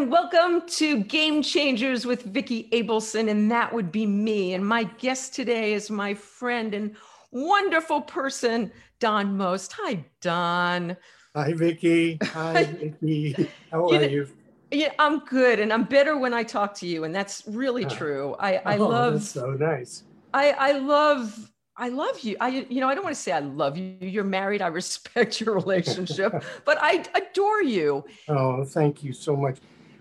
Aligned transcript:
and 0.00 0.12
welcome 0.12 0.62
to 0.68 1.02
Game 1.04 1.42
Changers 1.42 2.06
with 2.06 2.22
Vicki 2.22 2.68
Abelson, 2.72 3.28
and 3.28 3.50
that 3.50 3.72
would 3.72 3.90
be 3.90 4.06
me. 4.06 4.54
And 4.54 4.64
my 4.64 4.84
guest 4.84 5.34
today 5.34 5.72
is 5.72 5.90
my 5.90 6.14
friend 6.14 6.72
and 6.72 6.94
wonderful 7.32 8.02
person, 8.02 8.70
Don 9.00 9.36
Most. 9.36 9.72
Hi, 9.72 10.04
Don. 10.20 10.96
Hi, 11.34 11.52
Vicki. 11.52 12.16
Hi, 12.22 12.62
Vicki. 13.00 13.48
How 13.72 13.90
You 13.90 13.96
are 13.96 14.00
know- 14.02 14.06
you? 14.06 14.28
Yeah, 14.70 14.92
I'm 15.00 15.20
good, 15.20 15.58
and 15.58 15.72
I'm 15.72 15.82
better 15.84 16.16
when 16.16 16.32
I 16.32 16.44
talk 16.44 16.74
to 16.74 16.86
you, 16.86 17.02
and 17.02 17.12
that's 17.12 17.42
really 17.48 17.84
Ah. 17.86 17.88
true. 17.88 18.36
I, 18.38 18.56
I 18.58 18.76
Oh, 18.78 18.86
love, 18.86 19.22
so 19.24 19.50
nice. 19.52 20.04
I, 20.32 20.50
I 20.52 20.72
love, 20.78 21.50
I 21.76 21.88
love 21.88 22.20
you. 22.20 22.36
I, 22.40 22.66
you 22.68 22.80
know, 22.80 22.88
I 22.88 22.94
don't 22.94 23.02
want 23.02 23.16
to 23.16 23.20
say 23.22 23.32
I 23.32 23.38
love 23.40 23.76
you. 23.76 23.96
You're 24.00 24.22
married. 24.24 24.62
I 24.62 24.66
respect 24.82 25.40
your 25.40 25.54
relationship, 25.54 26.44
but 26.64 26.78
I 26.80 27.04
adore 27.16 27.62
you. 27.64 28.04
Oh, 28.28 28.62
thank 28.64 29.02
you 29.02 29.12
so 29.12 29.34
much. 29.34 29.56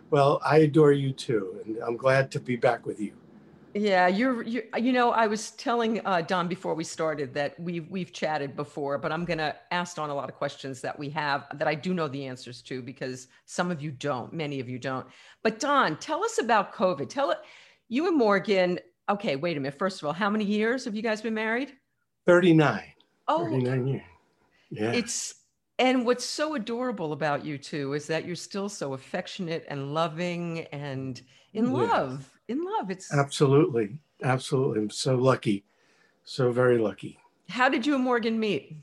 Well, 0.10 0.42
I 0.46 0.60
adore 0.60 0.94
you 0.94 1.12
too, 1.12 1.62
and 1.66 1.78
I'm 1.86 1.98
glad 1.98 2.32
to 2.32 2.40
be 2.40 2.56
back 2.56 2.86
with 2.86 3.00
you. 3.00 3.14
Yeah, 3.74 4.08
you're, 4.08 4.42
you 4.44 4.64
you 4.78 4.94
know, 4.94 5.12
I 5.12 5.28
was 5.28 5.52
telling 5.52 6.04
uh, 6.06 6.22
Don 6.22 6.48
before 6.48 6.74
we 6.74 6.84
started 6.84 7.34
that 7.34 7.60
we've 7.60 7.88
we've 7.90 8.12
chatted 8.12 8.56
before, 8.56 8.98
but 8.98 9.12
I'm 9.12 9.26
gonna 9.26 9.56
ask 9.72 9.98
Don 9.98 10.10
a 10.10 10.16
lot 10.16 10.30
of 10.30 10.36
questions 10.36 10.82
that 10.82 10.98
we 10.98 11.10
have 11.10 11.46
that 11.54 11.68
I 11.68 11.76
do 11.76 11.94
know 11.94 12.08
the 12.08 12.26
answers 12.26 12.62
to 12.64 12.82
because 12.82 13.28
some 13.46 13.70
of 13.70 13.82
you 13.82 13.92
don't, 13.92 14.34
many 14.34 14.60
of 14.60 14.70
you 14.70 14.80
don't. 14.80 15.06
But 15.44 15.60
Don, 15.60 15.98
tell 15.98 16.24
us 16.24 16.40
about 16.40 16.74
COVID. 16.74 17.10
Tell 17.10 17.32
it, 17.32 17.40
you 17.90 18.08
and 18.08 18.18
Morgan. 18.18 18.80
Okay, 19.10 19.36
wait 19.36 19.58
a 19.58 19.60
minute. 19.60 19.78
First 19.78 20.02
of 20.02 20.08
all, 20.08 20.14
how 20.14 20.30
many 20.30 20.46
years 20.46 20.86
have 20.86 20.96
you 20.96 21.02
guys 21.02 21.22
been 21.22 21.34
married? 21.34 21.74
39. 22.26 22.84
Oh, 23.28 23.44
39 23.44 23.88
years. 23.88 24.02
Yeah. 24.70 24.92
it's 24.92 25.36
and 25.80 26.06
what's 26.06 26.26
so 26.26 26.56
adorable 26.56 27.14
about 27.14 27.46
you 27.46 27.58
two 27.58 27.94
is 27.94 28.08
that 28.08 28.26
you're 28.26 28.36
still 28.36 28.70
so 28.70 28.94
affectionate 28.94 29.66
and 29.68 29.94
loving 29.94 30.62
and 30.72 31.22
in 31.54 31.66
Yeah. 31.68 31.72
love. 31.72 32.32
In 32.48 32.64
love. 32.64 32.90
It's 32.92 33.14
Absolutely. 33.14 34.00
Absolutely. 34.24 34.82
I'm 34.82 34.90
so 34.90 35.16
lucky. 35.16 35.64
So 36.24 36.52
very 36.52 36.78
lucky. 36.78 37.20
how 37.50 37.70
did 37.70 37.86
you 37.86 37.96
and 37.96 38.04
Morgan 38.04 38.40
meet? 38.40 38.76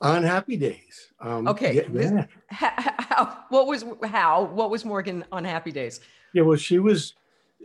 On 0.00 0.22
happy 0.22 0.56
days. 0.56 1.12
Um, 1.20 1.48
Okay, 1.48 1.76
Yeah, 1.76 1.84
yeah. 1.92 2.26
how, 2.48 2.72
how, 2.98 3.44
what 3.48 3.66
was 3.66 3.84
how 4.04 4.44
what 4.44 4.70
was 4.70 4.84
Morgan 4.84 5.24
on 5.32 5.44
Happy 5.44 5.70
Days? 5.72 6.00
Yeah, 6.34 6.42
well, 6.42 6.58
she 6.58 6.78
was, 6.78 7.14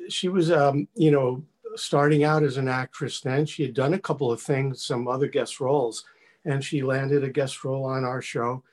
she 0.08 0.30
was, 0.30 0.52
um, 0.52 0.88
you 0.96 1.12
know, 1.12 1.44
starting 1.76 2.24
out 2.24 2.44
as 2.44 2.56
an 2.58 2.68
actress. 2.70 3.20
Then 3.20 3.46
she 3.46 3.64
had 3.64 3.74
done 3.74 3.94
a 3.96 4.00
couple 4.00 4.32
of 4.32 4.40
things, 4.42 4.86
some 4.86 5.08
other 5.08 5.28
guest 5.28 5.60
roles, 5.60 6.06
and 6.50 6.64
she 6.64 6.82
landed 6.82 7.24
a 7.24 7.30
guest 7.30 7.64
role 7.64 7.86
on 7.86 8.04
our 8.04 8.22
show. 8.22 8.64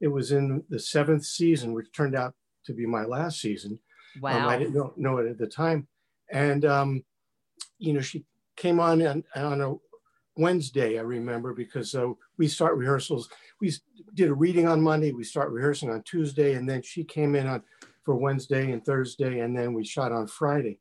It 0.00 0.06
was 0.06 0.30
in 0.30 0.62
the 0.68 0.78
seventh 0.78 1.24
season, 1.24 1.72
which 1.72 1.92
turned 1.92 2.14
out 2.14 2.34
to 2.66 2.72
be 2.72 2.86
my 2.86 3.04
last 3.04 3.40
season. 3.40 3.72
Um, 3.72 4.20
Wow. 4.22 4.48
I 4.48 4.56
didn't 4.56 4.74
know, 4.74 4.92
know 4.96 5.18
it 5.18 5.28
at 5.28 5.38
the 5.38 5.46
time, 5.48 5.88
and 6.30 6.64
um, 6.64 7.04
you 7.78 7.92
know, 7.92 8.00
she 8.00 8.24
came 8.56 8.78
on 8.78 9.04
on, 9.04 9.24
on 9.34 9.60
a 9.60 9.74
Wednesday. 10.36 10.98
I 10.98 11.02
remember 11.02 11.52
because 11.52 11.96
uh, 11.96 12.12
we 12.38 12.46
start 12.46 12.76
rehearsals. 12.76 13.28
We 13.60 13.72
did 14.14 14.30
a 14.30 14.34
reading 14.34 14.68
on 14.68 14.80
Monday. 14.80 15.10
We 15.10 15.24
start 15.24 15.50
rehearsing 15.50 15.90
on 15.90 16.02
Tuesday, 16.02 16.54
and 16.54 16.68
then 16.68 16.82
she 16.82 17.02
came 17.02 17.34
in 17.34 17.48
on 17.48 17.64
for 18.04 18.14
Wednesday 18.14 18.70
and 18.70 18.84
Thursday, 18.84 19.40
and 19.40 19.56
then 19.58 19.74
we 19.74 19.84
shot 19.84 20.12
on 20.12 20.28
Friday. 20.28 20.78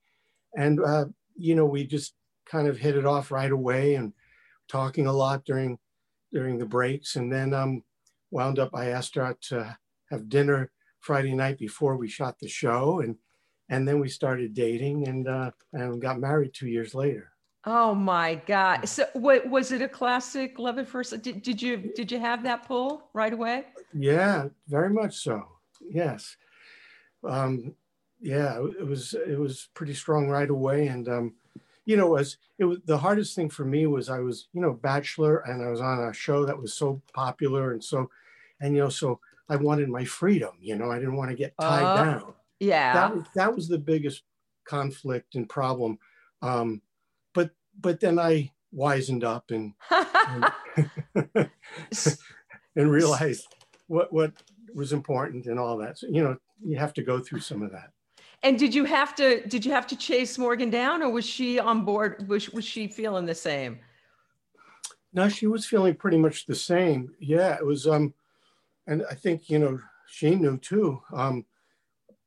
And 0.56 0.80
uh, 0.80 1.06
you 1.36 1.56
know, 1.56 1.66
we 1.66 1.88
just 1.88 2.14
kind 2.46 2.68
of 2.68 2.78
hit 2.78 2.96
it 2.96 3.06
off 3.08 3.32
right 3.32 3.52
away, 3.52 3.96
and 3.96 4.14
talking 4.68 5.08
a 5.08 5.12
lot 5.12 5.44
during 5.46 5.80
during 6.34 6.58
the 6.58 6.66
breaks, 6.66 7.16
and 7.16 7.32
then 7.32 7.54
um, 7.54 7.84
wound 8.32 8.60
up. 8.60 8.72
I 8.74 8.88
asked 8.88 9.16
her 9.16 9.24
out 9.24 9.40
to 9.50 9.78
have 10.12 10.28
dinner 10.28 10.72
Friday 11.00 11.34
night 11.34 11.58
before 11.58 11.96
we 11.96 12.10
shot 12.10 12.40
the 12.40 12.48
show, 12.48 13.00
and 13.00 13.16
and 13.70 13.88
then 13.88 14.00
we 14.00 14.10
started 14.10 14.54
dating, 14.54 15.08
and 15.08 15.28
uh, 15.28 15.52
and 15.72 16.02
got 16.02 16.20
married 16.20 16.54
two 16.54 16.68
years 16.68 16.94
later. 16.94 17.30
oh 17.66 17.96
my 17.96 18.36
God! 18.46 18.90
So 18.90 19.06
what 19.14 19.48
was 19.48 19.72
it 19.72 19.82
a 19.82 19.88
classic 19.88 20.60
love 20.60 20.80
at 20.80 20.88
first? 20.88 21.22
Did, 21.22 21.42
did 21.42 21.62
you 21.62 21.92
did 21.96 22.12
you 22.12 22.20
have 22.20 22.44
that 22.44 22.68
pull 22.68 23.10
right 23.14 23.32
away? 23.32 23.66
Yeah, 23.94 24.48
very 24.68 24.90
much 24.90 25.18
so. 25.18 25.48
Yes. 25.90 26.36
Um, 27.24 27.76
yeah, 28.20 28.58
it 28.80 28.86
was 28.86 29.14
it 29.14 29.40
was 29.40 29.70
pretty 29.74 29.94
strong 29.94 30.28
right 30.28 30.50
away, 30.50 30.88
and 30.88 31.08
um, 31.08 31.36
you 31.86 31.98
know, 31.98 32.16
as 32.16 32.38
it 32.58 32.66
was 32.66 32.80
the 32.86 32.98
hardest 32.98 33.36
thing 33.36 33.50
for 33.50 33.66
me 33.66 33.86
was 33.88 34.10
I 34.10 34.20
was 34.20 34.48
you 34.54 34.62
know 34.62 34.74
bachelor, 34.74 35.40
and 35.40 35.64
I 35.64 35.70
was 35.70 35.82
on 35.82 36.00
a 36.00 36.14
show 36.14 36.46
that 36.46 36.60
was 36.62 36.74
so 36.74 37.02
popular, 37.14 37.72
and 37.72 37.84
so, 37.84 38.10
and 38.60 38.76
you 38.76 38.82
know, 38.82 38.90
so 38.90 39.20
I 39.50 39.58
wanted 39.58 39.90
my 39.90 40.06
freedom. 40.06 40.52
You 40.62 40.76
know, 40.76 40.92
I 40.92 41.00
didn't 41.00 41.16
want 41.18 41.32
to 41.32 41.38
get 41.38 41.54
tied 41.60 41.84
Uh, 41.84 42.04
down. 42.06 42.34
Yeah. 42.60 42.94
That 42.94 43.16
was 43.16 43.26
that 43.36 43.56
was 43.56 43.68
the 43.68 43.78
biggest 43.80 44.24
conflict 44.66 45.36
and 45.36 45.50
problem. 45.50 46.00
Um, 46.42 46.82
but 47.34 47.52
but 47.80 48.00
then 48.00 48.20
I 48.20 48.52
wisened 48.74 49.24
up 49.24 49.52
and 49.52 49.74
and 49.92 51.50
realized 52.76 53.46
what 53.88 54.12
what 54.14 54.34
was 54.74 54.94
important 54.94 55.46
and 55.46 55.60
all 55.60 55.78
that. 55.78 56.00
So 56.00 56.08
you 56.08 56.24
know, 56.24 56.38
you 56.64 56.78
have 56.78 56.94
to 56.96 57.04
go 57.04 57.20
through 57.20 57.42
some 57.42 57.62
of 57.62 57.72
that. 57.72 57.92
And 58.44 58.60
did 58.60 58.76
you 58.76 58.84
have 58.84 59.16
to 59.16 59.46
did 59.48 59.66
you 59.66 59.72
have 59.72 59.88
to 59.88 59.96
chase 59.96 60.38
Morgan 60.38 60.70
down, 60.70 61.02
or 61.02 61.10
was 61.10 61.26
she 61.26 61.60
on 61.60 61.86
board? 61.86 62.28
Was 62.28 62.50
was 62.50 62.66
she 62.66 62.88
feeling 62.88 63.26
the 63.26 63.36
same? 63.36 63.80
No, 65.14 65.30
she 65.30 65.48
was 65.48 65.66
feeling 65.66 65.96
pretty 65.96 66.18
much 66.18 66.46
the 66.46 66.56
same. 66.56 67.14
Yeah, 67.20 67.56
it 67.56 67.66
was 67.66 67.88
um 67.88 68.14
and 68.86 69.04
I 69.10 69.16
think, 69.16 69.50
you 69.50 69.60
know, 69.60 69.80
she 70.08 70.36
knew 70.36 70.58
too. 70.58 71.02
Um 71.14 71.46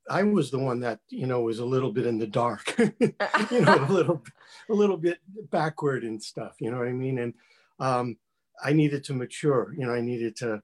I 0.09 0.23
was 0.23 0.51
the 0.51 0.59
one 0.59 0.81
that, 0.81 1.01
you 1.09 1.27
know, 1.27 1.41
was 1.41 1.59
a 1.59 1.65
little 1.65 1.93
bit 1.93 2.07
in 2.07 2.19
the 2.19 2.29
dark. 2.29 2.79
you 2.79 3.61
know, 3.61 3.87
a 3.87 3.93
little 3.93 4.23
a 4.71 4.73
little 4.73 4.97
bit 4.97 5.19
backward 5.51 6.03
and 6.05 6.23
stuff, 6.23 6.57
you 6.61 6.71
know 6.71 6.79
what 6.79 6.89
I 6.89 6.93
mean? 6.93 7.19
And 7.19 7.35
um 7.79 8.17
I 8.65 8.73
needed 8.73 9.05
to 9.05 9.15
mature, 9.15 9.75
you 9.77 9.85
know, 9.85 9.93
I 9.93 10.01
needed 10.01 10.35
to 10.37 10.63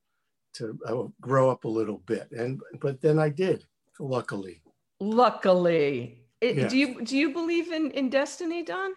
to 0.54 0.78
uh, 0.86 1.04
grow 1.20 1.50
up 1.50 1.64
a 1.64 1.68
little 1.68 1.98
bit. 1.98 2.30
And 2.30 2.60
but 2.80 3.00
then 3.00 3.18
I 3.18 3.28
did, 3.28 3.64
luckily. 3.98 4.62
Luckily, 5.02 6.18
It- 6.40 6.68
do 6.70 6.76
you 6.76 7.02
do 7.04 7.16
you 7.16 7.32
believe 7.32 7.72
in 7.72 7.90
in 7.90 8.08
destiny, 8.08 8.62
Don? 8.62 8.94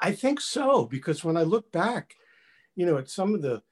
I 0.00 0.12
think 0.12 0.40
so 0.40 0.86
because 0.86 1.22
when 1.22 1.36
I 1.36 1.42
look 1.42 1.70
back, 1.70 2.14
you 2.74 2.86
know, 2.86 2.96
at 2.96 3.10
some 3.10 3.34
of 3.34 3.42
the, 3.42 3.62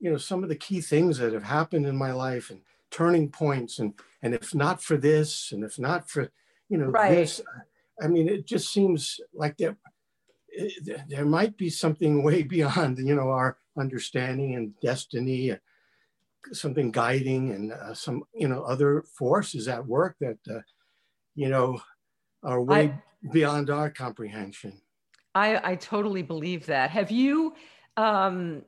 you 0.00 0.10
know, 0.10 0.18
some 0.18 0.42
of 0.42 0.50
the 0.50 0.56
key 0.56 0.80
things 0.82 1.16
that 1.18 1.32
have 1.32 1.44
happened 1.44 1.86
in 1.86 1.96
my 1.96 2.12
life 2.12 2.50
and 2.50 2.60
turning 2.90 3.30
points, 3.30 3.78
and 3.78 3.94
and 4.22 4.34
if 4.34 4.54
not 4.54 4.82
for 4.82 4.98
this, 4.98 5.50
and 5.52 5.64
if 5.64 5.78
not 5.78 6.10
for, 6.10 6.30
you 6.68 6.76
know, 6.76 6.90
Right. 6.90 7.16
this, 7.20 7.40
I 8.02 8.08
mean, 8.08 8.28
it 8.28 8.46
just 8.46 8.70
seems 8.70 9.18
like 9.32 9.56
there, 9.56 9.76
it- 10.48 11.08
there 11.08 11.24
might 11.24 11.56
be 11.56 11.70
something 11.70 12.22
way 12.22 12.42
beyond, 12.56 12.98
you 12.98 13.14
know, 13.14 13.30
our 13.30 13.58
understanding 13.78 14.54
and 14.56 14.78
destiny, 14.80 15.52
uh, 15.52 15.58
something 16.52 16.90
guiding, 16.90 17.50
and 17.52 17.72
uh, 17.72 17.94
some, 17.94 18.24
you 18.34 18.48
know, 18.48 18.62
other 18.64 19.02
forces 19.20 19.68
at 19.68 19.86
work 19.86 20.16
that, 20.20 20.38
uh, 20.50 20.60
you 21.34 21.48
know, 21.48 21.80
are 22.42 22.60
way 22.60 22.94
beyond 23.32 23.70
our 23.70 23.90
comprehension. 23.90 24.80
I, 25.34 25.72
I 25.72 25.76
totally 25.76 26.22
believe 26.22 26.66
that. 26.66 26.90
Have 26.90 27.10
you 27.10 27.54
um, 27.96 28.62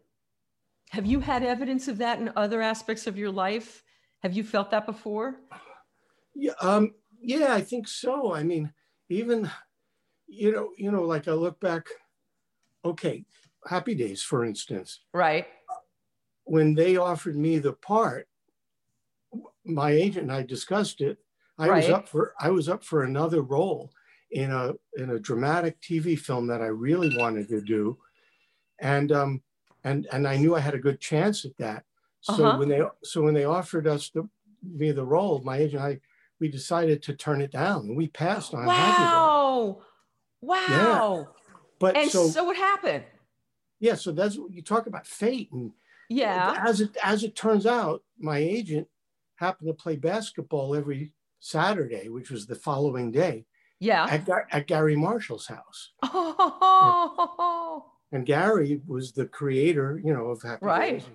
have 0.91 1.07
you 1.07 1.21
had 1.21 1.43
evidence 1.43 1.89
of 1.89 1.99
that 1.99 2.19
in 2.21 2.31
other 2.37 2.63
aspects 2.63 3.07
of 3.07 3.17
your 3.17 3.31
life? 3.31 3.83
Have 4.23 4.33
you 4.33 4.45
felt 4.45 4.71
that 4.71 4.87
before? 4.87 5.37
Yeah, 6.35 6.53
um, 6.61 6.95
yeah, 7.21 7.55
I 7.55 7.61
think 7.61 7.89
so. 7.89 8.35
I 8.35 8.43
mean, 8.43 8.73
even 9.09 9.51
you 10.27 10.53
know, 10.53 10.71
you 10.79 10.91
know, 10.91 11.03
like 11.03 11.29
I 11.29 11.33
look 11.33 11.61
back. 11.61 11.87
Okay, 12.85 13.25
Happy 13.67 13.95
Days, 13.95 14.23
for 14.23 14.45
instance, 14.45 15.01
Right. 15.15 15.47
when 16.45 16.75
they 16.75 16.97
offered 16.99 17.35
me 17.35 17.59
the 17.59 17.73
part, 17.73 18.29
my 19.65 19.91
agent 19.91 20.25
and 20.25 20.33
I 20.33 20.43
discussed 20.43 21.01
it. 21.01 21.19
I 21.59 21.71
was 21.71 21.89
up 21.89 22.09
for 22.09 22.35
I 22.41 22.51
was 22.51 22.69
up 22.69 22.83
for 22.85 23.03
another 23.05 23.43
role 23.43 23.91
in 24.31 24.51
a 24.51 24.73
in 24.97 25.11
a 25.11 25.19
dramatic 25.19 25.81
TV 25.81 26.19
film 26.19 26.47
that 26.49 26.61
I 26.63 26.67
really 26.67 27.17
wanted 27.17 27.49
to 27.49 27.61
do, 27.61 27.99
and 28.81 29.13
um, 29.13 29.43
and 29.85 30.07
and 30.13 30.27
I 30.27 30.37
knew 30.37 30.55
I 30.55 30.61
had 30.61 30.75
a 30.75 30.79
good 30.79 31.01
chance 31.01 31.45
at 31.45 31.57
that. 31.59 31.85
So 32.21 32.45
Uh-huh. 32.45 32.59
when 32.59 32.69
they 32.69 32.83
so 33.05 33.23
when 33.23 33.35
they 33.35 33.45
offered 33.45 33.87
us 33.87 34.11
the 34.11 34.29
me 34.63 34.91
the 34.93 35.05
role, 35.05 35.41
my 35.43 35.59
agent 35.59 35.83
and 35.83 35.93
I 35.95 36.01
we 36.41 36.49
decided 36.49 37.03
to 37.05 37.15
turn 37.15 37.41
it 37.41 37.53
down, 37.53 37.87
and 37.87 37.97
we 37.97 38.09
passed 38.09 38.55
on. 38.55 38.67
Wow. 38.67 39.83
Wow. 40.41 41.29
But 41.79 41.97
And 41.97 42.11
so, 42.11 42.29
so, 42.29 42.45
what 42.45 42.57
happened? 42.57 43.05
yeah, 43.81 43.95
so 43.95 44.13
that's 44.13 44.37
what 44.39 44.53
you 44.53 44.63
talk 44.63 44.87
about 44.87 45.07
fate, 45.07 45.51
and 45.53 45.73
Yeah. 46.09 46.65
as 46.67 46.81
it 46.81 46.97
as 47.03 47.23
it 47.23 47.37
turns 47.37 47.67
out, 47.67 48.03
my 48.19 48.39
agent 48.39 48.89
happened 49.37 49.69
to 49.69 49.75
play 49.75 49.97
basketball 49.97 50.75
every 50.75 51.13
Saturday, 51.45 52.09
which 52.09 52.31
was 52.31 52.47
the 52.47 52.55
following 52.55 53.11
day, 53.13 53.45
Yeah. 53.79 54.07
at, 54.09 54.25
Gar- 54.25 54.49
at 54.51 54.67
Garry 54.67 54.97
Marshall's 54.97 55.47
house. 55.47 55.91
Oh, 56.03 57.85
And 58.13 58.25
Garry 58.25 58.81
was 58.87 59.13
the 59.13 59.27
creator, 59.27 60.01
you 60.03 60.13
know, 60.15 60.27
of 60.29 60.43
Happy 60.43 60.65
Right. 60.65 60.99
Days. 61.01 61.09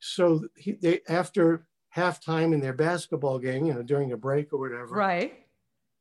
So 0.00 0.46
he, 0.56 0.72
they 0.72 1.00
after 1.08 1.66
halftime 1.96 2.52
in 2.52 2.60
their 2.60 2.74
basketball 2.74 3.38
game, 3.38 3.64
you 3.64 3.72
know, 3.72 3.82
during 3.82 4.12
a 4.12 4.16
break 4.18 4.52
or 4.52 4.58
whatever. 4.60 4.94
Right. 4.94 5.32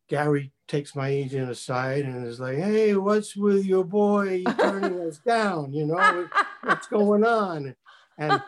Garry 0.10 0.52
takes 0.68 0.94
my 0.96 1.08
agent 1.08 1.50
aside 1.50 2.04
and 2.04 2.28
is 2.28 2.40
like, 2.42 2.58
"Hey, 2.58 2.94
what's 2.98 3.38
with 3.38 3.66
your 3.66 3.86
boy 3.86 4.44
turning 4.60 5.00
us 5.08 5.18
down? 5.25 5.72
You 5.74 5.86
know, 5.86 6.28
what's 6.64 6.88
going 6.88 7.24
on?" 7.24 7.74
And 8.18 8.42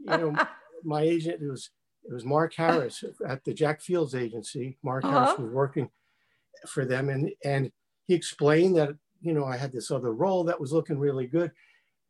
you 0.00 0.06
know, 0.06 0.36
my 0.84 1.00
agent 1.00 1.40
was 1.40 1.70
it 2.10 2.14
was 2.14 2.24
Mark 2.24 2.54
Harris 2.54 3.04
at 3.24 3.44
the 3.44 3.54
Jack 3.54 3.80
Fields 3.80 4.16
agency. 4.16 4.76
Mark 4.82 5.04
uh-huh. 5.04 5.26
Harris 5.26 5.38
was 5.38 5.52
working 5.52 5.88
for 6.66 6.84
them, 6.84 7.08
and 7.08 7.30
and 7.44 7.70
he 8.06 8.14
explained 8.14 8.76
that 8.76 8.90
you 9.20 9.32
know 9.32 9.44
I 9.44 9.56
had 9.56 9.70
this 9.70 9.92
other 9.92 10.12
role 10.12 10.42
that 10.44 10.60
was 10.60 10.72
looking 10.72 10.98
really 10.98 11.28
good, 11.28 11.52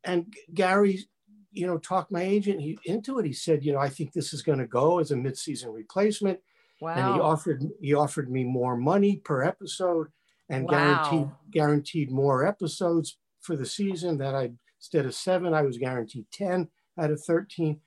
and 0.02 0.32
Garry, 0.54 1.04
you 1.52 1.66
know, 1.66 1.76
talked 1.76 2.10
my 2.10 2.22
agent 2.22 2.62
he, 2.62 2.78
into 2.86 3.18
it. 3.18 3.26
He 3.26 3.34
said, 3.34 3.62
you 3.62 3.74
know, 3.74 3.78
I 3.78 3.90
think 3.90 4.12
this 4.12 4.32
is 4.32 4.40
going 4.40 4.58
to 4.58 4.66
go 4.66 5.00
as 5.00 5.10
a 5.10 5.16
midseason 5.16 5.74
replacement. 5.74 6.40
Wow. 6.80 6.94
And 6.94 7.14
he 7.14 7.20
offered 7.20 7.62
he 7.80 7.92
offered 7.92 8.30
me 8.30 8.42
more 8.42 8.78
money 8.78 9.16
per 9.16 9.42
episode 9.42 10.08
and 10.48 10.64
wow. 10.64 10.70
guaranteed 10.70 11.30
guaranteed 11.52 12.10
more 12.10 12.46
episodes 12.46 13.18
for 13.42 13.54
the 13.54 13.66
season 13.66 14.16
that 14.16 14.34
I 14.34 14.52
instead 14.78 15.04
of 15.04 15.14
seven, 15.14 15.52
I 15.52 15.60
was 15.60 15.76
guaranteed 15.76 16.24
10 16.32 16.68
out 16.98 17.10
of 17.10 17.22
13. 17.22 17.80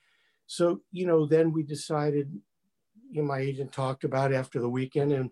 So, 0.48 0.82
you 0.92 1.08
know, 1.08 1.26
then 1.26 1.52
we 1.52 1.64
decided, 1.64 2.32
you 3.12 3.22
know, 3.22 3.28
my 3.28 3.40
agent 3.40 3.72
talked 3.72 4.04
about 4.04 4.34
after 4.34 4.60
the 4.60 4.70
weekend 4.70 5.12
and 5.12 5.30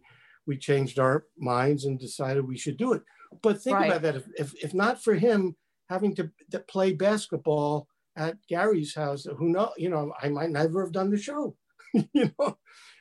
we 0.47 0.57
changed 0.57 0.99
our 0.99 1.25
minds 1.37 1.85
and 1.85 1.99
decided 1.99 2.47
we 2.47 2.57
should 2.57 2.77
do 2.77 2.93
it. 2.93 3.03
But 3.41 3.61
think 3.61 3.77
right. 3.77 3.87
about 3.87 4.01
that. 4.01 4.15
If, 4.15 4.25
if, 4.37 4.63
if, 4.63 4.73
not 4.73 5.03
for 5.03 5.13
him 5.13 5.55
having 5.89 6.15
to, 6.15 6.29
to, 6.51 6.59
play 6.59 6.93
basketball 6.93 7.87
at 8.15 8.35
Garry's 8.47 8.95
house, 8.95 9.25
who 9.37 9.49
know, 9.49 9.71
you 9.77 9.89
know, 9.89 10.13
I 10.21 10.29
might 10.29 10.49
never 10.49 10.83
have 10.83 10.91
done 10.91 11.11
the 11.11 11.17
show, 11.17 11.55
you 11.93 12.31
know, 12.37 12.57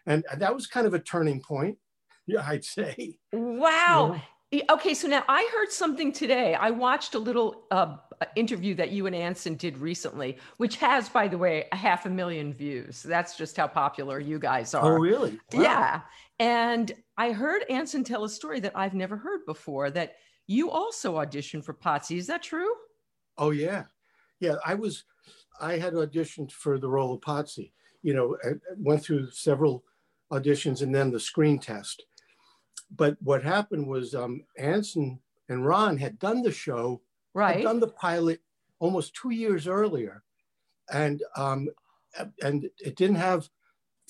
and 0.06 0.24
that 0.36 0.54
was 0.54 0.66
kind 0.66 0.86
of 0.86 0.94
a 0.94 0.98
turning 0.98 1.40
point. 1.40 1.78
Yeah, 2.26 2.46
I'd 2.46 2.64
say. 2.64 3.16
Wow. 3.32 4.06
You 4.06 4.12
know? 4.12 4.22
Okay, 4.52 4.94
so 4.94 5.06
now 5.06 5.22
I 5.28 5.48
heard 5.54 5.70
something 5.70 6.12
today. 6.12 6.54
I 6.54 6.70
watched 6.70 7.14
a 7.14 7.20
little 7.20 7.62
uh, 7.70 7.96
interview 8.34 8.74
that 8.74 8.90
you 8.90 9.06
and 9.06 9.14
Anson 9.14 9.54
did 9.54 9.78
recently, 9.78 10.38
which 10.56 10.76
has, 10.76 11.08
by 11.08 11.28
the 11.28 11.38
way, 11.38 11.66
a 11.70 11.76
half 11.76 12.04
a 12.04 12.10
million 12.10 12.52
views. 12.52 13.04
That's 13.04 13.36
just 13.36 13.56
how 13.56 13.68
popular 13.68 14.18
you 14.18 14.40
guys 14.40 14.74
are. 14.74 14.96
Oh, 14.96 15.00
really? 15.00 15.38
Wow. 15.52 15.62
Yeah. 15.62 16.00
And 16.40 16.92
I 17.16 17.30
heard 17.30 17.62
Anson 17.70 18.02
tell 18.02 18.24
a 18.24 18.28
story 18.28 18.58
that 18.60 18.72
I've 18.74 18.94
never 18.94 19.16
heard 19.16 19.46
before 19.46 19.88
that 19.90 20.16
you 20.48 20.68
also 20.68 21.14
auditioned 21.14 21.64
for 21.64 21.74
Potsy. 21.74 22.16
Is 22.16 22.26
that 22.26 22.42
true? 22.42 22.74
Oh, 23.38 23.50
yeah. 23.50 23.84
Yeah, 24.40 24.56
I 24.66 24.74
was, 24.74 25.04
I 25.60 25.78
had 25.78 25.92
auditioned 25.92 26.50
for 26.50 26.76
the 26.76 26.88
role 26.88 27.14
of 27.14 27.20
Potsy. 27.20 27.70
You 28.02 28.14
know, 28.14 28.36
I 28.44 28.54
went 28.76 29.04
through 29.04 29.30
several 29.30 29.84
auditions 30.32 30.82
and 30.82 30.92
then 30.92 31.12
the 31.12 31.20
screen 31.20 31.60
test. 31.60 32.04
But 32.96 33.16
what 33.22 33.42
happened 33.42 33.86
was 33.86 34.14
um, 34.14 34.42
Anson 34.58 35.20
and 35.48 35.66
Ron 35.66 35.96
had 35.96 36.18
done 36.18 36.42
the 36.42 36.52
show 36.52 37.00
right. 37.34 37.56
had 37.56 37.64
done 37.64 37.80
the 37.80 37.88
pilot 37.88 38.40
almost 38.78 39.14
two 39.14 39.30
years 39.30 39.66
earlier, 39.66 40.22
and 40.92 41.22
um, 41.36 41.68
and 42.42 42.68
it 42.78 42.96
didn't 42.96 43.16
have 43.16 43.48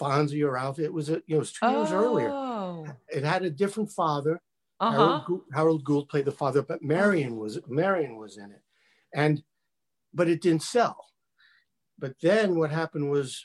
Fonzie 0.00 0.46
or 0.46 0.56
Alf. 0.56 0.78
It 0.78 0.92
was 0.92 1.10
a, 1.10 1.14
you 1.26 1.34
know 1.34 1.36
it 1.36 1.40
was 1.40 1.52
two 1.52 1.66
oh. 1.66 1.80
years 1.80 1.92
earlier. 1.92 2.30
Oh. 2.30 2.86
It 3.08 3.24
had 3.24 3.42
a 3.42 3.50
different 3.50 3.90
father. 3.90 4.40
Uh-huh. 4.80 4.96
Harold, 4.96 5.24
Gould, 5.26 5.42
Harold 5.52 5.84
Gould 5.84 6.08
played 6.08 6.24
the 6.24 6.32
father, 6.32 6.62
but 6.62 6.82
Marion 6.82 7.36
was 7.36 7.58
Marion 7.68 8.16
was 8.16 8.38
in 8.38 8.50
it, 8.50 8.62
and 9.14 9.42
but 10.14 10.28
it 10.28 10.40
didn't 10.40 10.62
sell. 10.62 11.06
But 11.98 12.14
then 12.22 12.58
what 12.58 12.70
happened 12.70 13.10
was, 13.10 13.44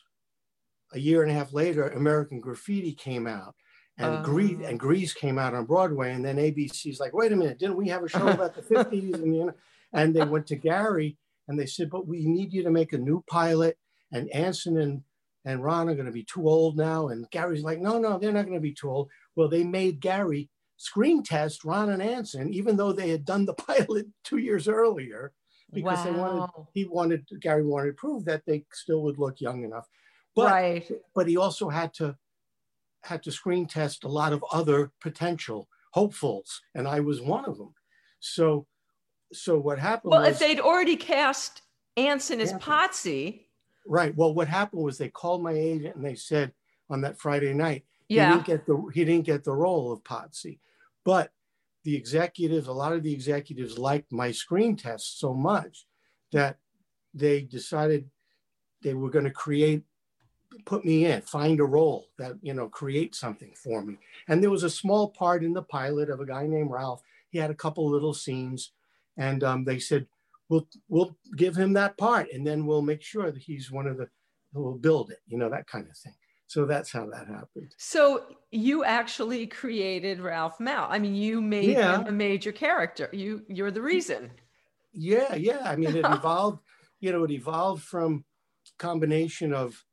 a 0.93 0.99
year 0.99 1.23
and 1.23 1.31
a 1.31 1.33
half 1.33 1.51
later, 1.51 1.89
American 1.89 2.39
Graffiti 2.39 2.93
came 2.93 3.27
out, 3.27 3.53
and 3.97 4.15
uh, 4.15 4.21
Grease 4.23 4.57
and 4.65 4.79
Grease 4.79 5.13
came 5.13 5.37
out 5.37 5.53
on 5.53 5.65
Broadway, 5.65 6.11
and 6.11 6.23
then 6.23 6.37
ABC's 6.37 6.99
like, 6.99 7.13
wait 7.13 7.31
a 7.31 7.35
minute, 7.35 7.59
didn't 7.59 7.77
we 7.77 7.87
have 7.87 8.03
a 8.03 8.09
show 8.09 8.27
about 8.27 8.55
the 8.55 8.61
50s? 8.75 9.13
And, 9.13 9.35
you 9.35 9.45
know, 9.45 9.53
and 9.93 10.13
they 10.13 10.23
went 10.23 10.47
to 10.47 10.55
Garry 10.55 11.17
and 11.47 11.59
they 11.59 11.65
said, 11.65 11.89
but 11.89 12.07
we 12.07 12.25
need 12.25 12.53
you 12.53 12.63
to 12.63 12.71
make 12.71 12.93
a 12.93 12.97
new 12.97 13.23
pilot. 13.27 13.77
And 14.11 14.29
Anson 14.31 14.77
and, 14.79 15.01
and 15.45 15.63
Ron 15.63 15.89
are 15.89 15.93
going 15.93 16.07
to 16.07 16.11
be 16.11 16.23
too 16.23 16.47
old 16.47 16.75
now. 16.77 17.07
And 17.07 17.29
Garry's 17.31 17.63
like, 17.63 17.79
no, 17.79 17.97
no, 17.99 18.17
they're 18.17 18.31
not 18.31 18.45
going 18.45 18.57
to 18.57 18.61
be 18.61 18.73
too 18.73 18.89
old. 18.89 19.09
Well, 19.35 19.47
they 19.47 19.63
made 19.63 20.01
Garry 20.01 20.49
screen 20.77 21.23
test 21.23 21.63
Ron 21.63 21.89
and 21.89 22.01
Anson, 22.01 22.53
even 22.53 22.75
though 22.75 22.91
they 22.91 23.09
had 23.09 23.25
done 23.25 23.45
the 23.45 23.53
pilot 23.53 24.07
two 24.23 24.37
years 24.37 24.67
earlier, 24.67 25.31
because 25.71 25.99
wow. 25.99 26.03
they 26.03 26.11
wanted, 26.11 26.49
he 26.73 26.85
wanted, 26.85 27.27
Garry 27.39 27.63
wanted 27.63 27.87
to 27.87 27.93
prove 27.93 28.25
that 28.25 28.43
they 28.45 28.65
still 28.73 29.01
would 29.03 29.17
look 29.17 29.39
young 29.39 29.63
enough. 29.63 29.87
But, 30.35 30.51
right. 30.51 30.91
but 31.13 31.29
he 31.29 31.37
also 31.37 31.69
had 31.69 31.93
to 31.95 32.17
had 33.05 33.23
to 33.23 33.31
screen 33.31 33.65
test 33.67 34.03
a 34.03 34.09
lot 34.09 34.33
of 34.33 34.43
other 34.51 34.91
potential 35.01 35.67
hopefuls, 35.93 36.61
and 36.73 36.87
I 36.87 36.99
was 36.99 37.21
one 37.21 37.45
of 37.45 37.57
them. 37.57 37.73
So, 38.19 38.67
so 39.31 39.57
what 39.57 39.79
happened? 39.79 40.11
Well, 40.11 40.21
was, 40.21 40.31
if 40.31 40.39
they'd 40.39 40.59
already 40.59 40.95
cast 40.95 41.61
Anson 41.97 42.41
as 42.41 42.53
Potsy, 42.53 43.45
right? 43.87 44.15
Well, 44.15 44.33
what 44.33 44.47
happened 44.47 44.83
was 44.83 44.97
they 44.97 45.09
called 45.09 45.43
my 45.43 45.53
agent 45.53 45.95
and 45.95 46.05
they 46.05 46.15
said 46.15 46.51
on 46.89 47.01
that 47.01 47.19
Friday 47.19 47.53
night, 47.53 47.85
yeah. 48.09 48.27
he 48.27 48.33
didn't 48.33 48.45
get 48.47 48.65
the 48.65 48.91
he 48.93 49.05
didn't 49.05 49.25
get 49.25 49.43
the 49.43 49.53
role 49.53 49.91
of 49.91 50.03
Potsy, 50.03 50.59
but 51.03 51.31
the 51.83 51.95
executives, 51.95 52.67
a 52.67 52.73
lot 52.73 52.93
of 52.93 53.03
the 53.03 53.13
executives 53.13 53.77
liked 53.77 54.11
my 54.11 54.31
screen 54.31 54.75
test 54.75 55.19
so 55.19 55.33
much 55.33 55.85
that 56.31 56.57
they 57.13 57.41
decided 57.41 58.09
they 58.81 58.95
were 58.95 59.11
going 59.11 59.25
to 59.25 59.31
create 59.31 59.83
put 60.65 60.85
me 60.85 61.05
in, 61.05 61.21
find 61.21 61.59
a 61.59 61.65
role 61.65 62.07
that, 62.17 62.33
you 62.41 62.53
know, 62.53 62.67
create 62.67 63.15
something 63.15 63.53
for 63.55 63.83
me. 63.83 63.97
And 64.27 64.41
there 64.41 64.49
was 64.49 64.63
a 64.63 64.69
small 64.69 65.09
part 65.09 65.43
in 65.43 65.53
the 65.53 65.61
pilot 65.61 66.09
of 66.09 66.19
a 66.19 66.25
guy 66.25 66.47
named 66.47 66.71
Ralph. 66.71 67.01
He 67.29 67.37
had 67.37 67.51
a 67.51 67.55
couple 67.55 67.89
little 67.89 68.13
scenes 68.13 68.71
and 69.17 69.43
um, 69.43 69.63
they 69.63 69.79
said, 69.79 70.07
we'll, 70.49 70.67
we'll 70.87 71.15
give 71.35 71.55
him 71.55 71.73
that 71.73 71.97
part 71.97 72.31
and 72.31 72.45
then 72.45 72.65
we'll 72.65 72.81
make 72.81 73.01
sure 73.01 73.31
that 73.31 73.41
he's 73.41 73.71
one 73.71 73.87
of 73.87 73.97
the, 73.97 74.07
we'll 74.53 74.73
build 74.73 75.11
it, 75.11 75.19
you 75.27 75.37
know, 75.37 75.49
that 75.49 75.67
kind 75.67 75.87
of 75.89 75.97
thing. 75.97 76.15
So 76.47 76.65
that's 76.65 76.91
how 76.91 77.07
that 77.09 77.27
happened. 77.27 77.73
So 77.77 78.23
you 78.51 78.83
actually 78.83 79.47
created 79.47 80.19
Ralph 80.19 80.59
Malph. 80.59 80.87
I 80.89 80.99
mean, 80.99 81.15
you 81.15 81.41
made 81.41 81.71
yeah. 81.71 81.99
him 81.99 82.07
a 82.07 82.11
major 82.11 82.51
character. 82.51 83.09
You, 83.11 83.43
you're 83.47 83.71
the 83.71 83.81
reason. 83.81 84.31
Yeah. 84.93 85.35
Yeah. 85.35 85.63
I 85.65 85.75
mean, 85.75 85.95
it 85.95 86.05
evolved, 86.05 86.59
you 86.99 87.11
know, 87.11 87.23
it 87.23 87.31
evolved 87.31 87.83
from 87.83 88.23
combination 88.77 89.53
of 89.53 89.83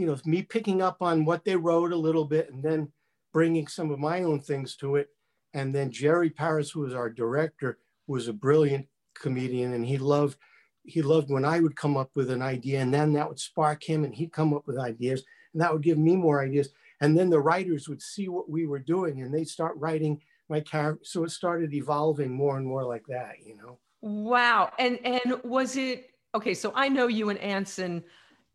you 0.00 0.06
know, 0.06 0.16
me 0.24 0.42
picking 0.42 0.80
up 0.80 1.02
on 1.02 1.24
what 1.24 1.44
they 1.44 1.56
wrote 1.56 1.92
a 1.92 1.96
little 1.96 2.24
bit 2.24 2.50
and 2.50 2.62
then 2.62 2.90
bringing 3.32 3.66
some 3.66 3.90
of 3.90 3.98
my 3.98 4.22
own 4.22 4.40
things 4.40 4.74
to 4.76 4.96
it. 4.96 5.08
And 5.52 5.74
then 5.74 5.90
Jerry 5.90 6.30
Paris, 6.30 6.70
who 6.70 6.80
was 6.80 6.94
our 6.94 7.10
director, 7.10 7.78
was 8.06 8.28
a 8.28 8.32
brilliant 8.32 8.86
comedian 9.14 9.74
and 9.74 9.84
he 9.84 9.98
loved 9.98 10.38
he 10.84 11.02
loved 11.02 11.30
when 11.30 11.44
I 11.44 11.60
would 11.60 11.76
come 11.76 11.98
up 11.98 12.10
with 12.14 12.30
an 12.30 12.40
idea 12.40 12.80
and 12.80 12.92
then 12.92 13.12
that 13.12 13.28
would 13.28 13.38
spark 13.38 13.84
him 13.84 14.02
and 14.04 14.14
he'd 14.14 14.32
come 14.32 14.54
up 14.54 14.66
with 14.66 14.78
ideas 14.78 15.22
and 15.52 15.60
that 15.60 15.70
would 15.72 15.82
give 15.82 15.98
me 15.98 16.16
more 16.16 16.42
ideas. 16.42 16.70
And 17.02 17.16
then 17.16 17.28
the 17.28 17.40
writers 17.40 17.86
would 17.86 18.00
see 18.00 18.28
what 18.28 18.48
we 18.48 18.66
were 18.66 18.78
doing 18.78 19.20
and 19.20 19.32
they'd 19.32 19.48
start 19.48 19.76
writing 19.76 20.22
my 20.48 20.60
character. 20.60 21.04
So 21.04 21.24
it 21.24 21.30
started 21.30 21.74
evolving 21.74 22.30
more 22.30 22.56
and 22.56 22.66
more 22.66 22.84
like 22.84 23.04
that, 23.08 23.34
you 23.44 23.56
know. 23.56 23.78
Wow. 24.00 24.72
And 24.78 24.98
and 25.04 25.40
was 25.44 25.76
it 25.76 26.10
okay, 26.34 26.54
so 26.54 26.72
I 26.74 26.88
know 26.88 27.08
you 27.08 27.28
and 27.28 27.38
Anson 27.38 28.02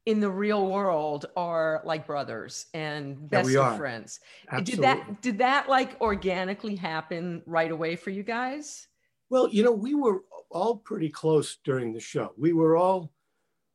in 0.06 0.20
the 0.20 0.30
real 0.30 0.68
world 0.68 1.26
are 1.36 1.82
like 1.84 2.06
brothers 2.06 2.68
and 2.74 3.30
best 3.30 3.50
yeah, 3.50 3.72
of 3.72 3.78
friends. 3.78 4.20
Absolutely. 4.52 4.76
Did 4.76 4.84
that 4.84 5.22
did 5.22 5.38
that 5.40 5.70
like 5.70 6.00
organically 6.00 6.76
happen 6.76 7.42
right 7.46 7.72
away 7.72 7.96
for 7.96 8.12
you 8.12 8.24
guys? 8.24 8.88
Well, 9.30 9.50
you 9.50 9.64
know, 9.64 9.72
we 9.72 9.96
were 9.96 10.22
all 10.52 10.78
pretty 10.78 11.10
close 11.10 11.58
during 11.64 11.94
the 11.94 12.00
show. 12.00 12.34
We 12.38 12.54
were 12.54 12.78
all 12.78 13.12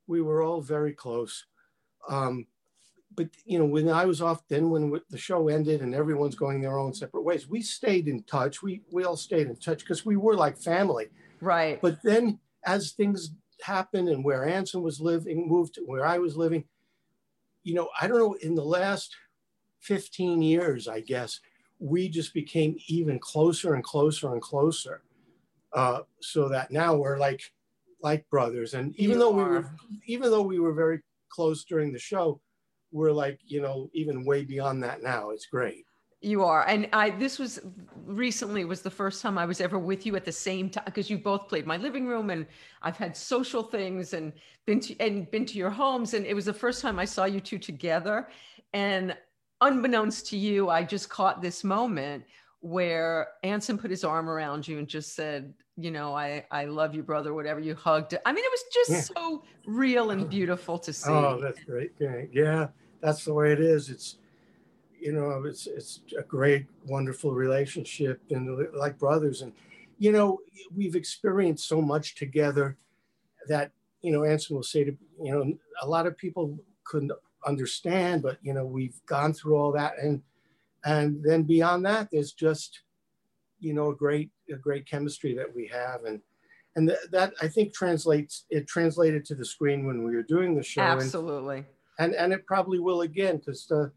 we 0.07 0.23
were 0.23 0.43
all 0.43 0.61
very 0.61 0.93
close. 0.93 1.47
Um, 2.09 2.47
but 3.17 3.29
you 3.45 3.59
know, 3.59 3.65
when 3.65 3.89
I 3.89 4.05
was 4.05 4.23
off, 4.23 4.47
then 4.49 4.71
when 4.71 5.01
the 5.11 5.19
show 5.19 5.49
ended 5.49 5.81
and 5.81 5.95
everyone's 5.95 6.37
going 6.37 6.61
their 6.61 6.79
own 6.79 6.95
separate 6.95 7.23
ways, 7.23 7.49
we 7.49 7.61
stayed 7.61 8.07
in 8.07 8.23
touch. 8.23 8.63
We 8.63 8.83
we 8.93 9.05
all 9.05 9.17
stayed 9.17 9.49
in 9.49 9.57
touch 9.57 9.81
because 9.81 10.07
we 10.07 10.17
were 10.17 10.37
like 10.37 10.57
family. 10.57 11.09
Right. 11.41 11.81
But 11.81 12.03
then 12.05 12.39
as 12.65 12.93
things 12.93 13.31
happened 13.62 14.09
and 14.09 14.25
where 14.25 14.47
Anson 14.47 14.83
was 14.83 15.00
living, 15.00 15.49
moved 15.49 15.75
to 15.75 15.83
where 15.83 16.07
I 16.07 16.19
was 16.19 16.37
living. 16.37 16.64
You 17.62 17.75
know, 17.75 17.88
I 18.00 18.07
don't 18.07 18.19
know, 18.19 18.35
in 18.35 18.55
the 18.55 18.64
last 18.64 19.14
15 19.81 20.43
years, 20.43 20.88
I 20.88 21.00
guess, 21.00 21.40
we 21.79 22.09
just 22.09 22.35
became 22.35 22.76
even 22.88 23.19
closer 23.19 23.75
and 23.75 23.85
closer 23.85 24.33
and 24.33 24.43
closer. 24.43 25.02
Uh, 25.73 26.00
so 26.21 26.49
that 26.49 26.71
now 26.71 26.95
we're 26.97 27.19
like 27.19 27.43
like 28.02 28.29
brothers. 28.29 28.75
And 28.75 28.95
even 28.97 29.14
you 29.14 29.19
though 29.19 29.38
are. 29.38 29.45
we 29.45 29.45
were 29.45 29.71
even 30.07 30.31
though 30.31 30.43
we 30.43 30.59
were 30.59 30.73
very 30.73 31.00
close 31.29 31.64
during 31.64 31.93
the 31.93 31.99
show, 31.99 32.40
we're 32.93 33.12
like, 33.12 33.38
you 33.47 33.61
know, 33.61 33.90
even 33.93 34.25
way 34.25 34.45
beyond 34.45 34.83
that 34.83 35.02
now. 35.02 35.31
It's 35.31 35.47
great. 35.47 35.85
You 36.23 36.45
are, 36.45 36.67
and 36.67 36.87
I. 36.93 37.11
This 37.11 37.39
was 37.39 37.61
recently 38.05 38.65
was 38.67 38.83
the 38.83 38.91
first 38.91 39.23
time 39.23 39.39
I 39.39 39.47
was 39.47 39.61
ever 39.61 39.79
with 39.79 40.05
you 40.05 40.17
at 40.17 40.25
the 40.25 40.33
same 40.33 40.69
time 40.69 40.85
because 40.85 41.09
you 41.09 41.17
both 41.17 41.49
played 41.49 41.67
my 41.67 41.79
living 41.79 42.07
room, 42.07 42.29
and 42.29 42.47
I've 42.83 42.99
had 42.99 43.17
social 43.17 43.62
things 43.62 44.12
and 44.12 44.33
been 44.67 44.81
to 44.81 44.99
and 45.00 45.31
been 45.31 45.47
to 45.47 45.57
your 45.57 45.71
homes, 45.71 46.12
and 46.12 46.27
it 46.27 46.35
was 46.35 46.45
the 46.45 46.53
first 46.53 46.83
time 46.83 46.99
I 46.99 47.07
saw 47.07 47.25
you 47.25 47.41
two 47.41 47.59
together. 47.59 48.29
And 48.75 49.17
unbeknownst 49.62 50.27
to 50.29 50.37
you, 50.37 50.69
I 50.69 50.85
just 50.85 51.09
caught 51.09 51.41
this 51.41 51.65
moment 51.65 52.25
where 52.61 53.29
Anson 53.43 53.79
put 53.79 53.91
his 53.91 54.05
arm 54.05 54.29
around 54.29 54.69
you 54.69 54.79
and 54.79 54.87
just 54.87 55.15
said, 55.15 55.55
you 55.77 55.91
know, 55.91 56.15
I 56.15 56.45
I 56.50 56.67
love 56.67 56.95
you, 56.95 57.03
brother. 57.03 57.33
Whatever 57.33 57.61
you 57.61 57.75
hugged. 57.75 58.15
I 58.27 58.33
mean, 58.33 58.45
it 58.45 58.50
was 58.50 58.65
just 58.75 58.91
yeah. 58.91 59.17
so 59.17 59.45
real 59.65 60.11
and 60.11 60.29
beautiful 60.29 60.79
to 60.81 60.91
oh, 60.91 60.93
see. 60.93 61.11
Oh, 61.11 61.41
that's 61.41 61.65
great. 61.65 61.93
Yeah, 61.99 62.69
that's 63.00 63.25
the 63.25 63.33
way 63.33 63.53
it 63.53 63.61
is. 63.61 63.89
It's 63.89 64.17
you 65.00 65.12
know, 65.12 65.42
it's 65.45 65.66
it's 65.66 66.00
a 66.19 66.23
great, 66.23 66.66
wonderful 66.87 67.33
relationship 67.33 68.21
and 68.30 68.69
like 68.75 68.99
brothers. 68.99 69.42
And 69.42 69.52
you 69.99 70.12
know, 70.12 70.40
we've 70.75 70.97
experienced 70.97 71.69
so 71.69 71.80
much 71.80 72.14
together 72.14 72.76
that 73.49 73.73
you 74.02 74.12
know, 74.12 74.25
Anson 74.25 74.57
will 74.57 74.62
say 74.62 74.85
to 74.85 74.97
you 75.23 75.33
know, 75.33 75.52
a 75.83 75.87
lot 75.88 76.07
of 76.07 76.16
people 76.16 76.59
couldn't 76.85 77.12
understand, 77.47 78.23
but 78.23 78.38
you 78.42 78.52
know, 78.54 78.64
we've 78.64 79.00
gone 79.07 79.33
through 79.33 79.57
all 79.57 79.73
that, 79.73 79.95
and 80.02 80.23
and 80.85 81.23
then 81.23 81.42
beyond 81.42 81.85
that, 81.87 82.09
there's 82.11 82.33
just 82.33 82.83
you 83.61 83.75
know, 83.75 83.90
a 83.90 83.95
great 83.95 84.30
a 84.52 84.57
great 84.57 84.87
chemistry 84.87 85.35
that 85.35 85.54
we 85.54 85.66
have, 85.66 86.04
and 86.04 86.21
and 86.76 86.88
th- 86.88 87.11
that 87.11 87.33
I 87.42 87.49
think 87.49 87.75
translates 87.75 88.45
it 88.50 88.66
translated 88.66 89.25
to 89.26 89.35
the 89.35 89.45
screen 89.45 89.87
when 89.87 90.02
we 90.02 90.14
were 90.14 90.23
doing 90.23 90.54
the 90.54 90.62
show. 90.62 90.83
Absolutely. 90.83 91.64
And, 91.99 92.14
and, 92.14 92.14
and 92.14 92.33
it 92.33 92.47
probably 92.47 92.78
will 92.78 93.02
again 93.02 93.37
because 93.38 93.71
uh, 93.71 93.88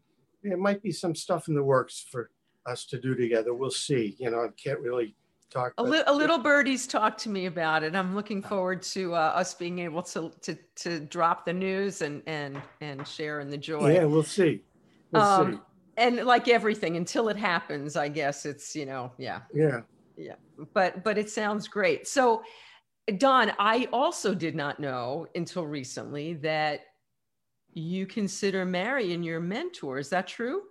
there 0.44 0.56
might 0.58 0.82
be 0.82 0.92
some 0.92 1.14
stuff 1.14 1.48
in 1.48 1.54
the 1.54 1.62
works 1.62 2.06
for 2.10 2.30
us 2.66 2.84
to 2.86 3.00
do 3.00 3.14
together. 3.14 3.54
We'll 3.54 3.70
see. 3.70 4.14
You 4.18 4.30
know, 4.30 4.44
I 4.44 4.48
can't 4.62 4.78
really 4.80 5.16
talk. 5.50 5.72
A, 5.78 5.82
li- 5.82 6.04
a 6.06 6.14
little 6.14 6.38
birdie's 6.38 6.86
talked 6.86 7.20
to 7.20 7.28
me 7.28 7.46
about 7.46 7.82
it. 7.82 7.96
I'm 7.96 8.14
looking 8.14 8.42
forward 8.42 8.82
to 8.82 9.14
uh, 9.14 9.18
us 9.18 9.54
being 9.54 9.78
able 9.80 10.02
to 10.02 10.30
to 10.42 10.56
to 10.76 11.00
drop 11.00 11.46
the 11.46 11.52
news 11.52 12.02
and 12.02 12.22
and 12.26 12.60
and 12.80 13.06
share 13.08 13.40
in 13.40 13.50
the 13.50 13.58
joy. 13.58 13.94
Yeah, 13.94 14.04
we'll 14.04 14.22
see. 14.22 14.62
We'll 15.10 15.22
um, 15.22 15.52
see. 15.54 15.58
And 15.96 16.16
like 16.24 16.48
everything, 16.48 16.96
until 16.96 17.28
it 17.28 17.36
happens, 17.36 17.96
I 17.96 18.08
guess 18.08 18.46
it's 18.46 18.76
you 18.76 18.84
know, 18.84 19.12
yeah, 19.16 19.40
yeah, 19.54 19.80
yeah. 20.16 20.34
But 20.74 21.02
but 21.04 21.18
it 21.18 21.30
sounds 21.30 21.68
great. 21.68 22.06
So, 22.06 22.42
Don, 23.18 23.52
I 23.58 23.88
also 23.92 24.34
did 24.34 24.54
not 24.54 24.80
know 24.80 25.26
until 25.34 25.66
recently 25.66 26.34
that 26.34 26.80
you 27.74 28.06
consider 28.06 28.64
Marion 28.64 29.22
your 29.22 29.40
mentor. 29.40 29.98
Is 29.98 30.08
that 30.10 30.26
true? 30.26 30.62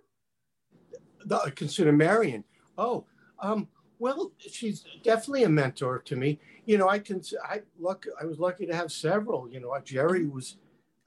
I 1.30 1.50
consider 1.50 1.92
Marion. 1.92 2.44
Oh, 2.76 3.04
um, 3.40 3.68
well, 3.98 4.32
she's 4.38 4.84
definitely 5.02 5.44
a 5.44 5.48
mentor 5.48 6.00
to 6.00 6.16
me. 6.16 6.40
You 6.66 6.78
know, 6.78 6.88
I 6.88 6.98
can. 6.98 7.22
I 7.42 7.60
luck. 7.78 8.06
I 8.20 8.24
was 8.24 8.38
lucky 8.38 8.66
to 8.66 8.74
have 8.74 8.90
several. 8.90 9.48
You 9.48 9.60
know, 9.60 9.76
Jerry 9.84 10.26
was 10.26 10.56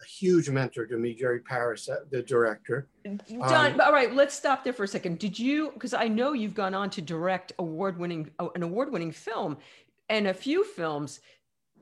a 0.01 0.05
huge 0.05 0.49
mentor 0.49 0.85
to 0.85 0.97
me. 0.97 1.13
Jerry 1.13 1.39
Paris, 1.39 1.89
uh, 1.89 1.97
the 2.09 2.21
director. 2.21 2.87
Don, 3.03 3.73
um, 3.73 3.81
all 3.81 3.91
right, 3.91 4.13
let's 4.13 4.35
stop 4.35 4.63
there 4.63 4.73
for 4.73 4.83
a 4.83 4.87
second. 4.87 5.19
Did 5.19 5.37
you? 5.37 5.71
Because 5.73 5.93
I 5.93 6.07
know 6.07 6.33
you've 6.33 6.55
gone 6.55 6.73
on 6.73 6.89
to 6.91 7.01
direct 7.01 7.53
award-winning 7.59 8.31
uh, 8.39 8.49
an 8.55 8.63
award-winning 8.63 9.11
film 9.11 9.57
and 10.09 10.27
a 10.27 10.33
few 10.33 10.63
films 10.63 11.19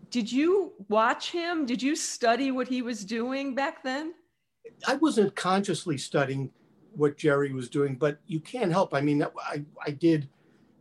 did 0.09 0.31
you 0.31 0.73
watch 0.87 1.31
him? 1.31 1.65
Did 1.65 1.81
you 1.81 1.95
study 1.95 2.51
what 2.51 2.67
he 2.67 2.81
was 2.81 3.03
doing 3.03 3.55
back 3.55 3.83
then? 3.83 4.13
I 4.87 4.95
wasn't 4.95 5.35
consciously 5.35 5.97
studying 5.97 6.51
what 6.93 7.17
Jerry 7.17 7.51
was 7.51 7.69
doing, 7.69 7.95
but 7.95 8.19
you 8.27 8.39
can't 8.39 8.71
help. 8.71 8.93
I 8.93 9.01
mean, 9.01 9.23
I, 9.23 9.65
I 9.85 9.91
did 9.91 10.29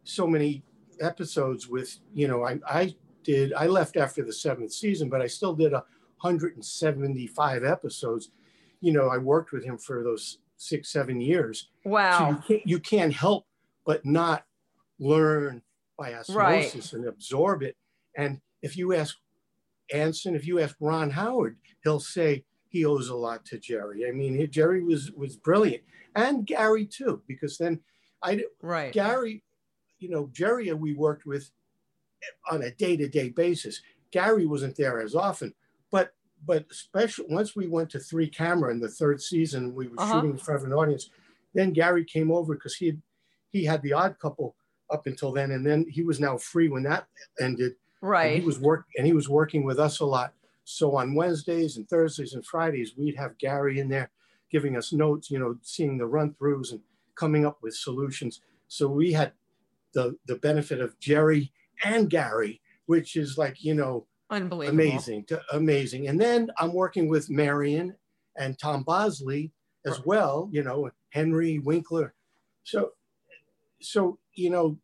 so 0.04 0.26
many 0.26 0.62
episodes 1.00 1.68
with, 1.68 1.98
you 2.12 2.28
know, 2.28 2.44
I, 2.44 2.60
I 2.68 2.94
did, 3.24 3.52
I 3.54 3.66
left 3.66 3.96
after 3.96 4.22
the 4.22 4.32
seventh 4.32 4.72
season, 4.72 5.08
but 5.08 5.20
I 5.20 5.26
still 5.26 5.54
did 5.54 5.72
a 5.72 5.84
175 6.20 7.64
episodes. 7.64 8.30
You 8.80 8.92
know, 8.92 9.08
I 9.08 9.18
worked 9.18 9.52
with 9.52 9.64
him 9.64 9.78
for 9.78 10.04
those 10.04 10.38
six, 10.56 10.90
seven 10.90 11.20
years. 11.20 11.70
Wow. 11.84 12.18
So 12.18 12.28
you 12.28 12.36
can't, 12.46 12.68
you 12.68 12.80
can't 12.80 13.12
help 13.12 13.46
but 13.84 14.04
not 14.06 14.44
learn 14.98 15.62
by 15.98 16.14
osmosis 16.14 16.92
right. 16.92 16.92
and 16.92 17.08
absorb 17.08 17.62
it. 17.62 17.76
And 18.16 18.40
if 18.64 18.78
you 18.78 18.94
ask 18.94 19.16
Anson, 19.92 20.34
if 20.34 20.46
you 20.46 20.58
ask 20.58 20.74
Ron 20.80 21.10
Howard, 21.10 21.58
he'll 21.84 22.00
say 22.00 22.44
he 22.70 22.84
owes 22.86 23.10
a 23.10 23.14
lot 23.14 23.44
to 23.44 23.58
Jerry. 23.58 24.08
I 24.08 24.10
mean, 24.10 24.50
Jerry 24.50 24.82
was 24.82 25.12
was 25.12 25.36
brilliant, 25.36 25.84
and 26.16 26.46
Garry 26.46 26.86
too, 26.86 27.22
because 27.28 27.58
then 27.58 27.80
I 28.22 28.44
right 28.62 28.92
Garry, 28.92 29.44
you 29.98 30.08
know, 30.08 30.30
Jerry 30.32 30.72
we 30.72 30.94
worked 30.94 31.26
with 31.26 31.50
on 32.50 32.62
a 32.62 32.70
day 32.70 32.96
to 32.96 33.06
day 33.06 33.28
basis. 33.28 33.82
Garry 34.10 34.46
wasn't 34.46 34.76
there 34.76 35.02
as 35.02 35.14
often, 35.14 35.54
but 35.90 36.14
but 36.46 36.64
especially 36.70 37.26
once 37.28 37.54
we 37.54 37.68
went 37.68 37.90
to 37.90 38.00
three 38.00 38.28
camera 38.28 38.72
in 38.72 38.80
the 38.80 38.88
third 38.88 39.20
season, 39.20 39.74
we 39.74 39.88
were 39.88 40.00
uh-huh. 40.00 40.14
shooting 40.14 40.30
in 40.30 40.38
front 40.38 40.62
of 40.62 40.66
an 40.66 40.72
audience. 40.72 41.10
Then 41.52 41.72
Garry 41.72 42.04
came 42.04 42.32
over 42.32 42.54
because 42.54 42.74
he 42.74 42.86
had, 42.86 43.02
he 43.50 43.64
had 43.64 43.82
the 43.82 43.92
Odd 43.92 44.18
Couple 44.18 44.56
up 44.90 45.06
until 45.06 45.32
then, 45.32 45.50
and 45.52 45.64
then 45.66 45.86
he 45.88 46.02
was 46.02 46.18
now 46.18 46.36
free 46.38 46.68
when 46.68 46.82
that 46.84 47.06
ended 47.38 47.74
Right. 48.04 48.34
And 48.34 48.40
he 48.42 48.46
was 48.46 48.60
work 48.60 48.84
and 48.98 49.06
he 49.06 49.14
was 49.14 49.30
working 49.30 49.64
with 49.64 49.78
us 49.80 50.00
a 50.00 50.04
lot. 50.04 50.34
So 50.64 50.94
on 50.96 51.14
Wednesdays 51.14 51.78
and 51.78 51.88
Thursdays 51.88 52.34
and 52.34 52.44
Fridays, 52.44 52.92
we'd 52.98 53.16
have 53.16 53.38
Garry 53.38 53.80
in 53.80 53.88
there 53.88 54.10
giving 54.50 54.76
us 54.76 54.92
notes, 54.92 55.30
you 55.30 55.38
know, 55.38 55.56
seeing 55.62 55.96
the 55.96 56.04
run 56.04 56.34
throughs 56.34 56.72
and 56.72 56.80
coming 57.14 57.46
up 57.46 57.58
with 57.62 57.74
solutions. 57.74 58.42
So 58.68 58.88
we 58.88 59.12
had 59.12 59.32
the 59.94 60.18
the 60.26 60.36
benefit 60.36 60.80
of 60.80 60.98
Jerry 61.00 61.50
and 61.82 62.10
Garry, 62.10 62.60
which 62.84 63.16
is 63.16 63.38
like, 63.38 63.64
you 63.64 63.72
know, 63.72 64.06
unbelievable. 64.28 64.80
Amazing. 64.80 65.24
To, 65.26 65.40
amazing. 65.52 66.08
And 66.08 66.20
then 66.20 66.50
I'm 66.58 66.74
working 66.74 67.08
with 67.08 67.30
Marion 67.30 67.96
and 68.36 68.58
Tom 68.58 68.82
Bosley 68.82 69.50
as 69.86 70.04
well, 70.04 70.50
you 70.52 70.62
know, 70.62 70.90
Henry 71.08 71.58
Winkler. 71.58 72.12
So 72.64 72.90
so, 73.80 74.18
you 74.34 74.50
know, 74.50 74.76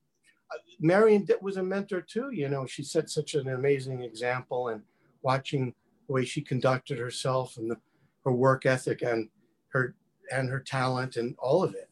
Marion 0.80 1.26
was 1.40 1.56
a 1.56 1.62
mentor 1.62 2.00
too. 2.00 2.30
You 2.32 2.48
know, 2.48 2.66
she 2.66 2.82
set 2.82 3.10
such 3.10 3.34
an 3.34 3.48
amazing 3.48 4.02
example, 4.02 4.68
and 4.68 4.82
watching 5.22 5.74
the 6.06 6.12
way 6.12 6.24
she 6.24 6.40
conducted 6.40 6.98
herself 6.98 7.56
and 7.56 7.70
the, 7.70 7.76
her 8.24 8.32
work 8.32 8.66
ethic 8.66 9.02
and 9.02 9.28
her 9.68 9.94
and 10.32 10.48
her 10.48 10.60
talent 10.60 11.16
and 11.16 11.34
all 11.38 11.62
of 11.62 11.74
it. 11.74 11.90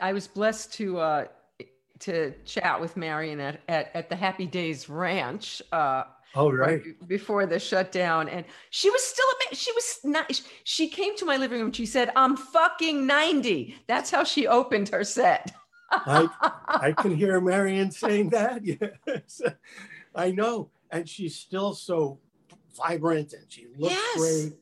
I 0.00 0.12
was 0.12 0.26
blessed 0.26 0.72
to 0.74 0.98
uh, 0.98 1.24
to 2.00 2.32
chat 2.44 2.80
with 2.80 2.96
Marion 2.96 3.40
at, 3.40 3.60
at, 3.68 3.90
at 3.94 4.08
the 4.08 4.16
Happy 4.16 4.46
Days 4.46 4.88
Ranch. 4.88 5.62
Uh, 5.72 6.04
oh 6.34 6.50
right. 6.50 6.82
Before 7.06 7.46
the 7.46 7.58
shutdown, 7.58 8.28
and 8.28 8.44
she 8.70 8.90
was 8.90 9.02
still 9.02 9.26
a 9.50 9.54
she 9.54 9.72
was 9.72 9.98
not. 10.04 10.40
She 10.64 10.88
came 10.88 11.16
to 11.16 11.24
my 11.24 11.36
living 11.36 11.60
room. 11.60 11.72
She 11.72 11.86
said, 11.86 12.10
"I'm 12.16 12.36
fucking 12.36 13.06
90." 13.06 13.76
That's 13.86 14.10
how 14.10 14.24
she 14.24 14.46
opened 14.46 14.88
her 14.88 15.04
set. 15.04 15.54
I, 15.90 16.28
I 16.68 16.92
can 16.92 17.14
hear 17.14 17.40
Marion 17.40 17.90
saying 17.90 18.30
that. 18.30 18.62
Yes, 18.64 19.42
I 20.14 20.30
know. 20.30 20.70
And 20.90 21.08
she's 21.08 21.34
still 21.34 21.74
so 21.74 22.18
vibrant 22.76 23.32
and 23.32 23.44
she 23.48 23.66
looks 23.76 23.94
yes. 23.94 24.18
great. 24.18 24.52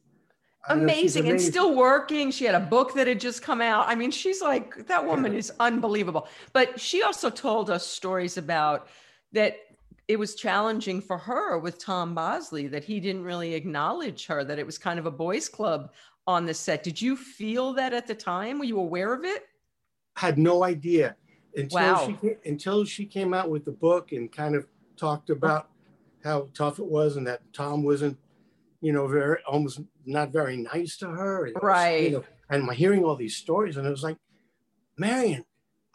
Amazing. 0.69 1.25
amazing 1.25 1.29
and 1.29 1.41
still 1.41 1.75
working. 1.75 2.31
She 2.31 2.45
had 2.45 2.55
a 2.55 2.61
book 2.61 2.95
that 2.95 3.07
had 3.07 3.21
just 3.21 3.43
come 3.43 3.61
out. 3.61 3.89
I 3.89 3.95
mean, 3.95 4.11
she's 4.11 4.41
like, 4.41 4.87
that 4.87 5.05
woman 5.05 5.35
is 5.35 5.53
unbelievable. 5.59 6.29
But 6.53 6.81
she 6.81 7.03
also 7.03 7.31
told 7.31 7.69
us 7.69 7.85
stories 7.87 8.37
about 8.37 8.87
that 9.33 9.57
it 10.09 10.19
was 10.19 10.35
challenging 10.35 11.01
for 11.01 11.19
her 11.19 11.59
with 11.59 11.79
Tom 11.79 12.15
Bosley, 12.15 12.69
that 12.69 12.85
he 12.85 13.01
didn't 13.01 13.25
really 13.25 13.55
acknowledge 13.55 14.27
her, 14.27 14.45
that 14.45 14.59
it 14.59 14.67
was 14.67 14.79
kind 14.79 14.99
of 14.99 15.07
a 15.07 15.11
boys' 15.11 15.49
club 15.49 15.93
on 16.27 16.47
the 16.47 16.55
set. 16.55 16.83
Did 16.83 17.01
you 17.01 17.17
feel 17.17 17.73
that 17.75 17.93
at 17.93 18.07
the 18.07 18.15
time? 18.15 18.59
Were 18.59 18.65
you 18.65 18.79
aware 18.79 19.13
of 19.13 19.25
it? 19.25 19.47
Had 20.17 20.39
no 20.39 20.65
idea 20.65 21.17
until 21.57 21.81
wow. 21.81 22.07
she 22.07 22.13
came, 22.15 22.37
until 22.45 22.85
she 22.85 23.07
came 23.07 23.35
out 23.35 23.51
with 23.51 23.65
the 23.65 23.73
book 23.73 24.13
and 24.13 24.31
kind 24.31 24.55
of 24.55 24.67
talked 24.97 25.31
about 25.31 25.69
how 26.25 26.49
tough 26.55 26.79
it 26.79 26.87
was 26.87 27.17
and 27.17 27.27
that 27.27 27.41
Tom 27.53 27.83
wasn't, 27.83 28.19
you 28.81 28.93
know, 28.93 29.07
very 29.07 29.39
almost 29.47 29.81
not 30.07 30.33
very 30.33 30.57
nice 30.57 30.97
to 30.99 31.09
her. 31.09 31.51
right. 31.63 32.05
You 32.05 32.11
know, 32.11 32.25
and 32.51 32.65
my 32.65 32.75
hearing 32.75 33.05
all 33.05 33.17
these 33.17 33.37
stories, 33.37 33.77
and 33.77 33.87
it 33.87 33.91
was 33.91 34.03
like, 34.03 34.19
Marion, 34.99 35.45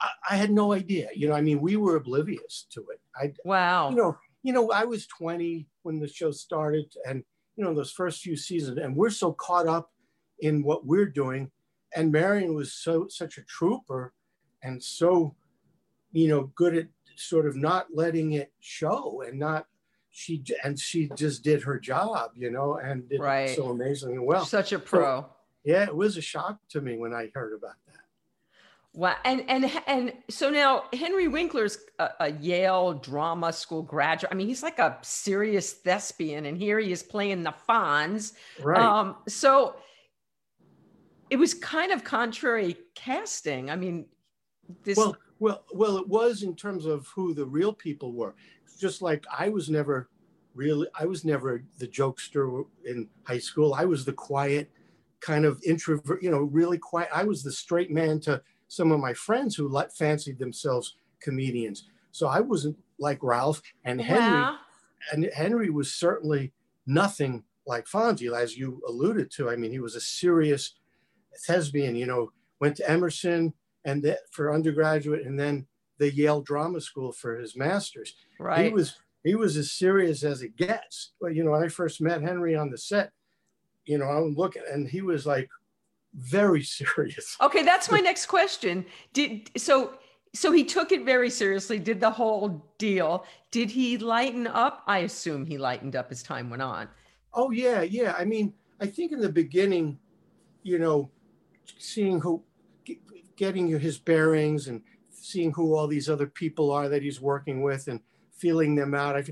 I, 0.02 0.10
I, 0.32 0.36
had 0.36 0.52
no 0.52 0.74
idea. 0.74 1.10
You 1.16 1.28
know, 1.30 1.36
I 1.36 1.42
mean, 1.42 1.62
we 1.62 1.78
were 1.78 1.96
oblivious 1.96 2.66
to 2.72 2.82
it. 2.92 3.00
I 3.16 3.34
wow. 3.46 3.90
You 3.90 3.96
know, 3.96 4.18
you 4.44 4.54
know, 4.54 4.72
I 4.72 4.86
was 4.86 5.06
20 5.08 5.68
when 5.84 6.00
the 6.00 6.08
show 6.08 6.32
started, 6.32 6.92
and 7.06 7.24
you 7.56 7.64
know, 7.64 7.74
those 7.74 7.92
first 7.92 8.22
few 8.22 8.36
seasons, 8.36 8.78
and 8.78 8.96
we're 8.96 9.10
so 9.10 9.34
caught 9.34 9.68
up 9.68 9.92
in 10.40 10.64
what 10.64 10.86
we're 10.86 11.10
doing. 11.10 11.52
And 11.98 12.12
Marion 12.12 12.54
was 12.54 12.74
so 12.74 13.08
such 13.10 13.38
a 13.38 13.44
trooper 13.44 14.14
and 14.64 14.82
so 14.82 15.36
you 16.12 16.28
know, 16.28 16.52
good 16.56 16.76
at 16.76 16.88
sort 17.16 17.48
of 17.48 17.56
not 17.56 17.88
letting 17.94 18.34
it 18.34 18.52
show 18.60 19.24
and 19.26 19.40
not 19.40 19.66
she 20.10 20.44
and 20.64 20.80
she 20.80 21.10
just 21.16 21.44
did 21.44 21.62
her 21.64 21.80
job, 21.80 22.32
you 22.36 22.50
know, 22.50 22.78
and 22.78 23.08
did 23.08 23.20
right. 23.20 23.56
so 23.56 23.70
amazingly 23.70 24.20
well. 24.20 24.46
Such 24.46 24.72
a 24.72 24.80
pro. 24.80 25.22
So, 25.22 25.30
yeah, 25.64 25.84
it 25.84 25.96
was 25.96 26.18
a 26.18 26.22
shock 26.22 26.60
to 26.70 26.82
me 26.82 26.98
when 26.98 27.14
I 27.14 27.30
heard 27.34 27.54
about 27.54 27.76
that. 27.86 27.94
Wow, 28.94 29.16
and 29.26 29.44
and 29.48 29.72
and 29.86 30.14
so 30.28 30.50
now 30.50 30.86
Henry 30.92 31.28
Winkler's 31.28 31.78
a, 32.00 32.10
a, 32.20 32.32
Yale 32.32 32.94
drama 32.94 33.54
school 33.54 33.84
graduate. 33.84 34.32
I 34.32 34.36
mean, 34.36 34.48
he's 34.48 34.64
like 34.64 34.80
a 34.80 34.98
serious 35.04 35.74
thespian, 35.74 36.48
and 36.48 36.58
here 36.58 36.80
he 36.80 36.92
is 36.92 37.04
playing 37.04 37.44
the 37.44 37.54
Fonz. 37.70 38.34
Right. 38.60 38.82
Um, 38.82 39.18
so 39.28 39.76
it 41.30 41.38
was 41.38 41.54
kind 41.54 41.92
of 41.92 42.04
contrary 42.04 42.78
casting. 42.96 43.70
I 43.70 43.76
mean, 43.76 44.06
this. 44.84 44.98
Well, 44.98 45.18
well, 45.40 45.64
well, 45.74 45.98
it 45.98 46.08
was 46.08 46.44
in 46.44 46.56
terms 46.56 46.86
of 46.86 47.08
who 47.08 47.34
the 47.34 47.46
real 47.46 47.74
people 47.74 48.14
were. 48.14 48.36
Just 48.80 49.02
like 49.02 49.26
I 49.32 49.50
was 49.50 49.70
never 49.70 50.10
really, 50.56 50.88
I 51.00 51.06
was 51.06 51.26
never 51.26 51.64
the 51.78 51.88
jokester 51.88 52.66
in 52.86 53.08
high 53.24 53.40
school. 53.40 53.74
I 53.74 53.86
was 53.86 54.06
the 54.06 54.14
quiet, 54.14 54.72
kind 55.20 55.46
of 55.46 55.62
introvert. 55.64 56.22
You 56.24 56.32
know, 56.32 56.42
really 56.42 56.78
quiet. 56.78 57.10
I 57.14 57.24
was 57.24 57.44
the 57.44 57.52
straight 57.52 57.92
man 57.92 58.20
to 58.22 58.42
some 58.68 58.92
of 58.92 59.00
my 59.00 59.14
friends 59.14 59.56
who 59.56 59.68
let, 59.68 59.96
fancied 59.96 60.40
themselves 60.40 60.98
comedians. 61.20 61.86
So 62.12 62.28
I 62.28 62.40
wasn't 62.40 62.78
like 63.00 63.20
Ralph 63.22 63.62
and 63.86 64.02
Henry. 64.02 64.42
Wow. 64.42 64.58
And 65.12 65.30
Henry 65.36 65.70
was 65.70 65.94
certainly 65.94 66.52
nothing 66.86 67.44
like 67.66 67.86
Fonzie, 67.86 68.36
as 68.36 68.58
you 68.58 68.82
alluded 68.88 69.30
to. 69.32 69.50
I 69.50 69.56
mean, 69.56 69.72
he 69.72 69.80
was 69.80 69.96
a 69.96 70.02
serious 70.02 70.74
thespian, 71.40 71.96
you 71.96 72.06
know, 72.06 72.32
went 72.60 72.76
to 72.78 72.90
Emerson 72.90 73.54
and 73.86 74.04
the, 74.04 74.20
for 74.32 74.54
undergraduate 74.54 75.26
and 75.26 75.40
then 75.40 75.66
the 76.00 76.14
Yale 76.14 76.42
Drama 76.42 76.82
School 76.82 77.12
for 77.12 77.38
his 77.38 77.56
master's. 77.56 78.14
Right. 78.40 78.66
He 78.66 78.72
was 78.72 78.96
he 79.24 79.36
was 79.36 79.58
as 79.58 79.72
serious 79.72 80.24
as 80.24 80.42
it 80.42 80.56
gets. 80.56 81.14
But 81.20 81.36
you 81.36 81.44
know, 81.44 81.52
when 81.52 81.64
I 81.64 81.68
first 81.68 82.02
met 82.02 82.22
Henry 82.22 82.56
on 82.56 82.70
the 82.70 82.78
set, 82.78 83.12
you 83.86 83.98
know, 83.98 84.06
I'm 84.06 84.36
looking 84.36 84.64
and 84.72 84.88
he 84.88 85.02
was 85.02 85.26
like 85.26 85.50
very 86.14 86.64
serious. 86.64 87.36
Okay, 87.42 87.64
that's 87.64 87.92
my 87.92 88.00
next 88.00 88.28
question. 88.28 88.86
Did 89.14 89.50
so 89.58 89.94
so 90.34 90.52
he 90.52 90.64
took 90.64 90.92
it 90.92 91.04
very 91.04 91.30
seriously, 91.30 91.80
did 91.80 92.00
the 92.00 92.12
whole 92.12 92.64
deal. 92.78 93.26
Did 93.52 93.72
he 93.72 93.98
lighten 93.98 94.46
up? 94.46 94.84
I 94.86 95.00
assume 95.00 95.46
he 95.46 95.58
lightened 95.58 95.96
up 95.96 96.12
as 96.12 96.22
time 96.22 96.50
went 96.50 96.62
on. 96.62 96.88
Oh 97.34 97.52
yeah, 97.52 97.82
yeah. 97.82 98.14
I 98.18 98.26
mean, 98.26 98.54
I 98.80 98.88
think 98.88 99.12
in 99.12 99.20
the 99.20 99.30
beginning, 99.30 99.98
you 100.64 100.80
know, 100.80 101.10
seeing 101.78 102.20
who 102.20 102.44
getting 103.36 103.68
his 103.68 103.98
bearings 103.98 104.68
and 104.68 104.82
seeing 105.12 105.52
who 105.54 105.76
all 105.76 105.88
these 105.88 106.10
other 106.10 106.28
people 106.28 106.72
are 106.72 106.90
that 106.90 107.04
he's 107.04 107.22
working 107.22 107.62
with 107.62 107.88
and 107.88 108.00
feeling 108.32 108.76
them 108.76 108.94
out. 108.94 109.16
I 109.16 109.24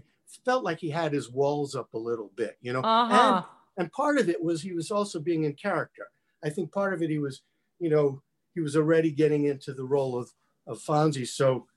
felt 0.44 0.64
like 0.64 0.80
he 0.80 0.90
had 0.90 1.14
his 1.14 1.32
walls 1.32 1.76
up 1.76 1.94
a 1.94 1.98
little 1.98 2.32
bit, 2.36 2.58
you 2.62 2.74
know. 2.74 2.82
Uh-huh. 2.82 3.44
And, 3.78 3.86
and 3.86 3.92
part 3.92 4.18
of 4.18 4.30
it 4.30 4.44
was 4.44 4.62
he 4.62 4.74
was 4.74 4.92
also 4.92 5.20
being 5.20 5.44
in 5.44 5.54
character. 5.54 6.08
I 6.44 6.50
think 6.50 6.72
part 6.72 6.94
of 6.94 7.02
it 7.02 7.10
he 7.10 7.20
was, 7.20 7.42
you 7.80 7.90
know, 7.90 8.22
he 8.54 8.62
was 8.62 8.76
already 8.76 9.12
getting 9.12 9.46
into 9.46 9.74
the 9.74 9.86
role 9.86 10.18
of 10.18 10.32
of 10.68 10.80
Fonzie. 10.80 11.28
So, 11.28 11.68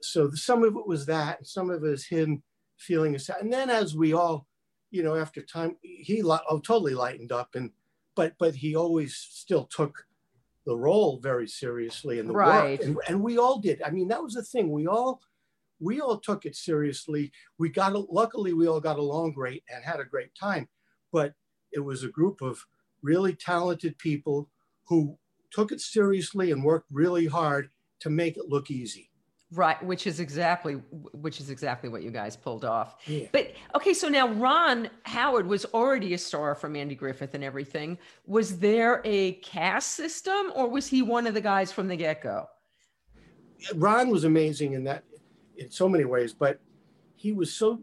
so 0.00 0.30
some 0.30 0.62
of 0.62 0.76
it 0.76 0.86
was 0.86 1.06
that, 1.06 1.46
some 1.46 1.70
of 1.70 1.84
it 1.84 1.90
is 1.90 2.06
him 2.06 2.42
feeling 2.76 3.18
sad. 3.18 3.38
And 3.40 3.52
then 3.52 3.70
as 3.70 3.96
we 3.96 4.12
all, 4.12 4.46
you 4.90 5.02
know, 5.02 5.16
after 5.16 5.42
time, 5.42 5.76
he 5.82 6.22
oh, 6.24 6.60
totally 6.60 6.94
lightened 6.94 7.32
up, 7.32 7.54
and 7.54 7.70
but 8.16 8.34
but 8.38 8.56
he 8.56 8.74
always 8.74 9.14
still 9.14 9.64
took 9.64 10.06
the 10.64 10.76
role 10.76 11.20
very 11.22 11.46
seriously 11.46 12.18
and 12.18 12.28
the 12.28 12.34
right. 12.34 12.80
work, 12.80 12.88
and, 12.88 12.98
and 13.06 13.22
we 13.22 13.38
all 13.38 13.60
did. 13.60 13.80
I 13.82 13.90
mean, 13.90 14.08
that 14.08 14.22
was 14.22 14.34
the 14.34 14.42
thing. 14.42 14.72
We 14.72 14.88
all 14.88 15.20
we 15.78 16.00
all 16.00 16.18
took 16.18 16.44
it 16.44 16.56
seriously. 16.56 17.30
We 17.58 17.68
got 17.68 17.94
luckily 18.12 18.52
we 18.52 18.66
all 18.66 18.80
got 18.80 18.98
along 18.98 19.32
great 19.32 19.62
and 19.72 19.84
had 19.84 20.00
a 20.00 20.04
great 20.04 20.34
time, 20.34 20.68
but 21.12 21.34
it 21.70 21.80
was 21.80 22.02
a 22.02 22.08
group 22.08 22.42
of 22.42 22.64
really 23.02 23.34
talented 23.34 23.98
people 23.98 24.50
who 24.88 25.18
took 25.52 25.70
it 25.70 25.80
seriously 25.80 26.50
and 26.50 26.64
worked 26.64 26.88
really 26.90 27.26
hard 27.26 27.70
to 28.00 28.10
make 28.10 28.36
it 28.36 28.48
look 28.48 28.70
easy 28.70 29.10
right 29.56 29.82
which 29.84 30.06
is 30.06 30.20
exactly 30.20 30.74
which 31.12 31.40
is 31.40 31.50
exactly 31.50 31.88
what 31.88 32.02
you 32.02 32.10
guys 32.10 32.36
pulled 32.36 32.64
off 32.64 32.96
yeah. 33.06 33.26
but 33.32 33.52
okay 33.74 33.92
so 33.92 34.08
now 34.08 34.28
ron 34.28 34.88
howard 35.04 35.46
was 35.46 35.64
already 35.66 36.14
a 36.14 36.18
star 36.18 36.54
from 36.54 36.76
andy 36.76 36.94
griffith 36.94 37.34
and 37.34 37.42
everything 37.42 37.98
was 38.26 38.58
there 38.58 39.00
a 39.04 39.32
cast 39.34 39.94
system 39.94 40.52
or 40.54 40.68
was 40.68 40.86
he 40.86 41.02
one 41.02 41.26
of 41.26 41.34
the 41.34 41.40
guys 41.40 41.72
from 41.72 41.88
the 41.88 41.96
get-go 41.96 42.46
ron 43.74 44.10
was 44.10 44.24
amazing 44.24 44.74
in 44.74 44.84
that 44.84 45.04
in 45.56 45.70
so 45.70 45.88
many 45.88 46.04
ways 46.04 46.32
but 46.32 46.60
he 47.16 47.32
was 47.32 47.52
so 47.52 47.80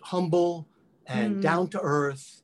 humble 0.00 0.68
and 1.06 1.36
mm. 1.36 1.42
down 1.42 1.68
to 1.68 1.80
earth 1.80 2.42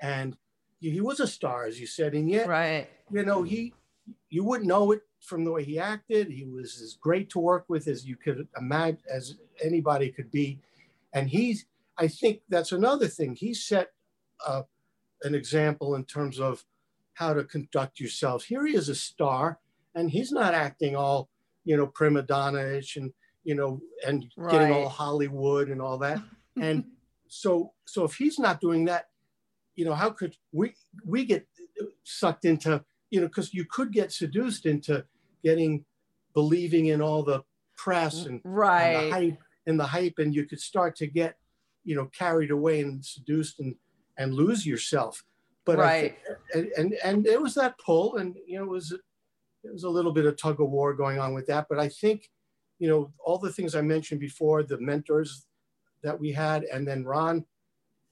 and 0.00 0.36
he 0.80 1.00
was 1.00 1.20
a 1.20 1.26
star, 1.26 1.64
as 1.64 1.80
you 1.80 1.86
said, 1.86 2.14
and 2.14 2.30
yet, 2.30 2.48
right? 2.48 2.88
You 3.10 3.24
know, 3.24 3.42
he 3.42 3.74
you 4.30 4.44
wouldn't 4.44 4.68
know 4.68 4.92
it 4.92 5.02
from 5.28 5.44
the 5.44 5.52
way 5.52 5.62
he 5.62 5.78
acted. 5.78 6.28
He 6.28 6.44
was 6.44 6.80
as 6.80 6.94
great 6.94 7.30
to 7.30 7.38
work 7.38 7.66
with 7.68 7.86
as 7.86 8.06
you 8.06 8.16
could 8.16 8.48
imagine, 8.56 9.02
as 9.12 9.36
anybody 9.62 10.10
could 10.10 10.30
be, 10.30 10.60
and 11.12 11.28
he's. 11.28 11.66
I 12.00 12.06
think 12.06 12.42
that's 12.48 12.70
another 12.70 13.08
thing. 13.08 13.34
He 13.34 13.54
set 13.54 13.88
uh, 14.46 14.62
an 15.24 15.34
example 15.34 15.96
in 15.96 16.04
terms 16.04 16.38
of 16.38 16.64
how 17.14 17.34
to 17.34 17.42
conduct 17.42 17.98
yourself. 17.98 18.44
Here 18.44 18.64
he 18.64 18.76
is 18.76 18.88
a 18.88 18.94
star, 18.94 19.58
and 19.94 20.10
he's 20.10 20.30
not 20.30 20.54
acting 20.54 20.96
all 20.96 21.28
you 21.64 21.76
know 21.76 21.86
prima 21.86 22.22
donna-ish 22.22 22.96
and 22.96 23.12
you 23.44 23.54
know 23.54 23.80
and 24.06 24.26
right. 24.36 24.52
getting 24.52 24.72
all 24.72 24.88
Hollywood 24.88 25.68
and 25.68 25.82
all 25.82 25.98
that. 25.98 26.20
and 26.60 26.84
so 27.28 27.72
so 27.84 28.04
if 28.04 28.14
he's 28.14 28.38
not 28.38 28.60
doing 28.60 28.86
that, 28.86 29.06
you 29.74 29.84
know, 29.84 29.94
how 29.94 30.10
could 30.10 30.36
we 30.52 30.74
we 31.04 31.24
get 31.24 31.46
sucked 32.04 32.44
into, 32.44 32.82
you 33.10 33.20
know, 33.20 33.28
because 33.28 33.54
you 33.54 33.64
could 33.64 33.92
get 33.92 34.12
seduced 34.12 34.66
into 34.66 35.04
getting 35.42 35.84
believing 36.34 36.86
in 36.86 37.00
all 37.00 37.22
the 37.22 37.42
press 37.76 38.26
and, 38.26 38.40
right. 38.44 38.82
and 38.82 39.06
the 39.06 39.14
hype 39.14 39.38
and 39.66 39.80
the 39.80 39.86
hype, 39.86 40.14
and 40.18 40.34
you 40.34 40.44
could 40.44 40.60
start 40.60 40.96
to 40.96 41.06
get, 41.06 41.36
you 41.84 41.94
know, 41.94 42.06
carried 42.06 42.50
away 42.50 42.80
and 42.80 43.04
seduced 43.04 43.60
and 43.60 43.74
and 44.16 44.34
lose 44.34 44.66
yourself. 44.66 45.24
But 45.64 45.78
right, 45.78 46.16
think, 46.54 46.72
and, 46.76 46.92
and 46.92 46.94
and 47.04 47.26
it 47.26 47.40
was 47.40 47.54
that 47.54 47.78
pull, 47.78 48.16
and 48.16 48.36
you 48.46 48.58
know, 48.58 48.64
it 48.64 48.70
was 48.70 48.92
it 48.92 49.72
was 49.72 49.84
a 49.84 49.90
little 49.90 50.12
bit 50.12 50.26
of 50.26 50.36
tug 50.36 50.60
of 50.60 50.70
war 50.70 50.94
going 50.94 51.18
on 51.18 51.34
with 51.34 51.46
that. 51.48 51.66
But 51.68 51.78
I 51.78 51.88
think, 51.88 52.30
you 52.78 52.88
know, 52.88 53.12
all 53.24 53.38
the 53.38 53.52
things 53.52 53.74
I 53.74 53.82
mentioned 53.82 54.20
before, 54.20 54.62
the 54.62 54.80
mentors 54.80 55.46
that 56.02 56.18
we 56.18 56.32
had, 56.32 56.64
and 56.64 56.86
then 56.86 57.04
Ron 57.04 57.44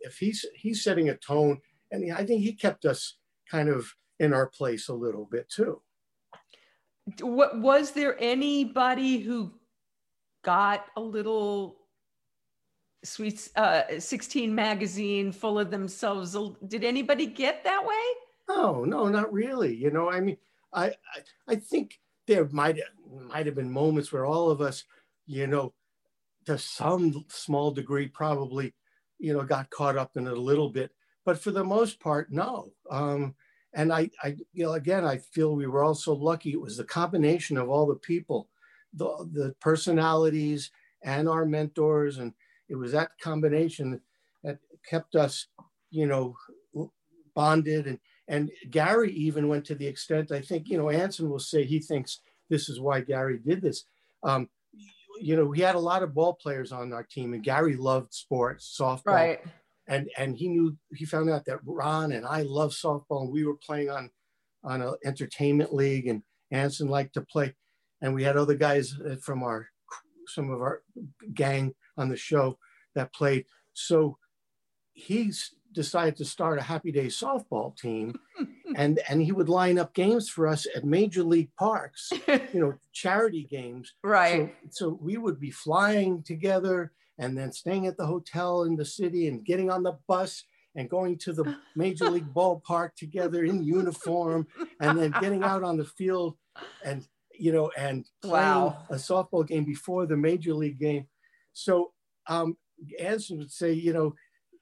if 0.00 0.18
he's 0.18 0.44
he's 0.54 0.82
setting 0.82 1.08
a 1.08 1.16
tone, 1.16 1.60
and 1.90 2.12
I 2.12 2.24
think 2.24 2.42
he 2.42 2.52
kept 2.52 2.84
us 2.84 3.16
kind 3.50 3.68
of 3.68 3.94
in 4.18 4.32
our 4.32 4.46
place 4.46 4.88
a 4.88 4.94
little 4.94 5.28
bit 5.30 5.48
too. 5.48 5.80
What 7.20 7.60
was 7.60 7.92
there 7.92 8.16
anybody 8.18 9.18
who 9.18 9.52
got 10.44 10.86
a 10.96 11.00
little 11.00 11.76
sweet 13.04 13.48
uh, 13.56 13.82
16 13.98 14.54
magazine 14.54 15.32
full 15.32 15.58
of 15.58 15.70
themselves? 15.70 16.36
Did 16.66 16.84
anybody 16.84 17.26
get 17.26 17.64
that 17.64 17.84
way? 17.84 17.94
Oh 18.48 18.84
no, 18.84 19.08
not 19.08 19.32
really. 19.32 19.74
You 19.74 19.90
know, 19.90 20.10
I 20.10 20.20
mean, 20.20 20.36
I 20.72 20.86
I, 20.86 20.94
I 21.48 21.54
think 21.56 21.98
there 22.26 22.48
might 22.50 22.80
might 23.08 23.46
have 23.46 23.54
been 23.54 23.70
moments 23.70 24.12
where 24.12 24.26
all 24.26 24.50
of 24.50 24.60
us, 24.60 24.84
you 25.26 25.46
know, 25.46 25.74
to 26.46 26.58
some 26.58 27.24
small 27.28 27.70
degree, 27.70 28.08
probably 28.08 28.74
you 29.18 29.32
know, 29.32 29.42
got 29.42 29.70
caught 29.70 29.96
up 29.96 30.16
in 30.16 30.26
it 30.26 30.32
a 30.32 30.40
little 30.40 30.70
bit. 30.70 30.90
But 31.24 31.38
for 31.38 31.50
the 31.50 31.64
most 31.64 32.00
part, 32.00 32.30
no. 32.30 32.70
Um, 32.90 33.34
and 33.74 33.92
I, 33.92 34.10
I, 34.22 34.36
you 34.52 34.64
know, 34.64 34.72
again, 34.72 35.04
I 35.04 35.18
feel 35.18 35.54
we 35.54 35.66
were 35.66 35.82
all 35.82 35.94
so 35.94 36.14
lucky. 36.14 36.52
It 36.52 36.60
was 36.60 36.76
the 36.76 36.84
combination 36.84 37.58
of 37.58 37.68
all 37.68 37.86
the 37.86 37.96
people, 37.96 38.48
the, 38.94 39.28
the 39.32 39.54
personalities 39.60 40.70
and 41.02 41.28
our 41.28 41.44
mentors. 41.44 42.18
And 42.18 42.32
it 42.68 42.76
was 42.76 42.92
that 42.92 43.10
combination 43.20 44.00
that 44.42 44.58
kept 44.88 45.14
us, 45.14 45.46
you 45.90 46.06
know, 46.06 46.36
bonded. 47.34 47.86
And, 47.86 47.98
and 48.28 48.50
Garry 48.70 49.12
even 49.12 49.48
went 49.48 49.64
to 49.66 49.74
the 49.74 49.86
extent, 49.86 50.32
I 50.32 50.40
think, 50.40 50.68
you 50.68 50.78
know, 50.78 50.90
Anson 50.90 51.28
will 51.28 51.38
say 51.38 51.64
he 51.64 51.80
thinks 51.80 52.20
this 52.48 52.68
is 52.68 52.80
why 52.80 53.00
Garry 53.00 53.38
did 53.38 53.60
this. 53.60 53.84
Um, 54.22 54.48
you 55.20 55.36
know, 55.36 55.44
we 55.44 55.60
had 55.60 55.74
a 55.74 55.80
lot 55.80 56.02
of 56.02 56.14
ball 56.14 56.34
players 56.34 56.72
on 56.72 56.92
our 56.92 57.02
team, 57.02 57.32
and 57.32 57.42
Garry 57.42 57.76
loved 57.76 58.12
sports, 58.12 58.76
softball. 58.78 59.06
Right. 59.06 59.40
And 59.88 60.10
and 60.18 60.36
he 60.36 60.48
knew 60.48 60.76
he 60.94 61.04
found 61.04 61.30
out 61.30 61.44
that 61.44 61.60
Ron 61.64 62.12
and 62.12 62.26
I 62.26 62.42
love 62.42 62.72
softball, 62.72 63.22
and 63.22 63.32
we 63.32 63.44
were 63.44 63.56
playing 63.56 63.90
on 63.90 64.10
on 64.64 64.82
an 64.82 64.94
entertainment 65.04 65.72
league, 65.72 66.08
and 66.08 66.22
Anson 66.50 66.88
liked 66.88 67.14
to 67.14 67.20
play, 67.20 67.54
and 68.00 68.14
we 68.14 68.24
had 68.24 68.36
other 68.36 68.54
guys 68.54 68.94
uh, 68.98 69.16
from 69.22 69.42
our 69.42 69.68
some 70.26 70.50
of 70.50 70.60
our 70.60 70.82
gang 71.34 71.74
on 71.96 72.08
the 72.08 72.16
show 72.16 72.58
that 72.94 73.14
played. 73.14 73.44
So 73.74 74.18
he's 74.92 75.54
decided 75.72 76.16
to 76.16 76.24
start 76.24 76.58
a 76.58 76.62
Happy 76.62 76.90
Day 76.90 77.06
softball 77.06 77.76
team, 77.76 78.18
and 78.76 78.98
and 79.08 79.22
he 79.22 79.30
would 79.30 79.48
line 79.48 79.78
up 79.78 79.94
games 79.94 80.28
for 80.28 80.48
us 80.48 80.66
at 80.74 80.84
major 80.84 81.22
league 81.22 81.54
parks, 81.56 82.12
you 82.52 82.60
know, 82.60 82.74
charity 82.92 83.44
games. 83.44 83.94
Right. 84.02 84.52
So, 84.70 84.88
so 84.88 84.98
we 85.00 85.16
would 85.16 85.38
be 85.38 85.52
flying 85.52 86.24
together 86.24 86.92
and 87.18 87.36
then 87.36 87.52
staying 87.52 87.86
at 87.86 87.96
the 87.96 88.06
hotel 88.06 88.64
in 88.64 88.76
the 88.76 88.84
city 88.84 89.28
and 89.28 89.44
getting 89.44 89.70
on 89.70 89.82
the 89.82 89.98
bus 90.06 90.44
and 90.74 90.90
going 90.90 91.16
to 91.18 91.32
the 91.32 91.44
major 91.76 92.06
league 92.06 92.32
ballpark 92.34 92.94
together 92.96 93.44
in 93.44 93.62
uniform 93.62 94.46
and 94.80 94.96
then 94.98 95.12
getting 95.20 95.42
out 95.44 95.62
on 95.62 95.76
the 95.76 95.84
field 95.84 96.36
and 96.84 97.06
you 97.38 97.52
know, 97.52 97.70
and 97.76 98.08
playing 98.22 98.46
Wow. 98.46 98.86
a 98.90 98.94
softball 98.94 99.46
game 99.46 99.64
before 99.64 100.06
the 100.06 100.16
major 100.16 100.54
league 100.54 100.78
game. 100.78 101.06
So 101.52 101.92
um, 102.28 102.56
Anson 102.98 103.36
would 103.38 103.50
say, 103.52 103.72
you 103.74 103.92
know, 103.92 104.14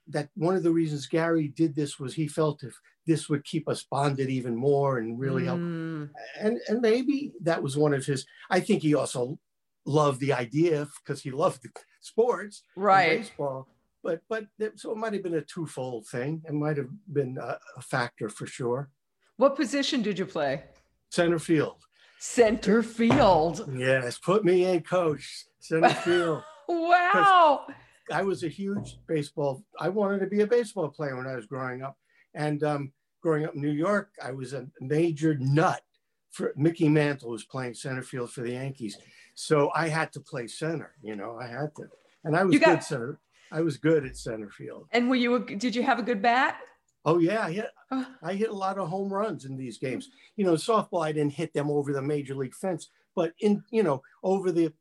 that 0.08 0.28
one 0.34 0.56
of 0.56 0.64
the 0.64 0.72
reasons 0.72 1.06
Garry 1.06 1.46
did 1.48 1.76
this 1.76 2.00
was 2.00 2.14
he 2.14 2.26
felt 2.26 2.64
if 2.64 2.74
this 3.06 3.28
would 3.28 3.44
keep 3.44 3.68
us 3.68 3.84
bonded 3.88 4.28
even 4.28 4.56
more 4.56 4.98
and 4.98 5.20
really 5.20 5.44
help. 5.44 5.60
Mm, 5.60 6.10
And 6.40 6.60
and 6.68 6.80
maybe 6.80 7.32
that 7.42 7.62
was 7.62 7.76
one 7.76 7.94
of 7.94 8.04
his. 8.04 8.26
I 8.50 8.58
think 8.60 8.82
he 8.82 8.94
also 8.94 9.38
loved 9.86 10.18
the 10.20 10.32
idea 10.32 10.88
because 11.04 11.22
he 11.22 11.30
loved 11.30 11.62
sports, 12.04 12.62
right. 12.76 13.18
baseball. 13.20 13.68
But 14.02 14.20
but 14.28 14.46
so 14.76 14.92
it 14.92 14.98
might 14.98 15.14
have 15.14 15.22
been 15.22 15.34
a 15.34 15.40
twofold 15.40 16.06
thing. 16.06 16.42
It 16.46 16.52
might 16.52 16.76
have 16.76 16.90
been 17.12 17.38
a, 17.38 17.58
a 17.76 17.82
factor 17.82 18.28
for 18.28 18.46
sure. 18.46 18.90
What 19.36 19.56
position 19.56 20.02
did 20.02 20.18
you 20.18 20.26
play? 20.26 20.64
Center 21.10 21.38
field. 21.38 21.76
Center 22.18 22.82
field. 22.82 23.68
Yes, 23.74 24.18
put 24.18 24.44
me 24.44 24.66
in, 24.66 24.82
coach. 24.82 25.46
Center 25.58 25.88
field. 26.04 26.42
Wow. 26.68 27.66
I 28.12 28.22
was 28.22 28.44
a 28.44 28.48
huge 28.48 28.98
baseball. 29.08 29.64
I 29.80 29.88
wanted 29.88 30.20
to 30.20 30.26
be 30.26 30.42
a 30.42 30.46
baseball 30.46 30.88
player 30.88 31.16
when 31.16 31.26
I 31.26 31.34
was 31.34 31.46
growing 31.46 31.82
up, 31.82 31.96
and 32.34 32.62
um, 32.62 32.92
growing 33.22 33.46
up 33.46 33.54
in 33.54 33.62
New 33.62 33.70
York, 33.70 34.10
I 34.22 34.32
was 34.32 34.52
a 34.52 34.66
major 34.80 35.36
nut 35.38 35.82
for 36.34 36.52
Mickey 36.56 36.88
Mantle 36.88 37.30
was 37.30 37.44
playing 37.44 37.74
center 37.74 38.02
field 38.02 38.32
for 38.32 38.40
the 38.40 38.50
Yankees, 38.50 38.98
so 39.34 39.70
I 39.74 39.88
had 39.88 40.12
to 40.12 40.20
play 40.20 40.46
center. 40.46 40.92
You 41.02 41.16
know, 41.16 41.38
I 41.40 41.46
had 41.46 41.74
to, 41.76 41.84
and 42.24 42.36
I 42.36 42.44
was 42.44 42.58
got- 42.58 42.66
good 42.76 42.82
center. 42.84 43.18
I 43.52 43.60
was 43.60 43.76
good 43.76 44.04
at 44.04 44.16
center 44.16 44.50
field. 44.50 44.88
And 44.92 45.08
were 45.08 45.16
you? 45.16 45.38
Did 45.44 45.76
you 45.76 45.82
have 45.84 45.98
a 45.98 46.02
good 46.02 46.20
bat? 46.22 46.58
Oh 47.04 47.18
yeah, 47.18 47.44
I 47.44 47.52
hit, 47.52 47.66
Oh. 47.90 48.06
I 48.22 48.32
hit 48.34 48.48
a 48.48 48.54
lot 48.54 48.78
of 48.78 48.88
home 48.88 49.12
runs 49.12 49.44
in 49.44 49.56
these 49.56 49.78
games. 49.78 50.08
You 50.36 50.44
know, 50.44 50.54
softball 50.54 51.04
I 51.04 51.12
didn't 51.12 51.34
hit 51.34 51.52
them 51.52 51.70
over 51.70 51.92
the 51.92 52.00
major 52.02 52.34
league 52.34 52.54
fence, 52.54 52.88
but 53.14 53.32
in 53.40 53.62
you 53.70 53.82
know 53.82 54.02
over 54.22 54.50
the 54.50 54.72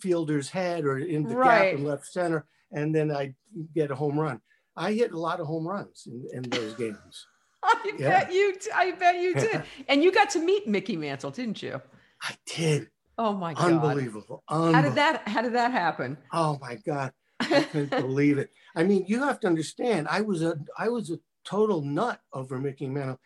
fielder's 0.00 0.48
head 0.50 0.84
or 0.84 0.98
in 0.98 1.24
the 1.24 1.36
Right. 1.36 1.70
gap 1.72 1.78
in 1.78 1.84
left 1.84 2.06
center, 2.06 2.46
and 2.72 2.94
then 2.94 3.10
I 3.10 3.34
get 3.74 3.90
a 3.90 3.94
home 3.94 4.18
run. 4.18 4.40
I 4.76 4.92
hit 4.92 5.12
a 5.12 5.18
lot 5.18 5.40
of 5.40 5.46
home 5.46 5.66
runs 5.66 6.06
in, 6.06 6.26
in 6.32 6.42
those 6.50 6.74
games. 6.74 7.26
I 7.62 7.92
Yeah. 7.98 8.08
bet 8.24 8.32
you. 8.32 8.56
I 8.74 8.92
bet 8.92 9.16
you 9.20 9.34
did. 9.34 9.62
and 9.88 10.02
you 10.04 10.12
got 10.12 10.30
to 10.30 10.38
meet 10.38 10.68
Mickey 10.68 10.96
Mantle, 10.96 11.30
didn't 11.32 11.62
you? 11.62 11.80
I 12.22 12.34
did. 12.46 12.88
Oh 13.18 13.32
my 13.32 13.54
god. 13.54 13.72
Unbelievable. 13.72 14.42
How 14.48 14.82
did 14.82 14.94
that? 14.94 15.26
How 15.26 15.42
did 15.42 15.54
that 15.54 15.72
happen? 15.72 16.18
Oh 16.32 16.58
my 16.60 16.76
God. 16.76 17.12
I 17.40 17.62
couldn't 17.62 17.90
believe 18.02 18.38
it. 18.38 18.50
I 18.74 18.82
mean, 18.82 19.04
you 19.06 19.22
have 19.22 19.40
to 19.40 19.46
understand, 19.46 20.06
I 20.10 20.20
was 20.20 20.42
a 20.42 20.58
I 20.78 20.88
was 20.88 21.10
a 21.10 21.18
total 21.44 21.82
nut 21.82 22.20
over 22.32 22.58
Mickey 22.58 22.86
Mantle. 22.88 23.20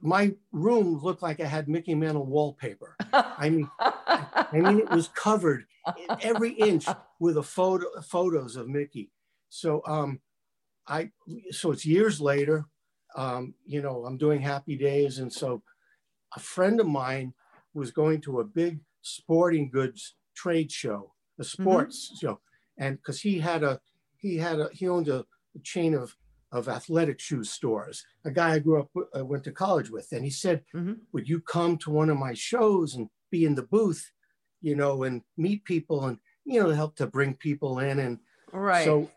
My 0.00 0.34
room 0.52 1.00
looked 1.02 1.22
like 1.22 1.40
I 1.40 1.46
had 1.46 1.68
Mickey 1.68 1.94
Mantle 1.94 2.26
wallpaper. 2.26 2.96
I 3.12 3.50
mean, 3.50 3.68
I 3.80 4.46
mean, 4.52 4.78
it 4.78 4.90
was 4.90 5.08
covered 5.08 5.64
every 6.20 6.52
inch 6.52 6.86
with 7.18 7.36
a 7.36 7.42
photo 7.42 7.86
photos 8.02 8.56
of 8.56 8.68
Mickey. 8.68 9.10
So 9.48 9.82
um, 9.86 10.20
I 10.86 11.10
so 11.50 11.70
it's 11.72 11.86
years 11.86 12.20
later. 12.20 12.66
Um, 13.16 13.54
you 13.66 13.82
know, 13.82 14.04
I'm 14.04 14.18
doing 14.18 14.40
Happy 14.40 14.76
Days, 14.76 15.18
and 15.18 15.32
so 15.32 15.62
a 16.36 16.40
friend 16.40 16.78
of 16.78 16.86
mine 16.86 17.32
was 17.74 17.90
going 17.90 18.20
to 18.20 18.40
a 18.40 18.44
big 18.44 18.80
sporting 19.02 19.70
goods 19.70 20.16
trade 20.34 20.70
show, 20.70 21.14
a 21.38 21.44
sports 21.44 22.16
show, 22.20 22.40
and 22.78 22.96
because 22.96 23.20
he 23.20 23.40
had 23.40 23.62
a 23.62 23.80
he 24.16 24.36
had 24.38 24.60
a 24.60 24.68
he 24.72 24.88
owned 24.88 25.08
a, 25.08 25.20
a 25.54 25.60
chain 25.62 25.94
of 25.94 26.16
of 26.50 26.68
athletic 26.68 27.20
shoe 27.20 27.44
stores. 27.44 28.04
A 28.24 28.30
guy 28.30 28.52
I 28.54 28.58
grew 28.58 28.80
up 28.80 28.88
with, 28.94 29.08
uh, 29.16 29.24
went 29.24 29.44
to 29.44 29.52
college 29.52 29.90
with, 29.90 30.08
and 30.12 30.24
he 30.24 30.30
said, 30.30 30.64
Mhm. 30.74 31.00
"Would 31.12 31.28
you 31.28 31.40
come 31.40 31.76
to 31.78 31.90
one 31.90 32.10
of 32.10 32.16
my 32.18 32.34
shows 32.34 32.94
and 32.94 33.10
be 33.30 33.44
in 33.44 33.54
the 33.54 33.62
booth, 33.62 34.10
you 34.60 34.74
know, 34.74 35.02
and 35.02 35.22
meet 35.36 35.64
people 35.64 36.04
and 36.06 36.18
you 36.44 36.62
know 36.62 36.70
help 36.70 36.96
to 36.96 37.06
bring 37.06 37.34
people 37.34 37.78
in 37.78 37.98
and 37.98 38.18
right. 38.52 38.84
so, 38.84 39.10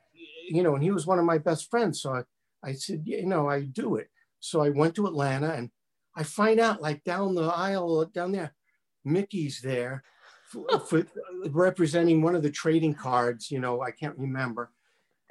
you 0.49 0.61
know, 0.63 0.73
and 0.75 0.83
he 0.83 0.91
was 0.91 1.07
one 1.07 1.19
of 1.19 1.25
my 1.25 1.37
best 1.37 1.69
friends. 1.69 2.01
So 2.01 2.13
I, 2.15 2.23
I 2.63 2.73
said, 2.73 3.03
you 3.05 3.25
know, 3.25 3.49
I 3.49 3.61
do 3.61 3.95
it. 3.95 4.09
So 4.39 4.61
I 4.61 4.69
went 4.69 4.95
to 4.95 5.07
Atlanta 5.07 5.53
and 5.53 5.71
I 6.15 6.23
find 6.23 6.59
out 6.59 6.81
like 6.81 7.03
down 7.03 7.35
the 7.35 7.43
aisle 7.43 8.05
down 8.05 8.33
there, 8.33 8.53
Mickey's 9.03 9.61
there 9.61 10.03
for, 10.47 10.79
for 10.79 11.05
representing 11.49 12.21
one 12.21 12.35
of 12.35 12.43
the 12.43 12.51
trading 12.51 12.93
cards, 12.93 13.51
you 13.51 13.59
know, 13.59 13.81
I 13.81 13.91
can't 13.91 14.17
remember. 14.17 14.71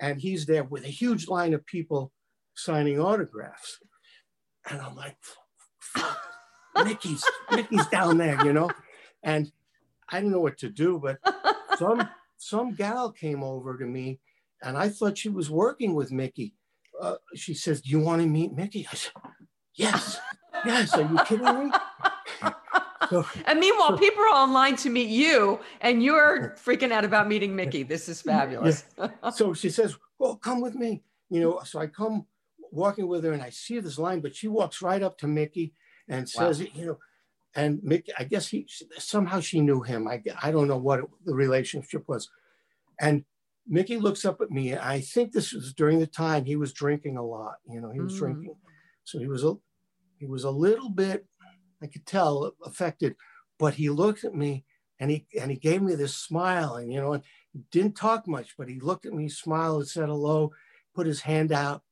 And 0.00 0.20
he's 0.20 0.46
there 0.46 0.64
with 0.64 0.84
a 0.84 0.88
huge 0.88 1.28
line 1.28 1.52
of 1.52 1.66
people 1.66 2.12
signing 2.54 2.98
autographs. 3.00 3.78
And 4.68 4.80
I'm 4.80 4.96
like, 4.96 5.16
Mickey's, 6.84 7.24
Mickey's 7.50 7.86
down 7.88 8.18
there, 8.18 8.44
you 8.44 8.52
know? 8.52 8.70
And 9.22 9.50
I 10.08 10.16
didn't 10.20 10.32
know 10.32 10.40
what 10.40 10.58
to 10.58 10.70
do, 10.70 11.00
but 11.02 11.18
some 11.78 12.08
some 12.36 12.74
gal 12.74 13.12
came 13.12 13.42
over 13.42 13.76
to 13.76 13.84
me 13.84 14.18
and 14.62 14.76
I 14.76 14.88
thought 14.88 15.18
she 15.18 15.28
was 15.28 15.50
working 15.50 15.94
with 15.94 16.10
Mickey. 16.10 16.54
Uh, 17.00 17.16
she 17.34 17.54
says, 17.54 17.80
Do 17.80 17.90
you 17.90 18.00
want 18.00 18.22
to 18.22 18.28
meet 18.28 18.52
Mickey? 18.52 18.86
I 18.90 18.94
said, 18.94 19.12
Yes, 19.74 20.18
yes. 20.64 20.94
Are 20.94 21.02
you 21.02 21.18
kidding 21.26 21.66
me? 21.66 21.70
And 23.46 23.58
meanwhile, 23.60 23.96
people 23.98 24.22
are 24.22 24.28
online 24.34 24.76
to 24.76 24.90
meet 24.90 25.08
you, 25.08 25.60
and 25.80 26.02
you're 26.02 26.54
freaking 26.62 26.92
out 26.92 27.04
about 27.04 27.28
meeting 27.28 27.54
Mickey. 27.56 27.82
This 27.82 28.08
is 28.08 28.22
fabulous. 28.22 28.84
so 29.34 29.54
she 29.54 29.70
says, 29.70 29.96
Well, 30.18 30.36
come 30.36 30.60
with 30.60 30.74
me. 30.74 31.02
You 31.28 31.40
know, 31.40 31.60
so 31.64 31.78
I 31.78 31.86
come 31.86 32.26
walking 32.72 33.06
with 33.08 33.24
her 33.24 33.32
and 33.32 33.42
I 33.42 33.50
see 33.50 33.80
this 33.80 33.98
line, 33.98 34.20
but 34.20 34.34
she 34.34 34.48
walks 34.48 34.82
right 34.82 35.02
up 35.02 35.18
to 35.18 35.26
Mickey 35.26 35.74
and 36.08 36.28
says, 36.28 36.60
You 36.60 36.86
know, 36.86 36.98
and 37.54 37.80
Mickey, 37.82 38.12
I 38.18 38.24
guess 38.24 38.48
he 38.48 38.66
somehow 38.98 39.40
she 39.40 39.60
knew 39.60 39.80
him. 39.82 40.06
I, 40.06 40.22
I 40.42 40.50
don't 40.52 40.68
know 40.68 40.76
what 40.78 41.00
the 41.24 41.34
relationship 41.34 42.04
was. 42.08 42.28
And 43.00 43.24
Mickey 43.66 43.96
looks 43.98 44.24
up 44.24 44.40
at 44.40 44.50
me. 44.50 44.76
I 44.76 45.00
think 45.00 45.32
this 45.32 45.52
was 45.52 45.72
during 45.74 45.98
the 46.00 46.06
time 46.06 46.44
he 46.44 46.56
was 46.56 46.72
drinking 46.72 47.16
a 47.16 47.24
lot. 47.24 47.54
You 47.68 47.80
know, 47.80 47.90
he 47.90 48.00
was 48.00 48.14
Mm. 48.14 48.18
drinking, 48.18 48.54
so 49.04 49.18
he 49.18 49.26
was 49.26 49.44
a 49.44 49.54
he 50.18 50.26
was 50.26 50.44
a 50.44 50.50
little 50.50 50.90
bit, 50.90 51.26
I 51.82 51.86
could 51.86 52.06
tell, 52.06 52.52
affected. 52.64 53.16
But 53.58 53.74
he 53.74 53.90
looked 53.90 54.24
at 54.24 54.34
me 54.34 54.64
and 54.98 55.10
he 55.10 55.26
and 55.40 55.50
he 55.50 55.56
gave 55.56 55.82
me 55.82 55.94
this 55.94 56.16
smile, 56.16 56.76
and 56.76 56.92
you 56.92 57.00
know, 57.00 57.14
and 57.14 57.24
didn't 57.70 57.96
talk 57.96 58.28
much, 58.28 58.54
but 58.56 58.68
he 58.68 58.78
looked 58.80 59.06
at 59.06 59.12
me, 59.14 59.28
smiled, 59.28 59.80
and 59.80 59.88
said 59.88 60.08
hello, 60.08 60.52
put 60.94 61.06
his 61.06 61.22
hand 61.22 61.52
out, 61.52 61.82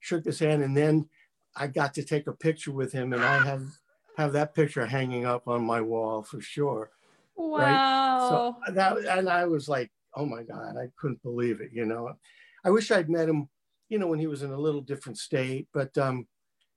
shook 0.00 0.24
his 0.24 0.40
hand, 0.40 0.62
and 0.62 0.76
then 0.76 1.08
I 1.56 1.68
got 1.68 1.94
to 1.94 2.04
take 2.04 2.26
a 2.26 2.32
picture 2.32 2.72
with 2.72 2.92
him, 2.92 3.12
and 3.12 3.22
I 3.22 3.38
have 3.44 3.62
have 4.16 4.32
that 4.32 4.54
picture 4.54 4.84
hanging 4.86 5.24
up 5.24 5.48
on 5.48 5.64
my 5.64 5.80
wall 5.80 6.22
for 6.22 6.40
sure. 6.40 6.90
wow. 7.36 8.56
So 8.66 8.72
that 8.72 8.98
and 8.98 9.28
I 9.28 9.46
was 9.46 9.68
like, 9.68 9.90
oh 10.14 10.26
my 10.26 10.42
God, 10.42 10.76
I 10.76 10.88
couldn't 10.98 11.22
believe 11.22 11.60
it, 11.60 11.70
you 11.72 11.86
know. 11.86 12.14
I 12.64 12.70
wish 12.70 12.90
I'd 12.90 13.08
met 13.08 13.28
him, 13.28 13.48
you 13.88 13.98
know, 13.98 14.06
when 14.08 14.18
he 14.18 14.26
was 14.26 14.42
in 14.42 14.50
a 14.50 14.58
little 14.58 14.82
different 14.82 15.18
state, 15.18 15.68
but 15.72 15.96
um 15.98 16.26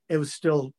it 0.10 0.18
was 0.18 0.34
still 0.34 0.74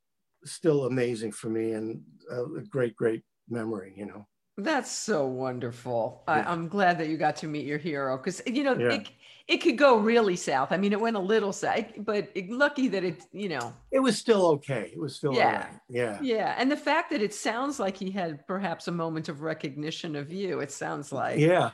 still 0.45 0.85
amazing 0.87 1.33
for 1.33 1.49
me 1.49 1.73
and 1.73 2.03
a, 2.31 2.45
great, 2.69 2.95
great 2.97 3.23
memory, 3.49 3.93
you 3.97 4.07
know. 4.07 4.27
That's 4.57 4.91
so 4.91 5.27
wonderful. 5.27 6.23
I, 6.29 6.39
Yeah. 6.39 6.53
I'm 6.53 6.69
glad 6.69 6.99
that 6.99 7.09
you 7.09 7.17
got 7.17 7.37
to 7.37 7.49
meet 7.49 7.67
your 7.67 7.79
hero 7.79 8.17
because 8.17 8.41
you 8.47 8.63
know 8.63 8.75
Yeah. 8.79 8.93
it 8.95 9.09
it 9.47 9.59
could 9.59 9.77
go 9.77 9.99
really 9.99 10.37
south. 10.37 10.73
I 10.73 10.79
mean, 10.79 10.93
it 10.93 11.01
went 11.01 11.17
a 11.17 11.21
little 11.21 11.53
south, 11.53 11.85
but 11.99 12.31
it, 12.35 12.49
lucky 12.51 12.89
that 12.89 13.05
it 13.05 13.23
you 13.33 13.49
know 13.49 13.75
It 13.91 13.99
was 14.01 14.17
still 14.17 14.47
okay. 14.57 14.91
It 14.95 14.99
was 15.01 15.17
still 15.17 15.35
Yeah. 15.35 15.57
right. 15.65 15.81
Yeah. 15.89 16.19
yeah. 16.23 16.55
And 16.57 16.71
the 16.71 16.77
fact 16.77 17.11
that 17.11 17.21
it 17.21 17.35
sounds 17.35 17.81
like 17.81 17.97
he 17.97 18.11
had 18.11 18.47
perhaps 18.47 18.87
a 18.89 18.93
moment 18.93 19.29
of 19.29 19.43
recognition 19.43 20.15
of 20.17 20.33
you. 20.33 20.61
It 20.61 20.71
sounds 20.71 21.11
like 21.13 21.39
Yeah. 21.41 21.71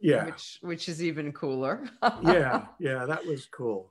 Yeah. 0.00 0.24
which 0.26 0.58
which 0.62 0.88
is 0.88 1.02
even 1.02 1.32
cooler. 1.32 1.84
Yeah. 2.22 2.66
Yeah. 2.78 3.06
That 3.06 3.26
was 3.26 3.46
cool. 3.46 3.90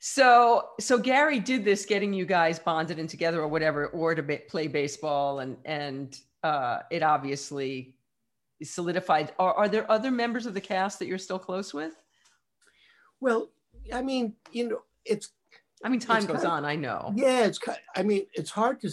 So 0.00 0.70
so 0.80 0.98
Garry 0.98 1.38
did 1.38 1.64
this, 1.64 1.84
getting 1.84 2.12
you 2.12 2.24
guys 2.24 2.58
bonded 2.58 2.98
and 2.98 3.08
together 3.08 3.40
or 3.40 3.48
whatever, 3.48 3.88
or 3.88 4.14
to 4.14 4.22
ba- 4.22 4.40
play 4.48 4.66
baseball, 4.66 5.40
and 5.40 5.58
and 5.66 6.18
uh, 6.42 6.80
it 6.90 7.02
obviously 7.02 7.94
solidified. 8.62 9.32
Are, 9.38 9.54
are 9.54 9.68
there 9.68 9.90
other 9.90 10.10
members 10.10 10.46
of 10.46 10.54
the 10.54 10.60
cast 10.60 10.98
that 10.98 11.06
you're 11.06 11.18
still 11.18 11.38
close 11.38 11.74
with? 11.74 11.94
Well, 13.20 13.50
I 13.92 14.00
mean, 14.00 14.34
you 14.52 14.70
know, 14.70 14.82
it's 15.04 15.28
I 15.84 15.90
mean, 15.90 16.00
time 16.00 16.24
goes 16.24 16.44
on. 16.44 16.64
I 16.64 16.76
know. 16.76 17.12
Yeah, 17.14 17.44
it's 17.44 17.60
I 17.94 18.02
mean, 18.02 18.26
it's 18.32 18.50
hard 18.50 18.80
to, 18.80 18.92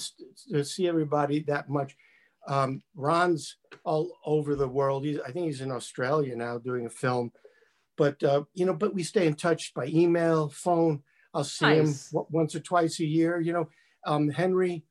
to 0.51 0.63
see 0.63 0.89
everybody 0.89 1.39
that 1.43 1.69
much. 1.69 1.95
Um, 2.49 2.81
Ron's 2.95 3.57
all 3.83 4.11
over 4.25 4.55
the 4.55 4.67
world. 4.67 5.05
He's, 5.05 5.19
I 5.21 5.31
think 5.31 5.47
he's 5.47 5.61
in 5.61 5.71
Australia 5.71 6.35
now 6.35 6.57
doing 6.57 6.85
a 6.85 6.89
film, 6.89 7.31
but 7.97 8.21
uh, 8.23 8.43
you 8.53 8.65
know, 8.65 8.73
but 8.73 8.93
we 8.93 9.03
stay 9.03 9.27
in 9.27 9.33
touch 9.33 9.73
by 9.73 9.87
email, 9.87 10.49
phone. 10.49 11.03
I'll 11.33 11.43
see 11.43 11.65
Nice. 11.65 11.77
him 11.77 11.95
w- 12.13 12.27
once 12.31 12.55
or 12.55 12.59
twice 12.61 12.99
a 12.99 13.05
year. 13.05 13.39
You 13.41 13.53
know, 13.53 13.69
um, 14.05 14.29
Henry, 14.29 14.83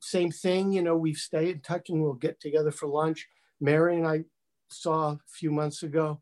same 0.00 0.30
thing. 0.30 0.72
You 0.72 0.82
know, 0.82 0.96
we 0.96 1.12
stay 1.12 1.50
in 1.50 1.60
touch 1.60 1.90
and 1.90 2.00
we'll 2.02 2.14
get 2.14 2.40
together 2.40 2.70
for 2.70 2.86
lunch. 2.86 3.26
Mary 3.60 3.96
and 3.96 4.06
I 4.06 4.24
saw 4.70 5.10
a 5.12 5.18
few 5.28 5.50
months 5.50 5.82
ago, 5.82 6.20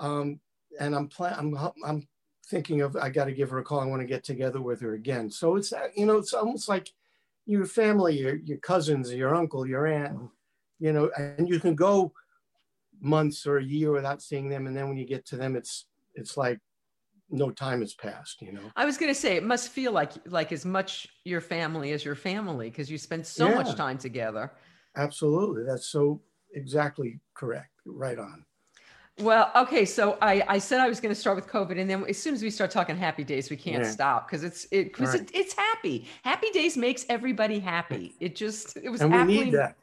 um, 0.00 0.40
and 0.80 0.94
I'm 0.94 1.08
plan- 1.08 1.36
I'm 1.38 1.56
I'm 1.84 2.08
thinking 2.50 2.80
of 2.80 2.96
I 2.96 3.10
got 3.10 3.26
to 3.26 3.32
give 3.32 3.50
her 3.50 3.58
a 3.58 3.64
call. 3.64 3.80
I 3.80 3.86
want 3.86 4.00
to 4.00 4.06
get 4.06 4.24
together 4.24 4.60
with 4.60 4.80
her 4.80 4.94
again. 4.94 5.30
So 5.30 5.56
it's 5.56 5.72
uh, 5.72 5.88
you 5.94 6.06
know 6.06 6.16
it's 6.16 6.32
almost 6.34 6.68
like 6.68 6.90
your 7.46 7.66
family, 7.66 8.18
your 8.18 8.36
your 8.36 8.58
cousins, 8.58 9.12
your 9.12 9.34
uncle, 9.34 9.66
your 9.66 9.86
aunt. 9.86 10.18
you 10.80 10.92
know, 10.92 11.10
and 11.18 11.48
you 11.48 11.58
can 11.58 11.74
go 11.74 12.12
months 13.00 13.46
or 13.46 13.58
a 13.58 13.64
year 13.64 13.92
without 13.92 14.22
seeing 14.22 14.48
them, 14.48 14.66
and 14.66 14.76
then 14.76 14.88
when 14.88 14.96
you 14.96 15.06
get 15.06 15.26
to 15.26 15.36
them, 15.36 15.56
it's 15.56 15.86
it's 16.14 16.36
like 16.36 16.58
no 17.30 17.50
time 17.50 17.80
has 17.80 17.94
passed. 17.94 18.42
You 18.42 18.52
know. 18.52 18.72
I 18.76 18.84
was 18.84 18.96
going 18.96 19.12
to 19.12 19.18
say 19.18 19.36
it 19.36 19.44
must 19.44 19.70
feel 19.70 19.92
like 19.92 20.12
like 20.26 20.52
as 20.52 20.64
much 20.64 21.08
your 21.24 21.40
family 21.40 21.92
as 21.92 22.04
your 22.04 22.14
family 22.14 22.70
because 22.70 22.90
you 22.90 22.98
spend 22.98 23.26
so 23.26 23.48
yeah. 23.48 23.54
much 23.54 23.76
time 23.76 23.98
together. 23.98 24.52
Absolutely, 24.96 25.64
that's 25.64 25.86
so 25.86 26.20
exactly 26.54 27.20
correct. 27.34 27.70
Right 27.84 28.18
on. 28.18 28.44
Well, 29.20 29.50
okay. 29.56 29.84
So 29.84 30.16
I, 30.22 30.44
I 30.46 30.58
said 30.58 30.80
I 30.80 30.88
was 30.88 31.00
going 31.00 31.14
to 31.14 31.20
start 31.20 31.36
with 31.36 31.48
COVID, 31.48 31.78
and 31.80 31.90
then 31.90 32.04
as 32.08 32.18
soon 32.18 32.34
as 32.34 32.42
we 32.42 32.50
start 32.50 32.70
talking 32.70 32.96
happy 32.96 33.24
days, 33.24 33.50
we 33.50 33.56
can't 33.56 33.82
yeah. 33.82 33.90
stop 33.90 34.28
because 34.28 34.44
it's 34.44 34.66
it, 34.70 34.92
cause 34.92 35.08
right. 35.08 35.22
it, 35.22 35.30
it's 35.34 35.54
happy. 35.54 36.06
Happy 36.22 36.50
days 36.50 36.76
makes 36.76 37.04
everybody 37.08 37.58
happy. 37.58 38.14
It 38.20 38.36
just 38.36 38.76
it 38.76 38.88
was. 38.88 39.00
And 39.00 39.12
we 39.12 39.24
need 39.24 39.54
that, 39.54 39.76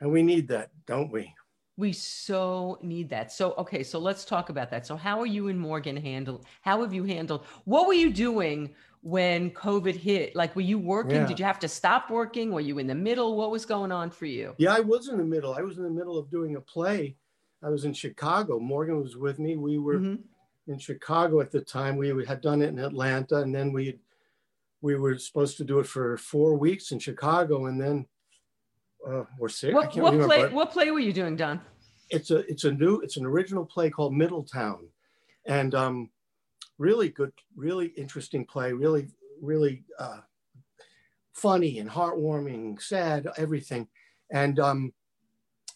and 0.00 0.10
we 0.10 0.22
need 0.22 0.48
that, 0.48 0.70
don't 0.86 1.12
we? 1.12 1.34
We 1.78 1.92
so 1.94 2.78
need 2.82 3.08
that. 3.08 3.32
So 3.32 3.54
okay, 3.56 3.82
so 3.82 3.98
let's 3.98 4.26
talk 4.26 4.50
about 4.50 4.68
that. 4.70 4.86
So 4.86 4.96
how 4.96 5.18
are 5.18 5.26
you 5.26 5.48
and 5.48 5.58
Morgan 5.58 5.96
handled? 5.96 6.44
How 6.60 6.82
have 6.82 6.92
you 6.92 7.04
handled? 7.04 7.46
What 7.64 7.86
were 7.86 7.94
you 7.94 8.12
doing 8.12 8.74
when 9.00 9.50
COVID 9.52 9.94
hit? 9.94 10.36
Like, 10.36 10.54
were 10.54 10.62
you 10.62 10.78
working? 10.78 11.22
Yeah. 11.22 11.26
Did 11.26 11.38
you 11.38 11.46
have 11.46 11.60
to 11.60 11.68
stop 11.68 12.10
working? 12.10 12.52
Were 12.52 12.60
you 12.60 12.78
in 12.78 12.86
the 12.86 12.94
middle? 12.94 13.36
What 13.36 13.50
was 13.50 13.64
going 13.64 13.92
on 13.92 14.10
for 14.10 14.26
you? 14.26 14.54
Yeah, 14.58 14.74
I 14.74 14.80
was 14.80 15.08
in 15.08 15.16
the 15.16 15.24
middle. 15.24 15.54
I 15.54 15.62
was 15.62 15.78
in 15.78 15.84
the 15.84 15.90
middle 15.90 16.18
of 16.18 16.28
doing 16.30 16.56
a 16.56 16.60
play 16.60 17.16
I 17.62 17.68
was 17.68 17.84
in 17.84 17.92
Chicago. 17.92 18.58
Morgan 18.58 19.02
was 19.02 19.16
with 19.16 19.38
me. 19.38 19.56
We 19.56 19.78
were 19.78 19.98
mm-hmm. 19.98 20.72
in 20.72 20.78
Chicago 20.78 21.40
at 21.40 21.50
the 21.50 21.60
time. 21.60 21.96
We 21.96 22.24
had 22.24 22.40
done 22.40 22.62
it 22.62 22.68
in 22.68 22.78
Atlanta, 22.78 23.38
and 23.38 23.54
then 23.54 23.72
we 23.72 23.98
we 24.80 24.94
were 24.94 25.18
supposed 25.18 25.56
to 25.56 25.64
do 25.64 25.80
it 25.80 25.86
for 25.86 26.16
four 26.16 26.54
weeks 26.54 26.92
in 26.92 27.00
Chicago, 27.00 27.66
and 27.66 27.80
then 27.80 28.06
uh, 29.06 29.24
we're 29.38 29.48
sick. 29.48 29.74
What, 29.74 29.94
what 29.96 30.20
play? 30.20 30.48
What 30.48 30.72
play 30.72 30.90
were 30.90 30.98
you 30.98 31.12
doing, 31.12 31.36
Don? 31.36 31.60
It's 32.10 32.30
a 32.30 32.38
it's 32.50 32.64
a 32.64 32.72
new 32.72 33.00
it's 33.00 33.16
an 33.16 33.26
original 33.26 33.64
play 33.64 33.90
called 33.90 34.14
Middletown, 34.14 34.88
and 35.46 35.74
um, 35.74 36.10
really 36.78 37.08
good, 37.08 37.32
really 37.56 37.86
interesting 37.96 38.44
play. 38.44 38.72
Really, 38.72 39.08
really 39.40 39.84
uh, 39.98 40.20
funny 41.34 41.78
and 41.78 41.90
heartwarming, 41.90 42.80
sad, 42.80 43.28
everything, 43.36 43.88
and 44.32 44.58
um, 44.58 44.92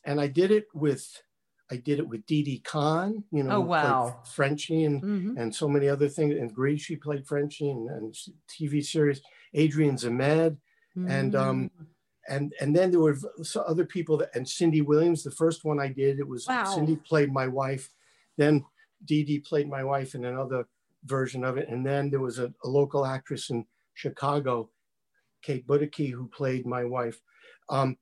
and 0.04 0.20
I 0.20 0.26
did 0.26 0.50
it 0.50 0.66
with 0.74 1.22
I 1.72 1.76
did 1.76 1.98
it 1.98 2.06
with 2.06 2.26
Didi 2.26 2.58
Conn, 2.58 3.24
you 3.32 3.42
know, 3.42 3.56
oh, 3.56 3.60
wow. 3.60 4.20
Frenchie 4.34 4.84
and, 4.84 5.02
mm-hmm. 5.02 5.38
and 5.38 5.54
so 5.54 5.66
many 5.66 5.88
other 5.88 6.06
things. 6.06 6.34
And 6.34 6.52
Grease, 6.52 6.82
she 6.82 6.96
played 6.96 7.26
Frenchie 7.26 7.70
and, 7.70 7.88
and 7.88 8.14
TV 8.46 8.84
series, 8.84 9.22
Adrian 9.54 9.96
Zmed. 9.96 10.58
Mm-hmm. 10.94 11.10
And, 11.10 11.34
um, 11.34 11.70
mm. 11.80 11.86
And, 12.28 12.52
and 12.60 12.74
then 12.74 12.90
there 12.90 13.00
were 13.00 13.16
other 13.66 13.84
people 13.84 14.16
that, 14.18 14.30
and 14.34 14.48
Cindy 14.48 14.80
Williams, 14.80 15.22
the 15.22 15.30
first 15.30 15.64
one 15.64 15.80
I 15.80 15.88
did, 15.88 16.18
it 16.18 16.28
was 16.28 16.46
wow. 16.46 16.64
Cindy 16.64 16.96
played 16.96 17.32
my 17.32 17.48
wife. 17.48 17.90
Then 18.36 18.64
Didi 19.04 19.40
played 19.40 19.68
my 19.68 19.82
wife 19.82 20.14
in 20.14 20.24
another 20.24 20.66
version 21.04 21.44
of 21.44 21.56
it. 21.56 21.68
And 21.68 21.84
then 21.84 22.10
there 22.10 22.20
was 22.20 22.38
a, 22.38 22.52
a 22.64 22.68
local 22.68 23.04
actress 23.04 23.50
in 23.50 23.66
Chicago, 23.94 24.70
Kate 25.42 25.66
Budicki, 25.66 26.12
who 26.12 26.28
played 26.28 26.64
my 26.64 26.84
wife. 26.84 27.20
Um, 27.68 27.96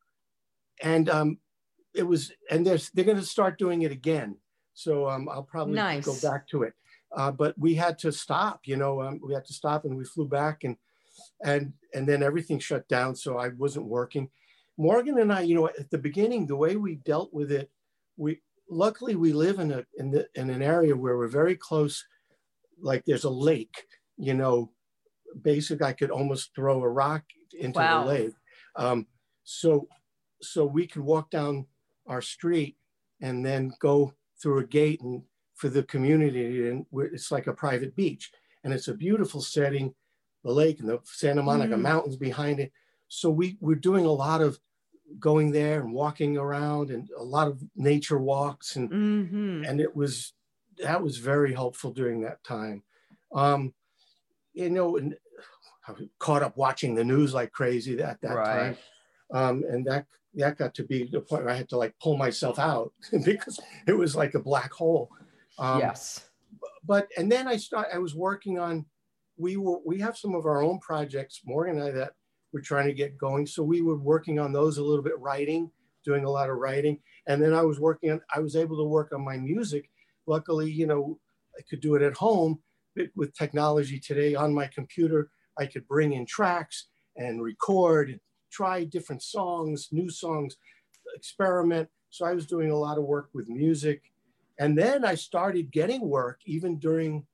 and 0.83 1.09
um, 1.09 1.39
it 1.95 2.03
was, 2.03 2.33
and 2.51 2.67
they're, 2.67 2.79
they're 2.93 3.05
going 3.05 3.17
to 3.17 3.25
start 3.25 3.59
doing 3.59 3.83
it 3.83 3.93
again. 3.93 4.37
So 4.75 5.09
um, 5.09 5.29
I'll 5.31 5.43
probably 5.43 5.75
nice. 5.75 6.05
go 6.05 6.15
back 6.23 6.47
to 6.49 6.63
it. 6.65 6.75
Uh, 7.17 7.33
but 7.33 7.59
we 7.59 7.75
had 7.75 7.99
to 8.01 8.13
stop, 8.13 8.61
you 8.67 8.77
know, 8.77 9.03
um, 9.03 9.19
we 9.27 9.35
had 9.35 9.45
to 9.47 9.55
stop 9.55 9.85
and 9.85 9.97
we 9.97 10.05
flew 10.05 10.29
back 10.29 10.63
and, 10.63 10.77
and, 11.45 11.73
and 11.95 12.09
then 12.09 12.23
everything 12.23 12.59
shut 12.59 12.87
down. 12.89 13.15
So 13.15 13.39
I 13.39 13.49
wasn't 13.49 13.87
working. 13.87 14.29
Morgan 14.77 15.19
and 15.19 15.33
I, 15.33 15.43
you 15.43 15.55
know, 15.55 15.67
at 15.67 15.91
the 15.91 15.99
beginning, 15.99 16.47
the 16.47 16.57
way 16.57 16.77
we 16.77 16.97
dealt 16.97 17.33
with 17.33 17.53
it, 17.53 17.71
we, 18.17 18.41
luckily 18.69 19.15
we 19.15 19.33
live 19.33 19.59
in 19.59 19.73
a, 19.73 19.85
in, 19.99 20.11
the, 20.11 20.27
in 20.35 20.51
an 20.51 20.63
area 20.63 20.97
where 20.97 21.17
we're 21.17 21.29
very 21.29 21.57
close, 21.57 22.05
like 22.81 23.05
there's 23.05 23.25
a 23.25 23.31
lake, 23.31 23.87
you 24.17 24.35
know, 24.35 24.71
basic, 25.43 25.83
I 25.83 25.93
could 25.93 26.11
almost 26.11 26.55
throw 26.55 26.83
a 26.83 26.89
rock 26.89 27.23
into 27.59 27.79
wow. 27.79 28.05
the 28.05 28.09
lake. 28.09 28.33
Um, 28.77 29.07
so, 29.45 29.89
so 30.41 30.65
we 30.65 30.87
could 30.87 31.03
walk 31.03 31.31
down 31.31 31.67
our 32.07 32.23
street 32.23 32.77
and 33.21 33.45
then 33.45 33.73
go 33.81 34.15
through 34.41 34.59
a 34.59 34.67
gate 34.67 35.01
and 35.03 35.23
for 35.55 35.69
the 35.69 35.83
community 35.83 36.71
and 36.71 36.87
it's 37.13 37.31
like 37.31 37.47
a 37.47 37.53
private 37.53 37.95
beach 37.95 38.31
and 38.65 38.73
it's 38.73 38.89
a 38.89 38.95
beautiful 38.95 39.43
setting 39.43 39.95
the 40.45 40.51
lake 40.53 40.81
and 40.81 40.89
the 40.89 40.99
santa 41.05 41.43
monica 41.43 41.75
mm. 41.75 41.81
mountains 41.81 42.17
behind 42.17 42.61
it 42.61 42.73
so 43.09 43.31
we 43.31 43.57
we're 43.61 43.75
doing 43.75 44.05
a 44.05 44.13
lot 44.13 44.41
of 44.41 44.59
going 45.19 45.51
there 45.51 45.81
and 45.81 45.93
walking 45.93 46.37
around 46.37 46.91
and 46.91 47.09
a 47.19 47.23
lot 47.23 47.49
of 47.49 47.61
nature 47.75 48.19
walks 48.19 48.77
and 48.77 48.91
mm-hmm. 48.91 49.65
and 49.65 49.81
it 49.81 49.95
was 49.95 50.35
that 50.83 51.03
was 51.03 51.19
very 51.19 51.53
helpful 51.53 51.91
during 51.91 52.21
that 52.21 52.43
time 52.45 52.83
um 53.35 53.73
you 54.53 54.71
know 54.71 54.97
and 54.97 55.17
I 55.89 55.95
caught 56.21 56.45
up 56.45 56.57
watching 56.57 56.95
the 56.95 57.05
news 57.05 57.35
like 57.35 57.51
crazy 57.51 58.01
at 58.01 58.21
that 58.21 58.37
right. 58.37 58.55
time 58.55 58.77
um 59.33 59.65
and 59.69 59.85
that 59.87 60.07
that 60.35 60.59
got 60.59 60.75
to 60.75 60.85
be 60.85 61.05
the 61.05 61.21
point 61.21 61.45
where 61.45 61.53
I 61.53 61.57
had 61.57 61.69
to 61.71 61.77
like 61.77 61.95
pull 62.01 62.17
myself 62.17 62.59
out 62.59 62.93
because 63.25 63.59
it 63.87 63.93
was 63.93 64.15
like 64.15 64.35
a 64.35 64.41
black 64.41 64.73
hole. 64.73 65.11
Um, 65.59 65.81
yes. 65.81 66.27
But 66.85 67.09
and 67.17 67.31
then 67.31 67.47
I 67.47 67.57
start. 67.57 67.89
I 67.93 67.99
was 67.99 68.15
working 68.15 68.59
on. 68.59 68.87
We 69.41 69.57
were 69.57 69.79
we 69.85 69.99
have 70.01 70.17
some 70.17 70.35
of 70.35 70.45
our 70.45 70.63
own 70.63 70.79
projects, 70.81 71.41
Morgan 71.45 71.79
and 71.79 71.89
I, 71.89 71.91
that 71.93 72.13
we're 72.53 72.61
trying 72.61 72.87
to 72.87 72.93
get 72.93 73.19
going. 73.19 73.47
So 73.47 73.63
we 73.63 73.81
were 73.81 73.97
working 73.97 74.39
on 74.39 74.53
those 74.53 74.79
a 74.79 74.85
little 74.85 75.03
bit, 75.03 75.19
writing, 75.19 75.71
doing 76.05 76.25
a 76.25 76.31
lot 76.31 76.51
of 76.51 76.57
writing, 76.57 76.99
and 77.27 77.43
then 77.43 77.55
I 77.55 77.63
was 77.63 77.81
working 77.81 78.13
on. 78.13 78.21
I 78.35 78.41
was 78.41 78.57
able 78.57 78.77
to 78.77 78.85
work 78.85 79.13
on 79.13 79.25
my 79.25 79.37
music. 79.37 79.91
Luckily, 80.27 80.71
you 80.71 80.87
know, 80.87 81.19
I 81.59 81.63
could 81.69 81.81
do 81.81 81.95
it 81.95 82.03
at 82.03 82.15
home. 82.15 82.61
With 83.17 83.35
technology 83.35 83.99
today 83.99 84.35
on 84.35 84.53
my 84.53 84.67
computer, 84.67 85.31
I 85.59 85.67
could 85.67 85.87
bring 85.87 86.13
in 86.13 86.27
tracks 86.27 86.89
and 87.17 87.41
record 87.41 88.21
try 88.51 88.85
different 88.85 89.23
songs, 89.23 89.89
new 89.93 90.11
songs, 90.11 90.57
experiment. 91.15 91.89
So 92.11 92.27
I 92.27 92.35
was 92.35 92.47
doing 92.47 92.71
a 92.71 92.77
lot 92.77 92.99
of 92.99 93.05
work 93.05 93.31
with 93.33 93.49
music. 93.49 94.03
And 94.59 94.77
then 94.77 95.05
I 95.05 95.15
started 95.15 95.71
getting 95.71 96.09
work 96.09 96.41
even 96.45 96.79
during 96.79 97.27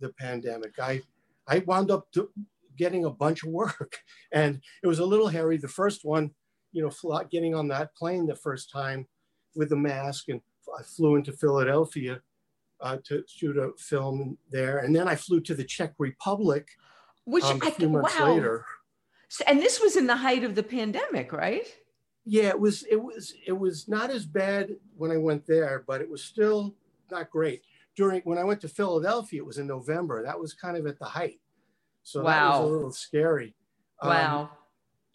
the 0.00 0.08
pandemic. 0.18 0.78
I, 0.80 1.02
I 1.48 1.58
wound 1.66 1.90
up 1.90 2.08
getting 2.76 3.04
a 3.04 3.10
bunch 3.10 3.42
of 3.42 3.50
work 3.50 3.98
and 4.32 4.60
it 4.82 4.86
was 4.86 4.98
a 4.98 5.04
little 5.04 5.28
hairy. 5.28 5.56
The 5.56 5.68
first 5.68 6.04
one, 6.04 6.30
you 6.72 6.82
know, 6.82 7.22
getting 7.30 7.54
on 7.54 7.68
that 7.68 7.94
plane 7.94 8.26
the 8.26 8.36
first 8.36 8.70
time 8.70 9.06
with 9.54 9.72
a 9.72 9.76
mask 9.76 10.28
and 10.28 10.40
I 10.78 10.82
flew 10.82 11.16
into 11.16 11.32
Philadelphia 11.32 12.20
uh, 12.80 12.98
to 13.04 13.24
shoot 13.28 13.56
a 13.56 13.70
film 13.78 14.38
there. 14.50 14.78
And 14.78 14.94
then 14.94 15.06
I 15.06 15.16
flew 15.16 15.40
to 15.42 15.54
the 15.54 15.64
Czech 15.64 15.94
Republic 15.98 16.66
Which 17.24 17.44
um, 17.44 17.60
a 17.62 17.70
few 17.70 17.88
I, 17.88 17.92
months 17.92 18.18
wow. 18.18 18.32
later 18.32 18.64
and 19.46 19.60
this 19.60 19.80
was 19.80 19.96
in 19.96 20.06
the 20.06 20.16
height 20.16 20.44
of 20.44 20.54
the 20.54 20.62
pandemic, 20.62 21.32
right? 21.32 21.66
Yeah, 22.24 22.48
it 22.48 22.60
was. 22.60 22.84
It 22.84 23.02
was. 23.02 23.34
It 23.46 23.52
was 23.52 23.88
not 23.88 24.10
as 24.10 24.26
bad 24.26 24.76
when 24.96 25.10
I 25.10 25.16
went 25.16 25.46
there, 25.46 25.84
but 25.86 26.00
it 26.00 26.10
was 26.10 26.22
still 26.22 26.74
not 27.10 27.30
great. 27.30 27.62
During 27.96 28.22
when 28.22 28.38
I 28.38 28.44
went 28.44 28.60
to 28.62 28.68
Philadelphia, 28.68 29.42
it 29.42 29.46
was 29.46 29.58
in 29.58 29.66
November. 29.66 30.22
That 30.22 30.38
was 30.38 30.54
kind 30.54 30.76
of 30.76 30.86
at 30.86 30.98
the 30.98 31.04
height, 31.04 31.40
so 32.02 32.22
wow. 32.22 32.30
that 32.30 32.60
was 32.62 32.70
a 32.70 32.74
little 32.74 32.92
scary. 32.92 33.54
Um, 34.00 34.10
wow. 34.10 34.40
Um, 34.40 34.48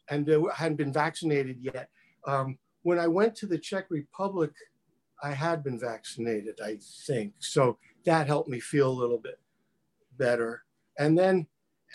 and 0.10 0.26
they 0.26 0.38
hadn't 0.56 0.78
been 0.78 0.94
vaccinated 0.94 1.58
yet. 1.60 1.90
Um, 2.26 2.58
when 2.84 3.00
I 3.00 3.08
went 3.08 3.36
to 3.38 3.46
the 3.46 3.58
Czech 3.58 3.88
Republic, 3.90 4.52
I 5.22 5.32
had 5.32 5.63
been 5.63 5.80
vaccinated, 5.80 6.60
I 6.63 6.78
think. 7.08 7.34
So 7.40 7.78
that 8.06 8.28
helped 8.28 8.50
me 8.50 8.60
feel 8.60 8.90
a 8.90 9.00
little 9.02 9.18
bit 9.18 9.40
better. 10.18 10.63
And 10.98 11.18
then 11.18 11.48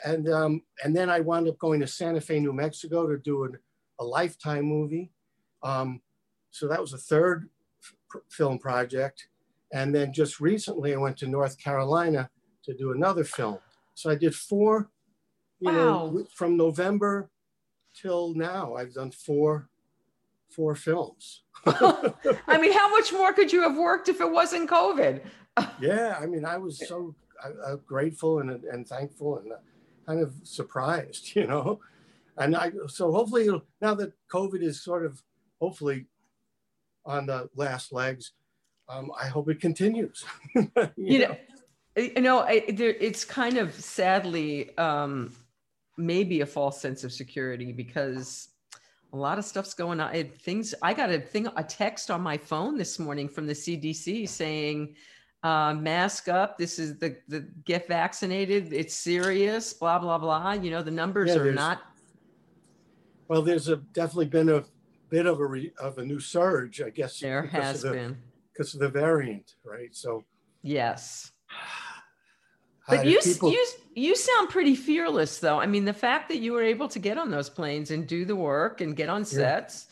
and 0.04 0.28
um, 0.28 0.62
and 0.84 0.96
then 0.96 1.10
I 1.10 1.20
wound 1.20 1.48
up 1.48 1.58
going 1.58 1.80
to 1.80 1.86
Santa 1.86 2.20
Fe, 2.20 2.40
New 2.40 2.52
Mexico, 2.52 3.06
to 3.06 3.18
do 3.18 3.44
an, 3.44 3.58
a 4.00 4.04
Lifetime 4.04 4.64
movie. 4.64 5.12
Um, 5.62 6.00
so 6.50 6.68
that 6.68 6.80
was 6.80 6.92
a 6.92 6.98
third 6.98 7.48
film 8.30 8.58
project, 8.58 9.28
and 9.72 9.94
then 9.94 10.12
just 10.12 10.40
recently 10.40 10.94
I 10.94 10.98
went 10.98 11.16
to 11.18 11.26
North 11.26 11.58
Carolina 11.58 12.30
to 12.64 12.74
do 12.74 12.92
another 12.92 13.24
film. 13.24 13.58
So 13.94 14.10
I 14.10 14.14
did 14.14 14.34
four, 14.34 14.90
you 15.60 15.70
wow. 15.70 16.10
know, 16.10 16.26
from 16.34 16.56
November 16.56 17.30
till 17.94 18.34
now. 18.34 18.74
I've 18.74 18.94
done 18.94 19.10
four 19.10 19.68
four 20.50 20.74
films. 20.74 21.42
I 21.66 22.58
mean, 22.60 22.72
how 22.72 22.90
much 22.90 23.12
more 23.12 23.32
could 23.32 23.52
you 23.52 23.62
have 23.62 23.76
worked 23.76 24.08
if 24.08 24.20
it 24.20 24.30
wasn't 24.30 24.68
COVID? 24.68 25.22
yeah, 25.80 26.18
I 26.20 26.26
mean, 26.26 26.44
I 26.44 26.58
was 26.58 26.86
so 26.86 27.14
uh, 27.42 27.76
grateful 27.86 28.40
and, 28.40 28.50
and 28.64 28.86
thankful 28.86 29.38
and. 29.38 29.52
Uh, 29.52 29.56
kind 30.06 30.20
of 30.20 30.34
surprised, 30.44 31.32
you 31.36 31.46
know. 31.46 31.80
And 32.36 32.56
I 32.56 32.72
so 32.88 33.12
hopefully 33.12 33.48
now 33.80 33.94
that 33.94 34.12
COVID 34.30 34.62
is 34.62 34.82
sort 34.82 35.04
of 35.04 35.22
hopefully 35.60 36.06
on 37.04 37.26
the 37.26 37.50
last 37.56 37.92
legs, 37.92 38.32
um, 38.88 39.10
I 39.20 39.26
hope 39.26 39.48
it 39.48 39.60
continues. 39.60 40.24
you, 40.54 40.70
you 40.96 41.18
know, 41.20 41.36
you 41.96 42.20
know, 42.20 42.40
I, 42.40 42.64
there, 42.72 42.94
it's 43.00 43.24
kind 43.24 43.58
of 43.58 43.74
sadly 43.74 44.76
um, 44.78 45.32
maybe 45.96 46.40
a 46.40 46.46
false 46.46 46.80
sense 46.80 47.04
of 47.04 47.12
security 47.12 47.72
because 47.72 48.48
a 49.12 49.16
lot 49.16 49.38
of 49.38 49.44
stuff's 49.44 49.74
going 49.74 50.00
on. 50.00 50.14
It, 50.14 50.40
things 50.40 50.74
I 50.82 50.94
got 50.94 51.10
a 51.10 51.20
thing, 51.20 51.48
a 51.56 51.62
text 51.62 52.10
on 52.10 52.22
my 52.22 52.36
phone 52.36 52.78
this 52.78 52.98
morning 52.98 53.28
from 53.28 53.46
the 53.46 53.52
CDC 53.52 54.28
saying, 54.28 54.96
uh, 55.42 55.74
"Mask 55.74 56.28
up. 56.28 56.56
This 56.56 56.78
is 56.78 56.98
the 56.98 57.16
the 57.28 57.40
get 57.64 57.88
vaccinated. 57.88 58.72
It's 58.72 58.94
serious." 58.94 59.72
Blah 59.74 59.98
blah 59.98 60.18
blah. 60.18 60.52
You 60.52 60.70
know 60.70 60.82
the 60.82 60.90
numbers 60.90 61.30
Yeah, 61.30 61.42
are 61.42 61.52
not. 61.52 61.82
Well, 63.28 63.42
there's 63.42 63.68
a 63.68 63.76
definitely 63.76 64.26
been 64.26 64.48
a 64.48 64.64
bit 65.10 65.26
of 65.26 65.40
a 65.40 65.46
re, 65.46 65.72
of 65.78 65.98
a 65.98 66.04
new 66.04 66.20
surge, 66.20 66.80
I 66.80 66.90
guess. 66.90 67.20
There 67.20 67.42
has 67.42 67.82
the, 67.82 67.92
been. 67.92 68.16
Because 68.52 68.74
of 68.74 68.80
the 68.80 68.88
variant, 68.88 69.54
right? 69.64 69.94
So, 69.94 70.24
Yes. 70.62 71.32
uh, 72.88 72.96
But 72.96 73.06
you 73.06 73.20
people- 73.20 73.52
you 73.52 73.66
you 73.94 74.16
sound 74.16 74.48
pretty 74.48 74.74
fearless 74.74 75.38
though. 75.38 75.58
I 75.60 75.66
mean, 75.66 75.84
the 75.84 75.92
fact 75.92 76.28
that 76.30 76.38
you 76.38 76.52
were 76.52 76.62
able 76.62 76.88
to 76.88 76.98
get 76.98 77.18
on 77.18 77.30
those 77.30 77.50
planes 77.50 77.90
and 77.90 78.06
do 78.06 78.24
the 78.24 78.36
work 78.36 78.80
and 78.80 78.96
get 78.96 79.08
on 79.10 79.24
sets. 79.24 79.88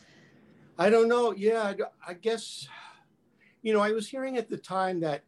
I 0.79 0.89
don't 0.89 1.07
know. 1.07 1.33
Yeah, 1.33 1.61
I, 1.61 1.75
I 2.07 2.13
guess, 2.15 2.67
you 3.61 3.73
know, 3.73 3.79
I 3.79 3.91
was 3.91 4.09
hearing 4.09 4.37
at 4.37 4.49
the 4.49 4.57
time 4.57 4.99
that, 5.01 5.21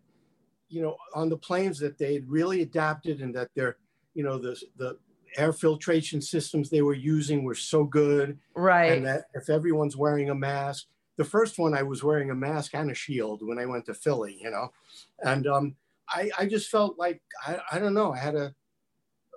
you 0.70 0.82
know, 0.82 0.98
on 1.14 1.30
the 1.30 1.38
planes 1.38 1.78
that 1.80 2.00
they 2.00 2.16
had 2.16 2.28
really 2.28 2.62
adapted 2.64 3.22
and 3.22 3.36
that 3.36 3.50
their, 3.54 3.78
you 4.16 4.24
know, 4.24 4.40
the 4.40 4.60
the 4.78 4.98
air 5.38 5.54
filtration 5.54 6.22
systems 6.22 6.70
they 6.72 6.82
were 6.82 6.94
using 6.96 7.44
were 7.44 7.54
so 7.56 7.84
good, 7.84 8.40
Right. 8.56 8.92
and 8.94 9.06
that 9.06 9.26
if 9.36 9.50
everyone's 9.50 9.96
wearing 9.98 10.30
a 10.32 10.36
mask, 10.36 10.88
the 11.18 11.24
first 11.24 11.60
one 11.60 11.74
I 11.74 11.84
was 11.84 12.04
wearing 12.04 12.32
a 12.32 12.36
mask 12.36 12.74
and 12.74 12.90
a 12.92 12.96
shield 12.96 13.46
when 13.46 13.60
I 13.60 13.66
went 13.66 13.86
to 13.86 13.94
Philly, 13.94 14.38
you 14.42 14.50
know, 14.50 14.72
and 15.20 15.46
um, 15.48 15.76
I 16.10 16.32
I 16.38 16.46
just 16.46 16.70
felt 16.70 16.98
like 16.98 17.22
I 17.46 17.60
I 17.72 17.80
don't 17.80 17.94
know 17.94 18.14
I 18.14 18.18
had 18.18 18.36
a 18.36 18.54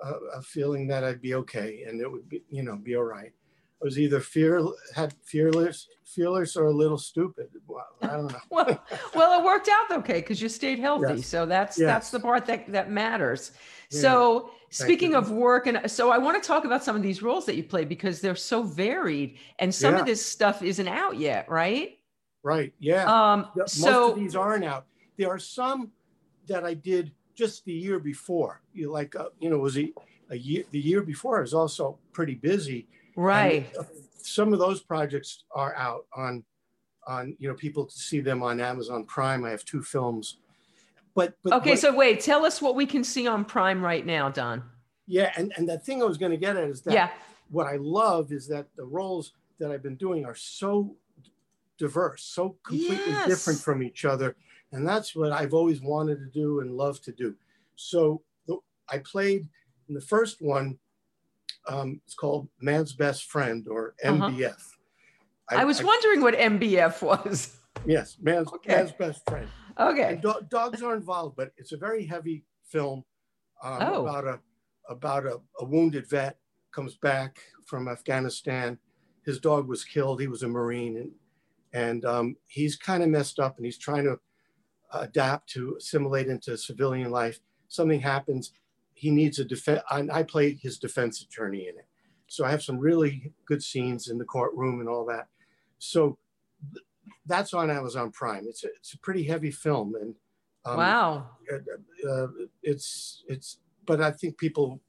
a, 0.02 0.12
a 0.36 0.42
feeling 0.42 0.86
that 0.88 1.04
I'd 1.04 1.22
be 1.22 1.34
okay 1.34 1.84
and 1.86 2.00
it 2.00 2.10
would 2.10 2.28
be 2.28 2.42
you 2.50 2.62
know 2.62 2.76
be 2.76 2.96
all 2.96 3.04
right. 3.04 3.32
I 3.80 3.84
was 3.84 3.98
either 3.98 4.20
fear 4.20 4.66
had 4.94 5.12
fearless 5.22 5.86
fearless 6.04 6.56
or 6.56 6.66
a 6.66 6.72
little 6.72 6.96
stupid. 6.98 7.48
Well, 7.66 7.86
I 8.00 8.06
don't 8.08 8.32
know. 8.32 8.40
well, 8.50 8.84
well, 9.14 9.40
it 9.40 9.44
worked 9.44 9.68
out 9.68 9.98
okay 9.98 10.20
because 10.20 10.40
you 10.40 10.48
stayed 10.48 10.78
healthy. 10.78 11.16
Yes. 11.16 11.26
So 11.26 11.44
that's 11.44 11.78
Yes. 11.78 11.86
that's 11.86 12.10
the 12.10 12.20
part 12.20 12.46
that 12.46 12.72
that 12.72 12.90
matters. 12.90 13.52
Yeah. 13.90 14.00
So 14.00 14.50
speaking 14.70 15.14
of 15.14 15.30
work, 15.30 15.66
and 15.66 15.90
so 15.90 16.10
I 16.10 16.18
want 16.18 16.42
to 16.42 16.46
talk 16.46 16.64
about 16.64 16.82
some 16.84 16.96
of 16.96 17.02
these 17.02 17.22
roles 17.22 17.46
that 17.46 17.56
you 17.56 17.64
play 17.64 17.84
because 17.84 18.20
they're 18.20 18.36
so 18.36 18.62
varied, 18.62 19.38
and 19.58 19.74
some 19.74 19.94
Yeah. 19.94 20.00
of 20.00 20.06
this 20.06 20.24
stuff 20.24 20.62
isn't 20.62 20.88
out 20.88 21.16
yet, 21.16 21.48
right? 21.48 21.98
Right? 22.42 22.72
Yeah. 22.78 23.04
Um, 23.06 23.48
most 23.56 23.74
so 23.74 24.12
of 24.12 24.18
these 24.18 24.36
aren't 24.36 24.64
out. 24.64 24.86
There 25.16 25.30
are 25.30 25.38
some 25.38 25.90
that 26.46 26.64
I 26.64 26.74
did 26.74 27.12
just 27.34 27.64
the 27.64 27.72
year 27.72 27.98
before. 27.98 28.62
You 28.72 28.90
like, 28.90 29.16
uh, 29.16 29.30
you 29.40 29.50
know, 29.50 29.56
it 29.56 29.62
was 29.62 29.78
a, 29.78 29.92
a 30.30 30.36
year. 30.36 30.64
The 30.70 30.78
year 30.78 31.02
before 31.02 31.38
I 31.38 31.40
was 31.40 31.54
also 31.54 31.98
pretty 32.12 32.34
busy. 32.34 32.86
And, 33.16 33.24
right, 33.24 33.76
uh, 33.78 33.84
some 34.16 34.52
of 34.52 34.58
those 34.58 34.80
projects 34.80 35.44
are 35.54 35.74
out 35.76 36.06
on, 36.14 36.44
on 37.06 37.36
you 37.38 37.48
know, 37.48 37.54
people 37.54 37.84
can 37.84 37.96
see 37.96 38.20
them 38.20 38.42
on 38.42 38.60
Amazon 38.60 39.04
Prime. 39.04 39.44
I 39.44 39.50
have 39.50 39.64
two 39.64 39.82
films, 39.82 40.38
but 41.16 41.34
but 41.42 41.52
okay. 41.54 41.70
what- 41.70 41.78
So 41.80 41.92
wait, 41.96 42.20
tell 42.20 42.44
us 42.44 42.62
what 42.62 42.76
we 42.76 42.86
can 42.86 43.02
see 43.02 43.26
on 43.26 43.44
Prime 43.44 43.82
right 43.82 44.06
now, 44.06 44.28
Don. 44.30 44.62
yeah, 45.08 45.32
and 45.36 45.52
and 45.56 45.68
that 45.68 45.84
thing 45.84 46.00
I 46.02 46.06
was 46.06 46.18
going 46.18 46.30
to 46.32 46.36
get 46.38 46.56
at 46.56 46.64
is 46.68 46.82
that 46.82 46.94
yeah, 46.94 47.10
what 47.50 47.66
I 47.66 47.76
love 47.76 48.30
is 48.30 48.46
that 48.48 48.66
the 48.76 48.84
roles 48.84 49.32
that 49.58 49.72
I've 49.72 49.82
been 49.82 49.96
doing 49.96 50.24
are 50.24 50.34
so 50.36 50.94
diverse, 51.78 52.22
so 52.22 52.56
completely 52.62 52.96
Yes. 53.12 53.26
different 53.26 53.58
from 53.60 53.82
each 53.82 54.04
other. 54.04 54.36
And 54.72 54.86
that's 54.86 55.14
what 55.16 55.32
I've 55.32 55.54
always 55.54 55.80
wanted 55.80 56.18
to 56.20 56.26
do 56.26 56.60
and 56.60 56.76
love 56.76 57.00
to 57.02 57.12
do. 57.12 57.34
So 57.76 58.22
the, 58.46 58.58
I 58.88 58.98
played 58.98 59.48
in 59.88 59.94
the 59.94 60.00
first 60.00 60.42
one, 60.42 60.78
um, 61.68 62.00
it's 62.04 62.14
called 62.14 62.48
Man's 62.60 62.92
Best 62.92 63.24
Friend 63.24 63.66
or 63.68 63.94
Uh-huh. 64.04 64.28
MBF. 64.30 64.60
I, 65.50 65.64
was 65.64 65.82
wondering 65.82 66.20
what 66.22 66.34
MBF 66.34 67.02
was. 67.02 67.56
yes, 67.86 68.16
Man's, 68.20 68.48
Okay. 68.52 68.74
Man's 68.74 68.92
Best 68.92 69.24
Friend. 69.28 69.48
Okay. 69.78 70.18
Do- 70.22 70.46
dogs 70.48 70.82
are 70.82 70.94
involved, 70.94 71.36
but 71.36 71.52
it's 71.56 71.72
a 71.72 71.76
very 71.76 72.06
heavy 72.06 72.44
film 72.64 73.04
um, 73.62 73.78
Oh. 73.80 74.02
about 74.02 74.26
a 74.26 74.40
about 74.88 75.26
a, 75.26 75.40
a 75.60 75.64
wounded 75.64 76.08
vet 76.08 76.38
comes 76.72 76.94
back 76.96 77.38
from 77.66 77.88
Afghanistan. 77.88 78.78
His 79.24 79.40
dog 79.40 79.66
was 79.66 79.82
killed. 79.84 80.20
He 80.20 80.28
was 80.28 80.42
a 80.42 80.48
Marine, 80.48 80.96
and 80.98 81.10
and 81.72 82.04
um, 82.04 82.36
he's 82.46 82.76
kind 82.76 83.02
of 83.02 83.08
messed 83.08 83.38
up, 83.40 83.56
and 83.56 83.66
he's 83.66 83.78
trying 83.78 84.04
to 84.04 84.18
adapt 84.92 85.48
to 85.50 85.74
assimilate 85.78 86.28
into 86.28 86.56
civilian 86.56 87.10
life. 87.10 87.40
Something 87.68 88.00
happens. 88.00 88.52
He 88.94 89.10
needs 89.10 89.38
a 89.38 89.44
defense. 89.44 89.82
I, 89.90 90.06
I 90.12 90.22
played 90.22 90.58
his 90.60 90.78
defense 90.78 91.20
attorney 91.20 91.68
in 91.68 91.76
it, 91.78 91.86
so 92.28 92.44
I 92.44 92.50
have 92.50 92.62
some 92.62 92.78
really 92.78 93.32
good 93.46 93.62
scenes 93.62 94.08
in 94.08 94.18
the 94.18 94.24
courtroom 94.24 94.80
and 94.80 94.88
all 94.88 95.04
that. 95.06 95.26
So 95.78 96.18
that's 97.26 97.54
on 97.54 97.70
Amazon 97.70 98.10
Prime. 98.10 98.44
It's 98.46 98.64
a, 98.64 98.68
it's 98.68 98.94
a 98.94 98.98
pretty 98.98 99.24
heavy 99.24 99.50
film, 99.50 99.94
and 100.00 100.14
um, 100.64 100.76
wow. 100.76 101.30
uh, 101.52 102.08
uh, 102.08 102.28
it's 102.62 103.24
it's. 103.28 103.58
But 103.86 104.00
I 104.00 104.10
think 104.10 104.36
people, 104.36 104.80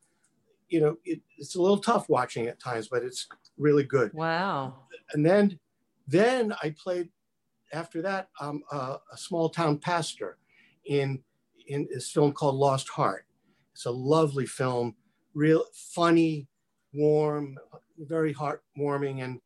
you 0.69 0.81
know, 0.81 0.97
it, 1.05 1.21
it's 1.37 1.55
a 1.55 1.61
little 1.61 1.77
tough 1.77 2.09
watching 2.09 2.47
at 2.47 2.59
times, 2.59 2.87
but 2.87 3.03
it's 3.03 3.27
really 3.57 3.83
good. 3.83 4.11
Wow. 4.13 4.87
And 5.13 5.23
then, 5.23 5.59
then 6.07 6.53
I 6.63 6.73
played 6.81 7.09
after 7.73 8.01
that 8.01 8.29
um, 8.39 8.63
uh, 8.71 8.97
a 9.11 9.17
small 9.17 9.49
town 9.49 9.77
pastor 9.77 10.37
in 10.85 11.21
in 11.67 11.87
this 11.91 12.09
film 12.09 12.31
called 12.31 12.55
Lost 12.55 12.89
Heart. 12.89 13.25
It's 13.73 13.85
a 13.85 13.91
lovely 13.91 14.45
film, 14.45 14.95
real 15.33 15.65
funny, 15.73 16.47
warm, 16.93 17.55
very 17.99 18.33
heartwarming, 18.33 19.23
and 19.23 19.39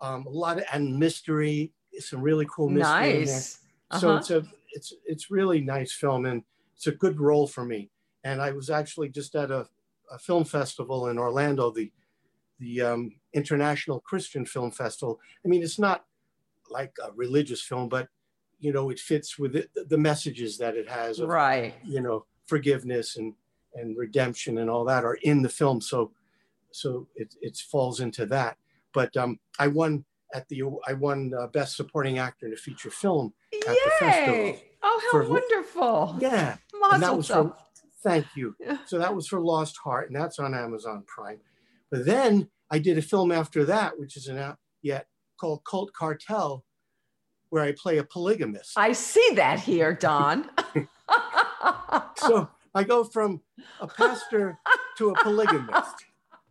um, 0.00 0.26
a 0.26 0.30
lot 0.30 0.58
of 0.58 0.64
and 0.72 0.98
mystery. 0.98 1.72
Some 1.98 2.20
really 2.22 2.46
cool 2.54 2.68
mystery. 2.68 3.20
Nice. 3.20 3.58
So 4.00 4.08
Uh-huh. 4.10 4.16
it's 4.18 4.30
a 4.30 4.44
it's 4.72 4.92
it's 5.06 5.30
really 5.30 5.60
nice 5.60 5.92
film 5.92 6.26
and 6.26 6.42
it's 6.76 6.86
a 6.88 6.92
good 6.92 7.20
role 7.20 7.46
for 7.46 7.64
me. 7.64 7.90
And 8.24 8.40
I 8.42 8.50
was 8.52 8.70
actually 8.70 9.10
just 9.10 9.34
at 9.36 9.50
a, 9.50 9.68
a 10.10 10.18
film 10.18 10.44
festival 10.44 11.08
in 11.08 11.18
Orlando, 11.18 11.70
the 11.70 11.92
the 12.58 12.80
um, 12.80 13.12
International 13.32 14.00
Christian 14.00 14.46
Film 14.46 14.70
Festival. 14.70 15.20
I 15.44 15.48
mean, 15.48 15.62
it's 15.62 15.78
not 15.78 16.04
like 16.70 16.96
a 17.02 17.12
religious 17.12 17.60
film, 17.62 17.88
but 17.88 18.08
you 18.60 18.72
know, 18.72 18.90
it 18.90 18.98
fits 18.98 19.38
with 19.38 19.56
it, 19.56 19.70
the 19.88 19.98
messages 19.98 20.56
that 20.58 20.76
it 20.76 20.88
has 20.88 21.18
of 21.20 21.28
Right. 21.28 21.74
you 21.84 22.00
know 22.00 22.24
forgiveness 22.46 23.16
and 23.16 23.34
and 23.74 23.96
redemption 23.98 24.58
and 24.58 24.70
all 24.70 24.84
that 24.84 25.04
are 25.04 25.18
in 25.22 25.42
the 25.42 25.48
film. 25.48 25.80
So 25.80 26.12
so 26.72 27.06
it 27.14 27.34
it 27.42 27.56
falls 27.58 28.00
into 28.00 28.24
that. 28.26 28.56
But 28.92 29.16
um, 29.16 29.38
I 29.58 29.66
won 29.68 30.04
at 30.34 30.48
the 30.48 30.62
I 30.86 30.92
won 30.92 31.32
uh, 31.38 31.46
best 31.46 31.76
supporting 31.76 32.18
actor 32.18 32.46
in 32.46 32.52
a 32.52 32.56
feature 32.56 32.90
film 32.90 33.32
at 33.54 33.60
the 33.68 33.90
festival. 33.98 34.34
Yay. 34.34 34.64
Oh, 34.82 35.00
how 35.10 35.10
For- 35.22 35.30
wonderful. 35.30 36.18
Yeah, 36.20 36.56
and 36.92 37.02
that 37.02 37.16
was 37.16 37.28
for 37.28 37.56
thank 38.02 38.26
you. 38.36 38.54
Yeah. 38.60 38.78
So 38.86 38.98
that 38.98 39.14
was 39.14 39.26
for 39.28 39.40
Lost 39.40 39.78
Heart, 39.82 40.08
and 40.10 40.16
that's 40.20 40.38
on 40.38 40.54
Amazon 40.54 41.04
Prime. 41.06 41.38
But 41.90 42.04
then 42.04 42.50
I 42.70 42.78
did 42.78 42.98
a 42.98 43.02
film 43.02 43.32
after 43.32 43.64
that, 43.66 43.98
which 43.98 44.16
isn't 44.18 44.36
out 44.36 44.58
yet, 44.82 45.06
called 45.40 45.62
Cult 45.64 45.92
Cartel, 45.94 46.64
where 47.50 47.62
I 47.62 47.72
play 47.72 47.98
a 47.98 48.04
polygamist. 48.04 48.72
I 48.76 48.92
see 48.92 49.30
that 49.36 49.60
here, 49.60 49.94
Don. 50.00 50.50
so 52.16 52.48
I 52.74 52.82
go 52.84 53.04
from 53.04 53.40
a 53.80 53.86
pastor 53.86 54.58
to 54.98 55.10
a 55.10 55.14
polygamist, 55.22 55.94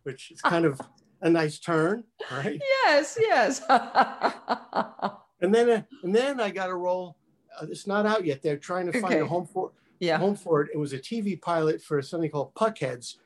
which 0.04 0.30
is 0.32 0.40
kind 0.40 0.64
of 0.64 0.80
a 1.24 1.30
nice 1.30 1.58
turn, 1.58 2.04
right? 2.30 2.60
yes, 2.84 3.18
yes. 3.20 3.60
And 5.40 5.54
then, 5.54 5.84
and 6.02 6.14
then 6.14 6.40
I 6.40 6.48
got 6.50 6.70
a 6.70 6.74
role. 6.74 7.18
Uh, 7.60 7.66
it's 7.68 7.86
not 7.86 8.06
out 8.06 8.24
yet. 8.24 8.42
They're 8.42 8.56
trying 8.56 8.86
to 8.90 8.92
find 8.98 9.12
Okay. 9.12 9.20
a 9.20 9.26
home 9.26 9.46
for 9.46 9.72
yeah. 10.00 10.16
home 10.16 10.36
for 10.36 10.62
it. 10.62 10.70
It 10.72 10.78
was 10.78 10.94
a 10.94 10.98
TV 10.98 11.38
pilot 11.40 11.82
for 11.82 12.00
something 12.00 12.30
called 12.30 12.54
Puckheads 12.54 13.16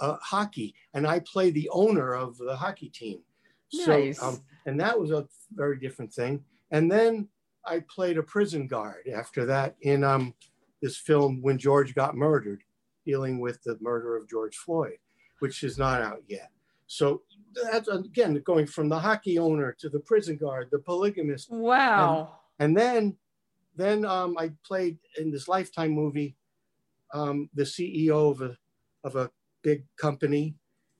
uh, 0.00 0.16
Hockey, 0.22 0.72
and 0.92 1.04
I 1.04 1.18
play 1.20 1.50
the 1.50 1.68
owner 1.70 2.14
of 2.14 2.38
the 2.38 2.54
hockey 2.54 2.90
team. 2.90 3.20
Nice. 3.72 4.20
So, 4.20 4.26
um, 4.28 4.42
and 4.66 4.78
that 4.78 4.98
was 4.98 5.10
a 5.10 5.26
very 5.52 5.76
different 5.78 6.12
thing. 6.12 6.44
And 6.70 6.90
then 6.90 7.28
I 7.66 7.80
played 7.88 8.18
a 8.18 8.22
prison 8.22 8.68
guard 8.68 9.08
after 9.12 9.44
that 9.46 9.74
in 9.82 10.04
um, 10.04 10.34
this 10.80 10.96
film 10.96 11.42
When 11.42 11.58
George 11.58 11.92
Got 11.94 12.14
Murdered, 12.16 12.62
dealing 13.04 13.40
with 13.40 13.62
the 13.64 13.76
murder 13.80 14.16
of 14.16 14.28
George 14.28 14.56
Floyd, 14.56 14.98
which 15.40 15.64
is 15.64 15.76
not 15.76 16.02
out 16.02 16.22
yet. 16.28 16.50
So 16.86 17.22
that's 17.70 17.88
again 17.88 18.40
going 18.44 18.66
from 18.66 18.88
the 18.88 18.98
hockey 18.98 19.38
owner 19.38 19.74
to 19.80 19.88
the 19.88 20.00
prison 20.00 20.36
guard, 20.36 20.68
the 20.70 20.78
polygamist, 20.78 21.50
Wow. 21.50 22.38
and 22.58 22.76
then 22.76 23.16
then 23.76 24.04
um, 24.04 24.36
I 24.38 24.52
played 24.64 24.98
in 25.18 25.30
this 25.30 25.48
Lifetime 25.48 25.90
movie, 25.90 26.36
um, 27.12 27.48
the 27.54 27.64
CEO 27.64 28.30
of 28.30 28.40
a 28.42 28.56
of 29.04 29.16
a 29.16 29.30
big 29.62 29.84
company. 29.96 30.54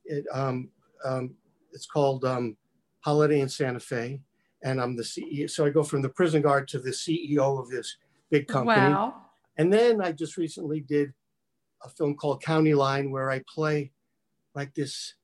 It, 0.04 0.24
um, 0.32 0.70
um, 1.04 1.34
it's 1.72 1.86
called 1.86 2.24
um, 2.24 2.56
Holiday 3.00 3.40
in 3.40 3.48
Santa 3.48 3.80
Fe, 3.80 4.20
and 4.62 4.80
I'm 4.80 4.96
the 4.96 5.02
CEO. 5.02 5.48
So 5.48 5.64
I 5.64 5.70
go 5.70 5.82
from 5.82 6.02
the 6.02 6.08
prison 6.08 6.42
guard 6.42 6.68
to 6.68 6.78
the 6.78 6.90
CEO 6.90 7.58
of 7.58 7.68
this 7.70 7.96
big 8.30 8.46
company. 8.48 8.92
Wow. 8.92 9.14
And 9.56 9.72
then 9.72 10.00
I 10.02 10.12
just 10.12 10.36
recently 10.36 10.80
did 10.80 11.12
a 11.84 11.88
film 11.88 12.16
called 12.16 12.42
County 12.42 12.74
Line, 12.74 13.10
where 13.10 13.30
I 13.30 13.42
play 13.48 13.92
like 14.54 14.74
this 14.74 15.14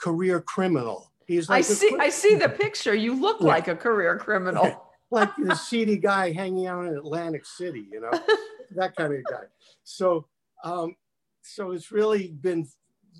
career 0.00 0.40
criminal 0.40 1.10
He's 1.30 1.48
I 1.48 1.58
like 1.58 1.60
a 1.60 1.64
see. 1.66 1.96
I 2.00 2.08
see 2.08 2.34
the 2.34 2.48
picture. 2.48 2.92
You 2.92 3.14
look 3.14 3.40
Yeah. 3.40 3.46
like 3.46 3.68
a 3.68 3.76
career 3.76 4.18
criminal. 4.18 4.90
like 5.12 5.30
the 5.36 5.54
seedy 5.54 5.96
guy 5.96 6.32
hanging 6.32 6.66
out 6.66 6.86
in 6.86 6.96
Atlantic 6.96 7.46
City, 7.46 7.86
you 7.88 8.00
know, 8.00 8.10
that 8.74 8.96
kind 8.96 9.14
of 9.14 9.22
guy. 9.30 9.44
So, 9.84 10.26
um, 10.64 10.96
so 11.42 11.70
it's 11.70 11.92
really 11.92 12.32
been, 12.32 12.66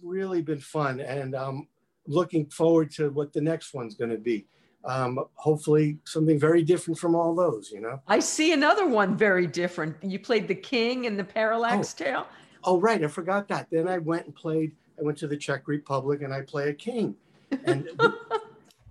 really 0.03 0.43
been 0.43 0.59
fun, 0.59 0.99
and 0.99 1.37
um, 1.37 1.69
looking 2.09 2.47
forward 2.47 2.91
to 2.95 3.11
what 3.11 3.33
the 3.33 3.41
next 3.41 3.75
one's 3.75 3.95
going 3.95 4.11
to 4.11 4.19
be. 4.19 4.45
Um, 4.85 5.21
hopefully, 5.35 5.99
something 6.05 6.37
very 6.39 6.65
different 6.65 6.99
from 6.99 7.15
all 7.15 7.33
those, 7.33 7.71
you 7.71 7.81
know. 7.81 8.01
I 8.09 8.19
see 8.19 8.53
another 8.53 8.89
one 8.89 9.17
very 9.17 9.47
different. 9.47 9.95
You 10.03 10.19
played 10.19 10.49
the 10.49 10.55
king 10.57 11.05
in 11.05 11.17
the 11.17 11.23
Parallax 11.25 11.95
Tale. 11.95 12.27
Oh, 12.65 12.81
right, 12.81 13.05
I 13.05 13.07
forgot 13.07 13.47
that. 13.49 13.69
Then 13.71 13.87
I 13.87 13.99
went 13.99 14.27
and 14.27 14.35
played. 14.35 14.73
I 15.01 15.05
went 15.05 15.19
to 15.19 15.27
the 15.27 15.37
Czech 15.37 15.67
Republic 15.67 16.23
and 16.23 16.33
I 16.33 16.43
play 16.43 16.69
a 16.69 16.75
king, 16.75 17.17
and 17.65 17.89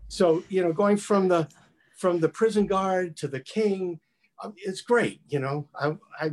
so 0.07 0.43
you 0.49 0.63
know, 0.63 0.73
going 0.73 0.97
from 0.97 1.27
the 1.27 1.47
from 1.97 2.19
the 2.19 2.29
prison 2.29 2.65
guard 2.65 3.15
to 3.17 3.27
the 3.27 3.39
king, 3.39 3.99
um, 4.43 4.53
it's 4.57 4.81
great. 4.81 5.21
You 5.29 5.39
know, 5.39 5.67
I, 5.79 5.95
I 6.19 6.31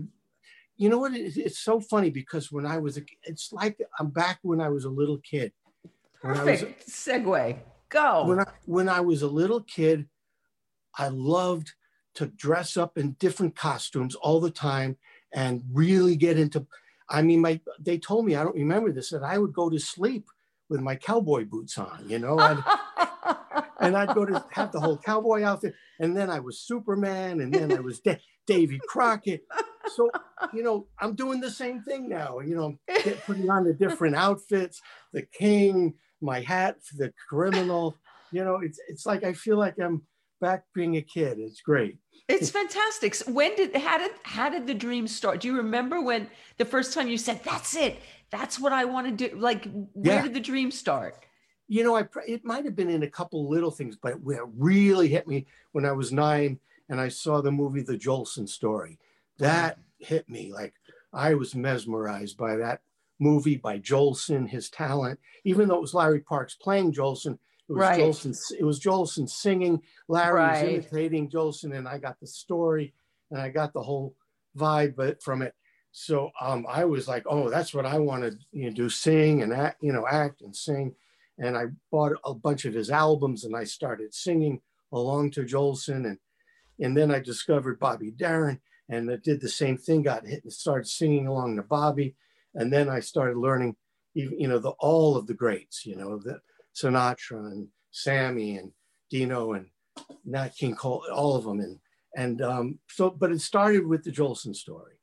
you 0.76 0.88
know 0.88 0.98
what? 0.98 1.14
It, 1.14 1.36
it's 1.36 1.58
so 1.58 1.80
funny 1.80 2.10
because 2.10 2.50
when 2.50 2.64
I 2.66 2.78
was 2.78 2.96
a, 2.98 3.02
it's 3.24 3.52
like 3.52 3.78
I'm 3.98 4.08
back 4.08 4.38
when 4.42 4.60
I 4.60 4.68
was 4.68 4.84
a 4.84 4.90
little 4.90 5.18
kid. 5.18 5.52
I 6.24 6.28
was- 6.28 6.38
Perfect 6.38 6.88
segue. 6.88 7.58
Go. 7.88 8.26
when 8.26 8.40
I 8.40 8.46
when 8.64 8.88
I 8.88 9.00
was 9.00 9.22
a 9.22 9.28
little 9.28 9.60
kid, 9.60 10.08
I 10.98 11.08
loved 11.08 11.72
to 12.14 12.26
dress 12.26 12.76
up 12.76 12.98
in 12.98 13.12
different 13.20 13.54
costumes 13.54 14.14
all 14.16 14.40
the 14.40 14.50
time 14.50 14.96
and 15.32 15.62
really 15.72 16.16
get 16.16 16.38
into. 16.38 16.66
I 17.08 17.22
mean, 17.22 17.40
my 17.40 17.60
they 17.78 17.98
told 17.98 18.26
me 18.26 18.34
I 18.34 18.42
don't 18.42 18.56
remember 18.56 18.92
this 18.92 19.10
that 19.10 19.22
I 19.22 19.38
would 19.38 19.52
go 19.52 19.70
to 19.70 19.78
sleep 19.78 20.26
with 20.68 20.80
my 20.80 20.96
cowboy 20.96 21.44
boots 21.44 21.78
on, 21.78 22.04
you 22.08 22.18
know, 22.18 22.38
and, 22.40 22.62
and 23.80 23.96
I'd 23.96 24.14
go 24.14 24.24
to 24.24 24.44
have 24.50 24.72
the 24.72 24.80
whole 24.80 24.98
cowboy 24.98 25.42
outfit, 25.42 25.74
and 26.00 26.16
then 26.16 26.30
I 26.30 26.40
was 26.40 26.60
Superman, 26.60 27.40
and 27.40 27.52
then 27.52 27.72
I 27.72 27.80
was 27.80 28.00
Da- 28.00 28.20
Davy 28.46 28.80
Crockett. 28.88 29.44
So 29.94 30.10
you 30.52 30.62
know, 30.62 30.88
I'm 30.98 31.14
doing 31.14 31.40
the 31.40 31.50
same 31.50 31.82
thing 31.82 32.08
now. 32.08 32.40
You 32.40 32.56
know, 32.56 32.78
get, 32.88 33.24
putting 33.24 33.48
on 33.50 33.64
the 33.64 33.72
different 33.72 34.16
outfits, 34.16 34.80
the 35.12 35.22
king, 35.22 35.94
my 36.20 36.40
hat 36.40 36.76
the 36.96 37.12
criminal. 37.28 37.96
You 38.32 38.44
know, 38.44 38.56
it's 38.56 38.80
it's 38.88 39.06
like 39.06 39.22
I 39.22 39.32
feel 39.32 39.56
like 39.56 39.78
I'm 39.78 40.02
back 40.40 40.64
being 40.74 40.96
a 40.96 41.02
kid. 41.02 41.38
It's 41.38 41.60
great. 41.60 41.98
It's 42.28 42.50
fantastic. 42.50 43.14
So 43.14 43.32
When 43.32 43.54
did 43.54 43.76
how 43.76 43.98
did 43.98 44.10
how 44.22 44.48
did 44.48 44.66
the 44.66 44.74
dream 44.74 45.06
start? 45.06 45.40
Do 45.40 45.48
you 45.48 45.56
remember 45.56 46.00
when 46.00 46.28
the 46.58 46.64
first 46.64 46.92
time 46.92 47.08
you 47.08 47.18
said, 47.18 47.40
"That's 47.44 47.76
it. 47.76 47.98
That's 48.30 48.58
what 48.58 48.72
I 48.72 48.84
want 48.84 49.06
to 49.06 49.28
do"? 49.28 49.36
Like, 49.36 49.66
where 49.92 50.16
Yeah. 50.16 50.22
did 50.22 50.34
the 50.34 50.40
dream 50.40 50.70
start? 50.70 51.24
You 51.68 51.84
know, 51.84 51.96
I 51.96 52.08
it 52.26 52.44
might 52.44 52.64
have 52.64 52.76
been 52.76 52.90
in 52.90 53.02
a 53.02 53.10
couple 53.10 53.48
little 53.48 53.70
things, 53.70 53.96
but 53.96 54.20
where 54.20 54.42
it 54.42 54.50
really 54.56 55.08
hit 55.08 55.28
me 55.28 55.46
when 55.72 55.84
I 55.84 55.92
was 55.92 56.12
nine 56.12 56.58
and 56.88 57.00
I 57.00 57.08
saw 57.08 57.40
the 57.40 57.52
movie 57.52 57.82
The 57.82 57.98
Jolson 57.98 58.48
Story. 58.48 58.98
That 59.38 59.78
mm. 59.78 59.82
hit 60.06 60.28
me 60.28 60.52
like 60.52 60.74
I 61.12 61.34
was 61.34 61.54
mesmerized 61.54 62.36
by 62.36 62.56
that 62.56 62.80
movie 63.18 63.56
by 63.56 63.78
Jolson, 63.78 64.48
his 64.48 64.68
talent. 64.68 65.18
Even 65.44 65.68
though 65.68 65.76
it 65.76 65.80
was 65.80 65.94
Larry 65.94 66.20
Parks 66.20 66.54
playing 66.54 66.92
Jolson, 66.92 67.38
it 67.68 67.72
was 67.72 67.80
Right. 67.80 68.00
Jolson. 68.00 68.52
It 68.58 68.64
was 68.64 68.80
Jolson 68.80 69.28
singing. 69.28 69.82
Larry 70.08 70.34
Right. 70.34 70.52
was 70.52 70.62
imitating 70.62 71.30
Jolson, 71.30 71.76
and 71.76 71.88
I 71.88 71.98
got 71.98 72.20
the 72.20 72.26
story 72.26 72.94
and 73.30 73.40
I 73.40 73.48
got 73.48 73.72
the 73.72 73.82
whole 73.82 74.14
vibe 74.56 74.94
but 74.96 75.22
from 75.22 75.42
it. 75.42 75.54
So 75.92 76.30
um, 76.40 76.66
I 76.68 76.84
was 76.84 77.08
like, 77.08 77.24
oh, 77.26 77.48
that's 77.48 77.72
what 77.72 77.86
I 77.86 77.98
want 77.98 78.22
to 78.22 78.38
you 78.52 78.66
know, 78.66 78.76
do: 78.76 78.88
sing 78.88 79.42
and 79.42 79.52
act, 79.52 79.82
you 79.82 79.92
know, 79.92 80.06
act 80.06 80.42
and 80.42 80.54
sing. 80.54 80.94
And 81.38 81.56
I 81.56 81.66
bought 81.90 82.12
a 82.24 82.34
bunch 82.34 82.64
of 82.64 82.74
his 82.74 82.90
albums, 82.90 83.44
and 83.44 83.56
I 83.56 83.64
started 83.64 84.14
singing 84.14 84.60
along 84.92 85.32
to 85.32 85.42
Jolson, 85.42 86.06
and 86.06 86.18
and 86.78 86.96
then 86.96 87.10
I 87.10 87.18
discovered 87.20 87.80
Bobby 87.80 88.10
Darin, 88.10 88.60
and 88.88 89.10
I 89.10 89.16
did 89.16 89.40
the 89.40 89.48
same 89.48 89.76
thing. 89.76 90.02
Got 90.02 90.26
hit 90.26 90.44
and 90.44 90.52
started 90.52 90.86
singing 90.86 91.26
along 91.26 91.56
to 91.56 91.62
Bobby, 91.62 92.14
and 92.54 92.72
then 92.72 92.88
I 92.88 93.00
started 93.00 93.38
learning, 93.38 93.76
even 94.14 94.38
you 94.38 94.48
know, 94.48 94.58
the 94.58 94.70
all 94.78 95.16
of 95.16 95.26
the 95.26 95.34
greats, 95.34 95.84
you 95.84 95.96
know, 95.96 96.18
the 96.18 96.40
Sinatra 96.76 97.52
and 97.52 97.68
Sammy 97.90 98.58
and 98.58 98.70
Dino 99.10 99.54
and 99.54 99.66
Nat 100.24 100.50
King 100.56 100.74
Cole, 100.74 101.04
all 101.12 101.36
of 101.36 101.44
them, 101.44 101.60
and 101.60 101.78
and 102.16 102.42
um, 102.42 102.78
so, 102.88 103.10
but 103.10 103.30
it 103.30 103.40
started 103.40 103.86
with 103.86 104.02
the 104.04 104.10
Jolson 104.10 104.54
story. 104.54 104.94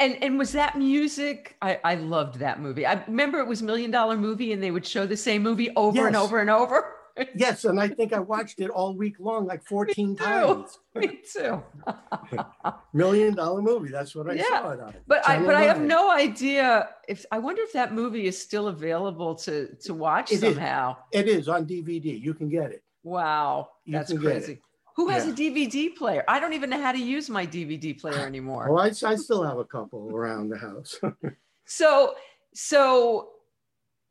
And 0.00 0.22
and 0.22 0.38
was 0.38 0.52
that 0.52 0.76
music? 0.78 1.56
I 1.62 1.80
I 1.84 1.94
loved 1.96 2.38
that 2.40 2.60
movie. 2.60 2.86
I 2.86 3.02
remember 3.06 3.38
it 3.40 3.46
was 3.46 3.62
Million 3.62 3.90
Dollar 3.90 4.16
Movie, 4.16 4.52
and 4.52 4.62
they 4.62 4.70
would 4.70 4.86
show 4.86 5.06
the 5.06 5.16
same 5.16 5.42
movie 5.42 5.70
over 5.76 6.06
and 6.06 6.16
over 6.16 6.40
and 6.40 6.50
over. 6.50 6.96
Yes, 7.34 7.64
and 7.64 7.80
I 7.80 7.88
think 7.88 8.12
I 8.12 8.18
watched 8.20 8.60
it 8.60 8.70
all 8.70 8.96
week 8.96 9.16
long, 9.18 9.46
like 9.46 9.64
14 9.68 10.16
too. 10.16 10.22
times. 10.24 10.78
Me 10.94 11.20
too. 11.30 11.62
Million 12.94 13.34
dollar 13.34 13.62
movie. 13.62 13.90
That's 13.90 14.14
what 14.14 14.28
I 14.30 14.34
Yeah, 14.34 14.44
saw 14.48 14.70
it 14.70 14.80
on. 14.80 14.94
But 15.06 15.26
I 15.26 15.44
but 15.44 15.54
I 15.54 15.62
have 15.62 15.80
no 15.80 16.10
idea 16.10 16.90
if 17.08 17.24
I 17.32 17.38
wonder 17.38 17.62
if 17.62 17.72
that 17.72 17.92
movie 17.92 18.26
is 18.26 18.40
still 18.40 18.68
available 18.68 19.34
to 19.36 19.74
to 19.76 19.94
watch 19.94 20.30
It 20.30 20.36
is. 20.36 20.40
somehow. 20.40 20.96
It 21.12 21.28
is 21.28 21.48
on 21.48 21.66
DVD. 21.66 22.20
You 22.20 22.34
can 22.34 22.48
get 22.48 22.70
it. 22.70 22.82
Wow, 23.02 23.68
You 23.84 23.94
that's 23.94 24.12
can 24.12 24.20
get 24.20 24.30
it. 24.36 24.44
crazy. 24.44 24.60
Who 24.96 25.08
has 25.08 25.24
Yeah. 25.24 25.32
a 25.32 25.34
DVD 25.34 25.96
player? 25.96 26.22
I 26.28 26.38
don't 26.38 26.52
even 26.52 26.68
know 26.70 26.80
how 26.80 26.92
to 26.92 26.98
use 26.98 27.30
my 27.30 27.46
DVD 27.46 27.98
player 27.98 28.24
Oh, 28.24 28.26
anymore. 28.26 28.78
I, 28.78 28.88
I 29.04 29.16
still 29.16 29.42
have 29.42 29.58
a 29.58 29.64
couple 29.64 30.10
around 30.14 30.50
the 30.50 30.58
house. 30.58 31.00
So 31.64 32.14
so 32.54 33.30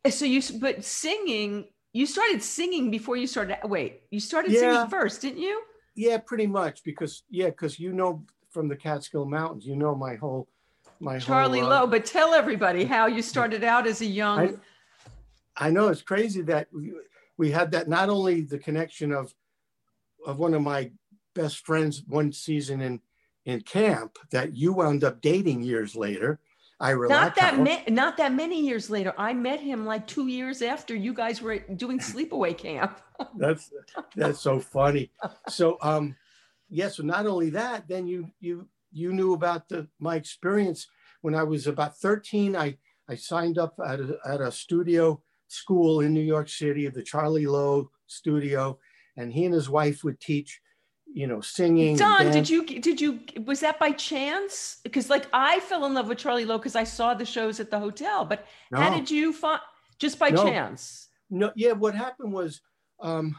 so 0.10 0.26
you 0.26 0.41
but 0.60 0.84
singing 0.84 1.68
you 1.94 2.06
started 2.06 2.42
singing 2.42 2.89
before 2.92 3.18
you 3.18 3.28
started 3.28 3.58
wait 3.66 4.02
you 4.12 4.20
started 4.20 4.52
Yeah. 4.52 4.60
singing 4.60 4.89
first 4.89 5.22
didn't 5.22 5.39
you 5.39 5.62
yeah, 5.96 6.18
pretty 6.18 6.48
much 6.48 6.84
because 6.84 7.24
yeah, 7.30 7.48
because 7.48 7.78
you 7.80 7.92
know 7.92 8.24
from 8.50 8.68
the 8.68 8.76
Catskill 8.76 9.26
Mountains, 9.26 9.66
you 9.66 9.76
know 9.76 9.94
my 9.94 10.16
whole 10.16 10.48
my 11.00 11.20
charlie 11.20 11.60
whole, 11.60 11.72
uh, 11.72 11.82
lowe 11.82 11.88
but 11.88 12.06
tell 12.06 12.34
everybody 12.34 12.86
how 12.86 13.08
you 13.08 13.22
started 13.22 13.64
out 13.64 13.88
as 13.88 14.02
a 14.02 14.06
young 14.06 14.39
I, 14.39 15.68
I 15.68 15.70
know 15.70 15.89
it's 15.89 16.02
crazy 16.02 16.42
that 16.44 16.68
we, 16.74 16.94
we 17.38 17.52
had 17.52 17.72
that 17.72 17.89
not 17.89 18.10
only 18.10 18.42
the 18.42 18.58
connection 18.58 19.12
of 19.12 19.34
of 20.26 20.39
one 20.39 20.54
of 20.54 20.62
my 20.62 20.92
best 21.36 21.66
friends 21.66 22.04
one 22.08 22.32
season 22.32 22.82
in 22.82 23.02
in 23.46 23.62
camp 23.62 24.18
that 24.32 24.56
you 24.56 24.72
wound 24.74 25.04
up 25.04 25.20
dating 25.22 25.64
years 25.64 25.96
later. 25.96 26.39
I 26.82 26.93
not 26.95 27.36
that 27.36 27.59
ma- 27.59 27.84
not 27.88 28.17
that 28.17 28.34
many 28.34 28.59
years 28.65 28.89
later 28.89 29.13
i 29.17 29.34
met 29.34 29.59
him 29.59 29.86
like 29.86 30.07
two 30.07 30.27
years 30.27 30.61
after 30.63 30.95
you 30.95 31.13
guys 31.13 31.41
were 31.41 31.59
doing 31.59 31.99
sleepaway 31.99 32.57
camp 32.57 32.99
that's 33.38 33.71
that's 34.15 34.39
so 34.39 34.59
funny. 34.59 35.11
So 35.49 35.77
um 35.82 36.15
yes, 36.69 36.97
so 36.97 37.03
not 37.03 37.25
only 37.25 37.49
that, 37.51 37.88
then 37.88 38.07
you 38.07 38.29
you 38.39 38.67
you 38.91 39.13
knew 39.13 39.34
about 39.34 39.69
the 39.69 39.88
my 39.99 40.15
experience 40.15 40.88
when 41.21 41.36
I 41.36 41.43
was 41.43 41.67
about 41.67 41.97
13. 41.97 42.55
I 42.55 42.77
I 43.09 43.15
signed 43.15 43.57
up 43.57 43.75
at 43.86 43.99
a, 43.99 44.17
at 44.25 44.41
a 44.41 44.51
studio 44.51 45.21
school 45.47 45.99
in 46.01 46.13
New 46.13 46.21
York 46.21 46.49
City, 46.49 46.88
the 46.88 47.03
Charlie 47.03 47.47
Lowe 47.47 47.91
studio, 48.07 48.79
and 49.17 49.32
he 49.34 49.45
and 49.45 49.53
his 49.53 49.69
wife 49.69 50.03
would 50.03 50.19
teach, 50.19 50.61
you 51.14 51.28
know, 51.28 51.41
singing. 51.41 51.95
don 51.95 52.32
did 52.32 52.49
you 52.49 52.66
did 52.66 53.01
you 53.01 53.20
was 53.45 53.59
that 53.59 53.78
by 53.80 53.91
chance 53.91 54.80
because 54.84 55.09
like 55.09 55.28
i 55.34 55.59
fell 55.62 55.86
in 55.86 55.93
love 55.93 56.07
with 56.07 56.18
charlie 56.18 56.45
lowe 56.45 56.57
because 56.57 56.76
i 56.76 56.84
saw 56.84 57.14
the 57.14 57.26
shows 57.26 57.59
at 57.59 57.70
the 57.70 57.78
hotel 57.78 58.24
but 58.24 58.45
how 58.74 58.89
did 58.89 59.12
you 59.12 59.34
find 59.34 59.59
just 59.99 60.18
by 60.18 60.30
No. 60.30 60.43
chance 60.43 61.09
No, 61.30 61.51
yeah, 61.55 61.72
what 61.72 61.95
happened 61.95 62.34
was, 62.34 62.59
um, 62.99 63.38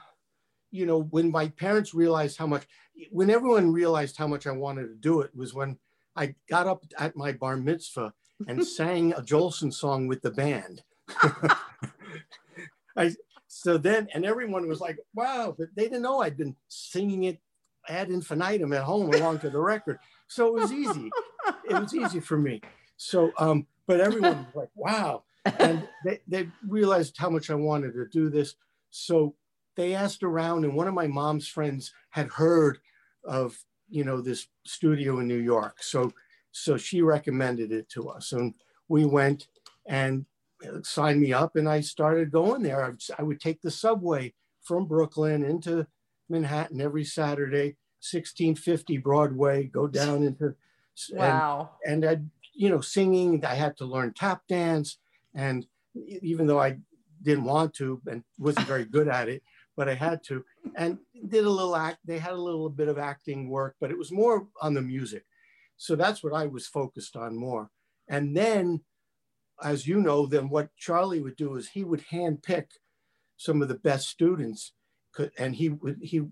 you 0.70 0.87
know, 0.87 1.03
when 1.11 1.31
my 1.31 1.49
parents 1.49 1.93
realized 1.93 2.39
how 2.39 2.47
much, 2.47 2.64
when 3.11 3.29
everyone 3.29 3.70
realized 3.70 4.16
how 4.16 4.27
much 4.27 4.47
I 4.47 4.53
wanted 4.53 4.89
to 4.89 4.95
do 4.95 5.20
it, 5.20 5.31
was 5.35 5.53
when 5.53 5.79
I 6.16 6.35
got 6.49 6.66
up 6.66 6.85
at 6.99 7.16
my 7.16 7.33
bar 7.33 7.57
mitzvah 7.59 8.14
and 8.49 8.66
sang 8.79 9.12
a 9.12 9.20
Jolson 9.20 9.73
song 9.73 10.09
with 10.09 10.23
the 10.23 10.31
band. 10.31 10.83
I 12.97 13.14
so 13.47 13.77
then, 13.77 14.09
and 14.14 14.25
everyone 14.25 14.66
was 14.66 14.81
like, 14.81 14.99
"Wow!" 15.14 15.55
But 15.59 15.68
they 15.77 15.85
didn't 15.85 16.03
know 16.03 16.23
I'd 16.23 16.39
been 16.39 16.57
singing 16.68 17.25
it 17.25 17.39
ad 17.89 18.11
infinitum 18.11 18.72
at 18.72 18.83
home 18.83 19.12
along 19.12 19.41
to 19.41 19.51
the 19.51 19.59
record, 19.59 19.99
so 20.28 20.47
it 20.49 20.61
was 20.61 20.72
easy. 20.72 21.11
It 21.68 21.80
was 21.80 21.95
easy 21.95 22.20
for 22.20 22.39
me. 22.39 22.61
So, 22.97 23.33
um, 23.39 23.66
but 23.87 24.01
everyone 24.01 24.47
was 24.47 24.55
like, 24.55 24.70
"Wow!" 24.74 25.24
and 25.45 25.89
they, 26.05 26.20
they 26.28 26.49
realized 26.66 27.16
how 27.16 27.30
much 27.30 27.51
I 27.51 27.55
wanted 27.55 27.95
to 27.95 28.07
do 28.07 28.30
this. 28.30 28.55
So 28.91 29.35
they 29.76 29.95
asked 29.95 30.22
around, 30.22 30.64
and 30.64 30.74
one 30.74 30.89
of 30.89 30.95
my 30.95 31.07
mom's 31.07 31.49
friends 31.49 31.93
had 32.11 32.28
heard 32.28 32.78
of 33.24 33.59
you 33.89 34.05
know 34.05 34.20
this 34.20 34.49
studio 34.64 35.18
in 35.20 35.28
New 35.28 35.41
York. 35.41 35.83
So 35.83 36.12
so 36.53 36.76
she 36.76 37.03
recommended 37.03 37.72
it 37.72 37.89
to 37.91 38.09
us, 38.09 38.33
and 38.33 38.55
we 38.89 39.05
went 39.05 39.49
and 39.87 40.26
signed 40.83 41.20
me 41.20 41.33
up, 41.33 41.57
and 41.57 41.68
I 41.68 41.80
started 41.80 42.30
going 42.30 42.62
there. 42.62 42.97
I 43.18 43.22
would 43.22 43.41
take 43.41 43.62
the 43.62 43.70
subway 43.70 44.35
from 44.62 44.87
Brooklyn 44.87 45.43
into 45.45 45.87
Manhattan 46.29 46.81
every 46.81 47.05
Saturday, 47.05 47.77
1650 48.01 48.99
Broadway, 48.99 49.64
go 49.64 49.87
down 49.87 50.23
into 50.23 50.55
and- 51.11 51.18
wow 51.18 51.70
and 51.87 52.05
I, 52.05 52.20
you 52.55 52.68
know, 52.68 52.81
singing. 52.81 53.45
I 53.45 53.55
had 53.55 53.77
to 53.79 53.85
learn 53.87 54.12
tap 54.14 54.43
dance, 54.49 54.99
and 55.35 55.66
even 55.95 56.47
though 56.47 56.61
I 56.61 56.79
didn't 57.23 57.45
want 57.45 57.75
to 57.75 58.01
and 58.07 58.25
wasn't 58.39 58.66
very 58.66 58.85
good 58.85 59.09
at 59.09 59.29
it, 59.29 59.43
but 59.77 59.89
I 59.89 59.95
had 59.95 60.23
to, 60.25 60.45
and 60.75 60.99
did 61.29 61.45
a 61.45 61.51
little 61.51 61.77
act. 61.77 61.99
They 62.05 62.18
had 62.18 62.33
a 62.33 62.43
little 62.43 62.68
bit 62.68 62.89
of 62.89 62.99
acting 62.99 63.49
work, 63.49 63.77
but 63.81 63.91
it 63.91 63.99
was 63.99 64.12
more 64.12 64.49
on 64.61 64.75
the 64.75 64.83
music. 64.83 65.25
So 65.77 65.97
that's 65.97 66.23
what 66.23 66.35
I 66.35 66.47
was 66.47 66.66
focused 66.66 67.16
on 67.16 67.37
more. 67.37 67.70
And 68.09 68.37
then, 68.37 68.83
as 69.62 69.87
you 69.87 70.01
know, 70.01 70.27
then 70.27 70.49
what 70.49 70.77
Charlie 70.77 71.20
would 71.20 71.37
do 71.37 71.57
is 71.57 71.68
he 71.68 71.85
would 71.85 72.05
handpick 72.12 72.66
some 73.37 73.62
of 73.62 73.68
the 73.68 73.75
best 73.75 74.09
students, 74.09 74.73
and 75.39 75.57
he 75.57 75.73
he 76.01 76.23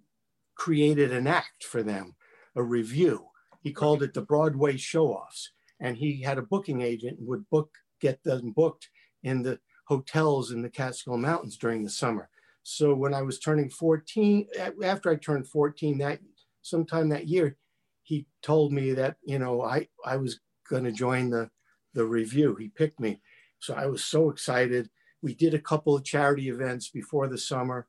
created 0.55 1.13
an 1.13 1.27
act 1.27 1.65
for 1.65 1.83
them, 1.83 2.15
a 2.55 2.63
revue. 2.63 3.27
He 3.63 3.73
called 3.73 4.03
it 4.03 4.15
the 4.15 4.23
Broadway 4.23 4.77
show-offs, 4.77 5.53
and 5.81 5.97
he 5.97 6.23
had 6.23 6.39
a 6.39 6.43
booking 6.43 6.83
agent 6.83 7.19
and 7.19 7.29
would 7.29 7.49
book 7.51 7.71
get 8.01 8.23
them 8.25 8.53
booked 8.53 8.89
in 9.23 9.43
the 9.43 9.59
hotels 9.87 10.51
in 10.51 10.63
the 10.63 10.71
Catskill 10.71 11.19
Mountains 11.19 11.57
during 11.57 11.83
the 11.85 11.91
summer. 11.91 12.31
So 12.63 12.95
when 12.95 13.15
I 13.15 13.23
was 13.23 13.39
turning 13.39 13.71
14, 13.71 14.47
after 14.83 15.11
I 15.11 15.17
turned 15.17 15.49
14, 15.49 15.99
that 15.99 16.21
sometime 16.63 17.09
that 17.09 17.27
year, 17.27 17.57
he 18.03 18.27
told 18.43 18.73
me 18.73 18.93
that 18.93 19.17
you 19.25 19.39
know 19.39 19.63
I 19.63 19.89
I 20.05 20.17
was 20.17 20.41
going 20.69 20.85
to 20.85 20.93
join 20.93 21.31
the 21.31 21.51
the 21.95 22.05
revue. 22.05 22.55
He 22.55 22.69
picked 22.69 23.01
me, 23.01 23.21
so 23.59 23.75
I 23.75 23.87
was 23.87 24.05
so 24.05 24.31
excited. 24.31 24.91
We 25.23 25.35
did 25.35 25.55
a 25.55 25.61
couple 25.61 25.95
of 25.95 26.05
charity 26.05 26.49
events 26.49 26.89
before 26.89 27.29
the 27.29 27.39
summer, 27.39 27.87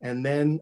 and 0.00 0.24
then 0.24 0.60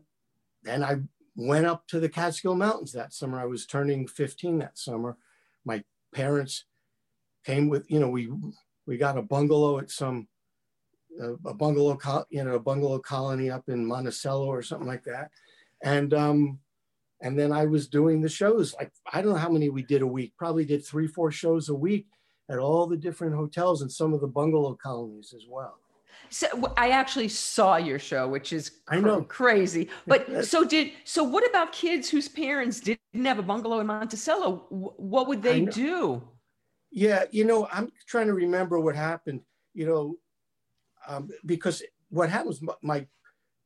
then 0.62 0.82
I 0.82 0.96
went 1.36 1.66
up 1.66 1.86
to 1.88 2.00
the 2.00 2.08
Catskill 2.08 2.56
Mountains 2.56 2.92
that 2.92 3.12
summer. 3.12 3.40
I 3.40 3.46
was 3.46 3.66
turning 3.66 4.08
15 4.08 4.58
that 4.58 4.78
summer. 4.78 5.16
My 5.64 5.84
parents 6.14 6.64
came 7.44 7.68
with 7.68 7.90
you 7.90 8.00
know 8.00 8.08
we 8.08 8.30
we 8.86 8.96
got 8.96 9.18
a 9.18 9.22
bungalow 9.22 9.78
at 9.78 9.90
some 9.90 10.28
a, 11.20 11.54
bungalow, 11.54 11.98
you 12.30 12.44
know, 12.44 12.54
a 12.54 12.60
bungalow 12.60 12.98
colony 12.98 13.50
up 13.50 13.68
in 13.68 13.86
Monticello 13.86 14.46
or 14.46 14.62
something 14.62 14.86
like 14.86 15.04
that. 15.04 15.30
And 15.82 16.12
um, 16.14 16.58
and 17.20 17.38
then 17.38 17.52
I 17.52 17.66
was 17.66 17.88
doing 17.88 18.20
the 18.20 18.28
shows. 18.28 18.74
Like 18.74 18.92
I 19.12 19.20
don't 19.20 19.32
know 19.32 19.38
how 19.38 19.50
many 19.50 19.68
we 19.68 19.82
did 19.82 20.02
a 20.02 20.06
week. 20.06 20.34
Probably 20.36 20.64
did 20.64 20.84
three, 20.84 21.06
four 21.06 21.30
shows 21.30 21.68
a 21.68 21.74
week 21.74 22.06
at 22.50 22.58
all 22.58 22.86
the 22.86 22.96
different 22.96 23.34
hotels 23.34 23.82
and 23.82 23.92
some 23.92 24.12
of 24.12 24.20
the 24.20 24.26
bungalow 24.26 24.76
colonies 24.80 25.34
as 25.36 25.44
well. 25.48 25.78
So 26.30 26.72
I 26.76 26.90
actually 26.90 27.28
saw 27.28 27.76
your 27.76 27.98
show, 27.98 28.28
which 28.28 28.52
is 28.52 28.70
cr- 28.86 28.94
I 28.94 29.00
know 29.00 29.22
crazy. 29.22 29.88
But 30.06 30.44
so 30.44 30.64
did 30.64 30.92
so. 31.04 31.24
What 31.24 31.48
about 31.48 31.72
kids 31.72 32.10
whose 32.10 32.28
parents 32.28 32.80
didn't 32.80 33.24
have 33.24 33.38
a 33.38 33.42
bungalow 33.42 33.80
in 33.80 33.86
Monticello? 33.86 34.66
What 34.68 35.28
would 35.28 35.42
they 35.42 35.64
do? 35.64 36.22
Yeah, 36.90 37.24
you 37.30 37.44
know, 37.44 37.68
I'm 37.72 37.90
trying 38.06 38.26
to 38.26 38.34
remember 38.34 38.78
what 38.80 38.94
happened. 38.94 39.40
You 39.74 39.86
know, 39.86 40.16
um, 41.06 41.30
because 41.46 41.82
what 42.10 42.30
happened 42.30 42.48
was 42.48 42.62
my 42.82 43.06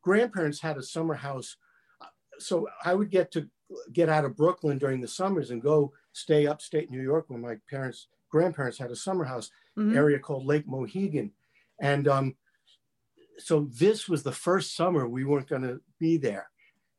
grandparents 0.02 0.60
had 0.60 0.76
a 0.76 0.82
summer 0.82 1.14
house. 1.14 1.56
So 2.38 2.68
I 2.84 2.94
would 2.94 3.10
get 3.10 3.30
to 3.32 3.48
get 3.92 4.08
out 4.08 4.24
of 4.24 4.36
Brooklyn 4.36 4.78
during 4.78 5.00
the 5.00 5.08
summers 5.08 5.50
and 5.50 5.62
go 5.62 5.92
stay 6.12 6.46
upstate 6.46 6.90
New 6.90 7.00
York 7.00 7.26
where 7.28 7.38
my 7.38 7.56
parents, 7.70 8.08
grandparents 8.30 8.78
had 8.78 8.90
a 8.90 8.96
summer 8.96 9.24
house 9.24 9.50
mm-hmm. 9.78 9.96
area 9.96 10.18
called 10.18 10.44
Lake 10.44 10.66
Mohegan. 10.66 11.30
And 11.80 12.06
um, 12.08 12.34
so 13.38 13.68
this 13.72 14.08
was 14.08 14.22
the 14.22 14.32
first 14.32 14.76
summer 14.76 15.08
we 15.08 15.24
weren't 15.24 15.48
going 15.48 15.62
to 15.62 15.80
be 15.98 16.16
there. 16.16 16.48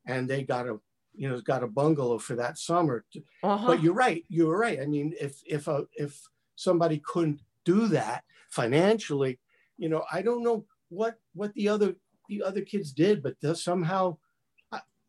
And 0.06 0.28
they 0.28 0.42
got 0.42 0.66
a, 0.66 0.78
you 1.14 1.28
know, 1.28 1.40
got 1.40 1.62
a 1.62 1.68
bungalow 1.68 2.18
for 2.18 2.36
that 2.36 2.58
summer. 2.58 3.04
Uh-huh. 3.42 3.66
But 3.66 3.82
you're 3.82 3.94
right. 3.94 4.24
You're 4.28 4.58
right. 4.58 4.80
I 4.80 4.86
mean, 4.86 5.14
if, 5.20 5.40
if, 5.46 5.68
a, 5.68 5.86
if 5.94 6.20
somebody 6.56 7.00
couldn't 7.04 7.40
do 7.64 7.88
that 7.88 8.24
financially, 8.50 9.38
you 9.78 9.88
know, 9.88 10.04
I 10.12 10.22
don't 10.22 10.42
know 10.42 10.66
what 10.88 11.16
what 11.34 11.52
the 11.54 11.68
other 11.68 11.96
the 12.28 12.42
other 12.42 12.60
kids 12.60 12.92
did, 12.92 13.22
but 13.22 13.34
somehow 13.56 14.16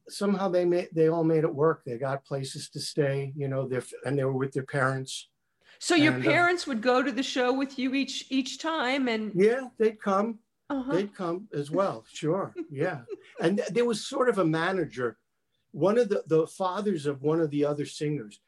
somehow 0.07 0.49
they 0.49 0.65
made 0.65 0.89
they 0.93 1.09
all 1.09 1.23
made 1.23 1.43
it 1.43 1.53
work. 1.53 1.83
They 1.85 1.97
got 1.97 2.25
places 2.25 2.69
to 2.69 2.79
stay, 2.79 3.33
you 3.35 3.47
know, 3.47 3.67
they 3.67 3.81
and 4.05 4.17
they 4.17 4.23
were 4.23 4.33
with 4.33 4.53
their 4.53 4.65
parents. 4.65 5.29
So 5.79 5.95
your 5.95 6.13
and, 6.13 6.25
uh, 6.25 6.31
parents 6.31 6.67
uh, 6.67 6.71
would 6.71 6.81
go 6.81 7.03
to 7.03 7.11
the 7.11 7.23
show 7.23 7.53
with 7.53 7.77
you 7.77 7.93
each 7.93 8.25
each 8.29 8.59
time, 8.59 9.07
and 9.07 9.31
yeah, 9.35 9.67
they'd 9.77 10.01
come. 10.01 10.39
Uh-huh. 10.69 10.93
They'd 10.93 11.15
come 11.15 11.47
as 11.53 11.69
well. 11.69 12.05
Sure, 12.11 12.53
yeah. 12.71 13.01
and 13.41 13.61
there 13.71 13.85
was 13.85 14.05
sort 14.05 14.29
of 14.29 14.39
a 14.39 14.45
manager. 14.45 15.17
One 15.71 15.97
of 15.97 16.09
the 16.09 16.23
the 16.27 16.47
fathers 16.47 17.05
of 17.05 17.21
one 17.21 17.39
of 17.39 17.51
the 17.51 17.65
other 17.65 17.85
singers 17.85 18.39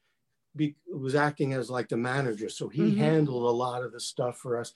be, 0.55 0.76
was 0.91 1.15
acting 1.15 1.53
as 1.53 1.70
like 1.70 1.89
the 1.89 1.97
manager, 1.97 2.49
so 2.49 2.70
he 2.70 2.84
mm-hmm. 2.84 2.99
handled 2.99 3.43
a 3.43 3.57
lot 3.57 3.84
of 3.84 3.91
the 3.91 3.99
stuff 3.99 4.38
for 4.38 4.59
us 4.59 4.74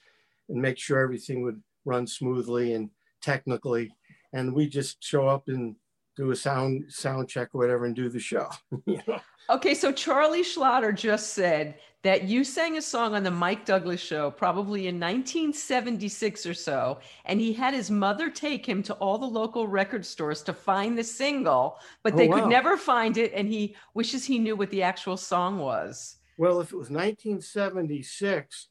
and 0.48 0.60
make 0.60 0.78
sure 0.78 1.00
everything 1.00 1.42
would 1.42 1.62
run 1.84 2.06
smoothly 2.06 2.74
and 2.74 2.90
technically. 3.20 3.92
And 4.32 4.54
we 4.54 4.68
just 4.68 5.02
show 5.02 5.26
up 5.28 5.48
and 5.48 5.76
do 6.16 6.30
a 6.30 6.36
sound 6.36 6.84
sound 6.88 7.28
check 7.28 7.48
or 7.54 7.58
whatever 7.58 7.86
and 7.86 7.96
do 7.96 8.08
the 8.08 8.20
show. 8.20 8.48
you 8.86 9.00
know? 9.06 9.20
Okay, 9.50 9.74
so 9.74 9.90
Charlie 9.90 10.42
Schlatter 10.42 10.94
just 10.94 11.34
said 11.34 11.74
that 12.02 12.24
you 12.24 12.44
sang 12.44 12.76
a 12.76 12.82
song 12.82 13.14
on 13.14 13.22
the 13.22 13.30
Mike 13.30 13.64
Douglas 13.64 14.00
show 14.00 14.30
probably 14.30 14.88
in 14.88 14.98
1976 14.98 16.46
or 16.46 16.54
so, 16.54 16.98
and 17.24 17.40
he 17.40 17.52
had 17.52 17.74
his 17.74 17.90
mother 17.90 18.28
take 18.28 18.66
him 18.66 18.82
to 18.82 18.94
all 18.94 19.18
the 19.18 19.26
local 19.26 19.68
record 19.68 20.04
stores 20.04 20.42
to 20.42 20.52
find 20.52 20.98
the 20.98 21.04
single, 21.04 21.78
but 22.02 22.14
oh, 22.14 22.16
they 22.16 22.28
oh, 22.28 22.30
wow. 22.30 22.40
could 22.40 22.48
never 22.48 22.76
find 22.76 23.16
it, 23.16 23.32
and 23.34 23.48
he 23.48 23.76
wishes 23.94 24.24
he 24.24 24.38
knew 24.38 24.56
what 24.56 24.70
the 24.70 24.82
actual 24.82 25.16
song 25.16 25.58
was. 25.58 26.16
Well, 26.38 26.60
if 26.60 26.72
it 26.72 26.76
was 26.76 26.90
1976, 26.90 28.68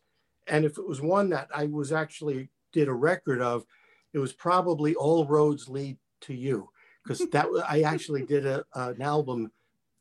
and 0.48 0.66
if 0.66 0.78
it 0.78 0.88
was 0.88 1.02
one 1.02 1.30
that 1.30 1.48
I 1.54 1.66
was 1.68 1.92
actually 1.92 2.50
did 2.74 2.88
a 2.88 2.94
record 2.94 3.42
of, 3.42 3.66
it 4.14 4.20
was 4.20 4.34
probably 4.34 4.96
All 4.96 5.26
Roads 5.26 5.70
Lead 5.70 5.98
to 6.22 6.34
You, 6.34 6.70
because 7.04 7.28
that 7.30 7.48
I 7.68 7.82
actually 7.82 8.24
did 8.24 8.46
a, 8.46 8.64
an 8.76 9.02
album 9.02 9.52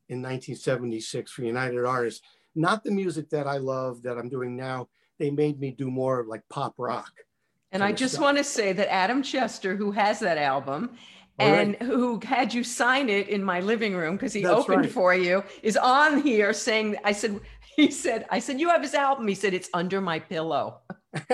in 0.09 0.19
1976 0.23 1.31
for 1.31 1.43
United 1.43 1.85
Artists. 1.85 2.23
Not 2.55 2.83
the 2.83 2.91
music 2.91 3.31
that 3.31 3.47
I 3.47 3.59
love 3.59 4.03
that 4.03 4.19
I'm 4.19 4.29
doing 4.29 4.57
now. 4.57 4.89
They 5.19 5.31
made 5.31 5.61
me 5.61 5.71
do 5.71 5.91
more 5.91 6.25
like 6.27 6.43
pop 6.49 6.75
rock. 6.79 7.13
And 7.73 7.85
I 7.85 7.93
just 7.93 8.19
want 8.19 8.37
to 8.37 8.45
say 8.45 8.73
that 8.73 8.93
Adam 8.93 9.23
Chester, 9.23 9.77
who 9.77 9.93
has 9.93 10.19
that 10.21 10.39
album, 10.39 10.91
and 11.39 11.77
right. 11.81 11.83
who 11.83 12.21
had 12.23 12.53
you 12.53 12.65
sign 12.65 13.09
it 13.09 13.29
in 13.29 13.43
my 13.43 13.61
living 13.61 13.95
room 13.95 14.17
because 14.17 14.33
he 14.33 14.43
That's 14.43 14.61
opened 14.61 14.83
right. 14.83 14.91
for 14.91 15.15
you, 15.15 15.45
is 15.63 15.77
on 15.77 16.21
here 16.23 16.53
saying, 16.53 16.97
I 17.05 17.13
said, 17.13 17.41
he 17.77 17.91
said, 17.91 18.27
I 18.31 18.41
said, 18.41 18.61
you 18.61 18.69
have 18.69 18.83
his 18.83 18.95
album. 18.95 19.27
He 19.29 19.35
said, 19.35 19.55
it's 19.55 19.71
under 19.73 20.01
my 20.01 20.19
pillow. 20.19 20.81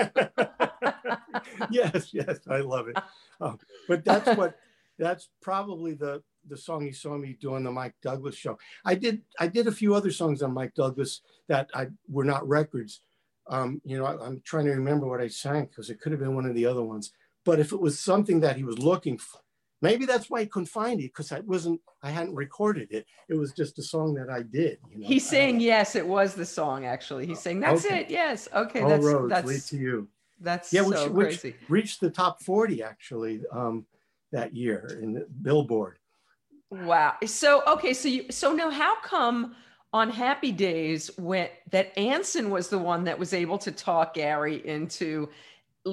yes, 1.69 2.13
yes, 2.13 2.39
I 2.49 2.59
love 2.59 2.87
it. 2.87 2.97
Oh, 3.41 3.57
but 3.87 4.05
that's 4.05 4.37
what, 4.37 4.57
that's 4.97 5.29
probably 5.41 5.93
the, 5.93 6.21
the 6.47 6.57
song 6.57 6.85
you 6.85 6.93
saw 6.93 7.17
me 7.17 7.37
do 7.39 7.55
on 7.55 7.63
the 7.63 7.71
Mike 7.71 7.95
Douglas 8.01 8.35
show. 8.35 8.57
I 8.85 8.95
did, 8.95 9.21
I 9.39 9.47
did 9.47 9.67
a 9.67 9.71
few 9.71 9.95
other 9.95 10.11
songs 10.11 10.41
on 10.41 10.53
Mike 10.53 10.73
Douglas 10.75 11.21
that 11.47 11.69
I 11.73 11.87
were 12.07 12.25
not 12.25 12.47
records. 12.47 13.01
Um, 13.49 13.81
you 13.85 13.97
know, 13.97 14.05
I, 14.05 14.25
I'm 14.25 14.41
trying 14.45 14.65
to 14.65 14.71
remember 14.71 15.07
what 15.07 15.21
I 15.21 15.27
sang 15.27 15.65
because 15.65 15.89
it 15.89 15.99
could 16.01 16.11
have 16.11 16.21
been 16.21 16.35
one 16.35 16.45
of 16.45 16.55
the 16.55 16.65
other 16.65 16.83
ones. 16.83 17.11
But 17.45 17.59
if 17.59 17.71
it 17.71 17.79
was 17.79 17.99
something 17.99 18.41
that 18.41 18.57
he 18.57 18.63
was 18.63 18.77
looking 18.77 19.17
for, 19.17 19.39
maybe 19.81 20.05
that's 20.05 20.29
why 20.29 20.41
he 20.41 20.47
couldn't 20.47 20.67
find 20.67 20.99
it 20.99 21.13
because 21.13 21.31
I 21.31 21.39
wasn't 21.41 21.81
I 22.03 22.09
hadn't 22.09 22.35
recorded 22.35 22.89
it. 22.91 23.05
It 23.29 23.35
was 23.35 23.53
just 23.53 23.79
a 23.79 23.83
song 23.83 24.13
that 24.15 24.29
I 24.29 24.41
did. 24.41 24.79
You 24.89 24.99
know? 24.99 25.07
He's 25.07 25.27
saying 25.27 25.59
yes, 25.59 25.95
it 25.95 26.05
was 26.05 26.33
the 26.33 26.45
song 26.45 26.85
actually. 26.85 27.25
He's 27.25 27.39
saying 27.39 27.59
that's 27.59 27.85
okay. 27.85 28.01
it. 28.01 28.09
Yes, 28.09 28.47
okay, 28.53 28.81
All 28.81 28.89
that's 28.89 29.05
roads 29.05 29.29
that's 29.29 29.47
lead 29.47 29.61
to 29.61 29.77
you. 29.77 30.07
That's 30.39 30.71
yeah, 30.71 30.81
which, 30.81 30.97
so 30.97 31.09
which 31.09 31.45
reached 31.69 32.01
the 32.01 32.09
top 32.09 32.41
forty 32.43 32.83
actually 32.83 33.41
um, 33.51 33.85
that 34.31 34.55
year 34.55 34.99
in 35.01 35.13
the 35.13 35.27
Billboard. 35.41 35.97
Wow. 36.69 37.15
So 37.25 37.63
okay, 37.67 37.93
so 37.93 38.07
you 38.09 38.25
so 38.29 38.53
now 38.53 38.69
how 38.69 38.99
come? 39.01 39.55
on 39.93 40.09
happy 40.09 40.51
days 40.51 41.09
when 41.17 41.47
that 41.71 41.97
Anson 41.97 42.49
was 42.49 42.67
the 42.67 42.77
one 42.77 43.05
that 43.05 43.17
was 43.17 43.33
able 43.33 43.57
to 43.57 43.71
talk 43.71 44.13
Garry 44.13 44.65
into 44.67 45.29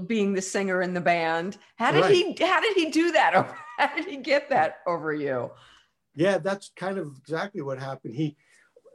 being 0.06 0.32
the 0.34 0.42
singer 0.42 0.82
in 0.82 0.92
the 0.94 1.00
band. 1.00 1.58
How 1.76 1.92
did 1.92 2.02
right. 2.02 2.12
he 2.12 2.44
how 2.44 2.60
did 2.60 2.74
he 2.74 2.90
do 2.90 3.12
that? 3.12 3.54
How 3.78 3.94
did 3.96 4.04
he 4.04 4.18
get 4.18 4.50
that 4.50 4.78
over 4.86 5.12
you? 5.12 5.50
Yeah, 6.14 6.38
that's 6.38 6.70
kind 6.76 6.96
of 6.96 7.16
exactly 7.18 7.60
what 7.60 7.78
happened. 7.78 8.14
He 8.14 8.36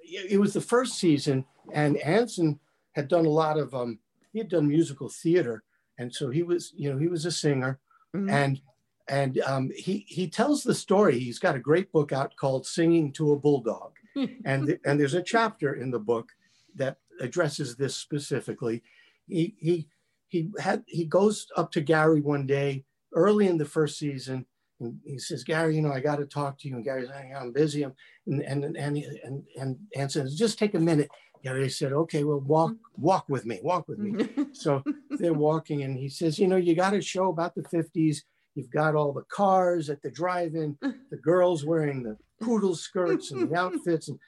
it 0.04 0.40
was 0.40 0.54
the 0.54 0.62
first 0.62 0.98
season 0.98 1.46
and 1.74 1.98
Anson 1.98 2.60
had 2.94 3.08
done 3.08 3.26
a 3.26 3.30
lot 3.30 3.58
of 3.58 3.74
um 3.74 4.00
he 4.32 4.40
had 4.40 4.50
done 4.50 4.68
musical 4.68 5.10
theater 5.10 5.64
and 5.98 6.14
so 6.14 6.30
he 6.30 6.44
was 6.44 6.72
you 6.76 6.92
know 6.92 6.98
he 6.98 7.08
was 7.08 7.26
a 7.26 7.32
singer 7.32 7.80
mm-hmm. 8.16 8.30
and 8.30 8.62
and 9.10 9.40
um, 9.42 9.72
he 9.76 10.06
he 10.08 10.28
tells 10.28 10.64
the 10.64 10.76
story. 10.76 11.20
He's 11.20 11.40
got 11.40 11.56
a 11.56 11.60
great 11.60 11.92
book 11.92 12.12
out 12.12 12.36
called 12.36 12.66
"Singing 12.66 13.12
to 13.14 13.34
a 13.34 13.40
Bulldog," 13.40 13.94
and 14.46 14.68
the, 14.68 14.80
and 14.86 15.00
there's 15.00 15.16
a 15.16 15.24
chapter 15.24 15.74
in 15.74 15.92
the 15.92 16.00
book 16.00 16.30
that 16.76 16.98
addresses 17.20 17.76
this 17.76 17.96
specifically. 17.96 18.84
He 19.28 19.56
he 19.60 19.88
he 20.28 20.50
had 20.60 20.84
he 20.88 21.06
goes 21.06 21.48
up 21.58 21.72
to 21.74 21.82
Garry 21.82 22.22
one 22.22 22.46
day 22.46 22.86
early 23.14 23.48
in 23.48 23.58
the 23.58 23.66
first 23.66 23.98
season 23.98 24.46
and 24.80 25.00
he 25.06 25.18
says, 25.20 25.44
Garry, 25.44 25.76
you 25.76 25.82
know, 25.82 25.92
I 25.92 26.00
got 26.00 26.18
to 26.18 26.26
talk 26.26 26.58
to 26.60 26.68
you. 26.68 26.76
And 26.76 26.84
Garry's 26.84 27.10
like, 27.10 27.32
I'm 27.36 27.52
busy. 27.52 27.84
I'm, 27.84 27.94
and, 28.28 28.42
and, 28.42 28.64
and, 28.64 28.98
and, 29.24 29.44
and, 29.60 29.78
and 29.96 30.12
says, 30.12 30.36
just 30.36 30.58
take 30.58 30.74
a 30.74 30.80
minute. 30.80 31.10
Garry 31.44 31.70
said, 31.70 31.94
okay, 31.94 32.24
well, 32.24 32.40
walk, 32.42 32.74
walk 32.98 33.26
with 33.30 33.46
me, 33.46 33.60
walk 33.64 33.88
with 33.88 34.00
me. 34.00 34.28
so 34.54 34.84
they're 35.12 35.34
walking 35.34 35.84
and 35.84 35.98
he 35.98 36.10
says, 36.10 36.38
you 36.38 36.48
know, 36.48 36.58
you 36.58 36.76
got 36.76 36.94
a 36.94 37.02
show 37.02 37.30
about 37.30 37.56
the 37.56 37.64
50s. 37.64 38.24
You've 38.60 38.72
got 38.72 38.94
all 38.94 39.14
the 39.14 39.24
cars 39.24 39.90
at 39.90 40.02
the 40.02 40.12
drive-in, 40.12 40.78
the 40.82 41.18
girls 41.18 41.64
wearing 41.64 42.04
the 42.04 42.18
poodle 42.42 42.76
skirts 42.76 43.32
and 43.32 43.50
the 43.50 43.56
outfits, 43.60 44.10
and 44.10 44.20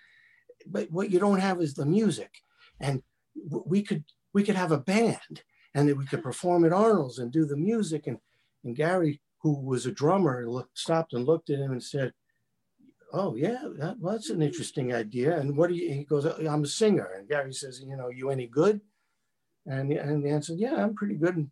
but 0.66 0.90
what 0.90 1.10
you 1.10 1.20
don't 1.20 1.42
have 1.42 1.60
is 1.62 1.74
the 1.74 1.86
music. 1.86 2.32
And 2.80 3.04
we 3.66 3.84
could 3.84 4.06
we 4.34 4.44
could 4.44 4.56
have 4.56 4.72
a 4.72 4.78
band 4.78 5.44
and 5.76 5.98
we 5.98 6.06
could 6.06 6.24
perform 6.24 6.64
at 6.64 6.72
Arnold's 6.72 7.20
and 7.20 7.30
do 7.30 7.44
the 7.44 7.58
music. 7.58 8.08
And 8.08 8.20
and 8.64 8.74
Garry, 8.74 9.20
who 9.42 9.60
was 9.60 9.86
a 9.86 9.92
drummer, 9.92 10.50
looked, 10.50 10.78
stopped 10.78 11.12
and 11.12 11.26
looked 11.26 11.50
at 11.50 11.60
him 11.60 11.74
and 11.74 11.84
said, 11.84 12.14
"Oh 13.12 13.36
yeah, 13.36 13.64
that, 13.80 14.00
well, 14.00 14.14
that's 14.14 14.30
an 14.30 14.42
interesting 14.42 14.94
idea." 14.94 15.38
And 15.38 15.58
what 15.58 15.70
do 15.70 15.76
you? 15.76 15.94
He 15.94 16.06
goes, 16.06 16.26
"I'm 16.26 16.64
a 16.64 16.68
singer." 16.68 17.10
And 17.18 17.28
Garry 17.28 17.52
says, 17.52 17.82
"You 17.86 17.98
know, 17.98 18.08
you 18.08 18.30
any 18.30 18.48
good?" 18.48 18.80
And 19.66 19.92
and 19.92 20.24
the 20.24 20.30
answer, 20.30 20.54
"Yeah, 20.54 20.76
I'm 20.76 20.96
pretty 20.96 21.16
good." 21.16 21.36
And 21.36 21.52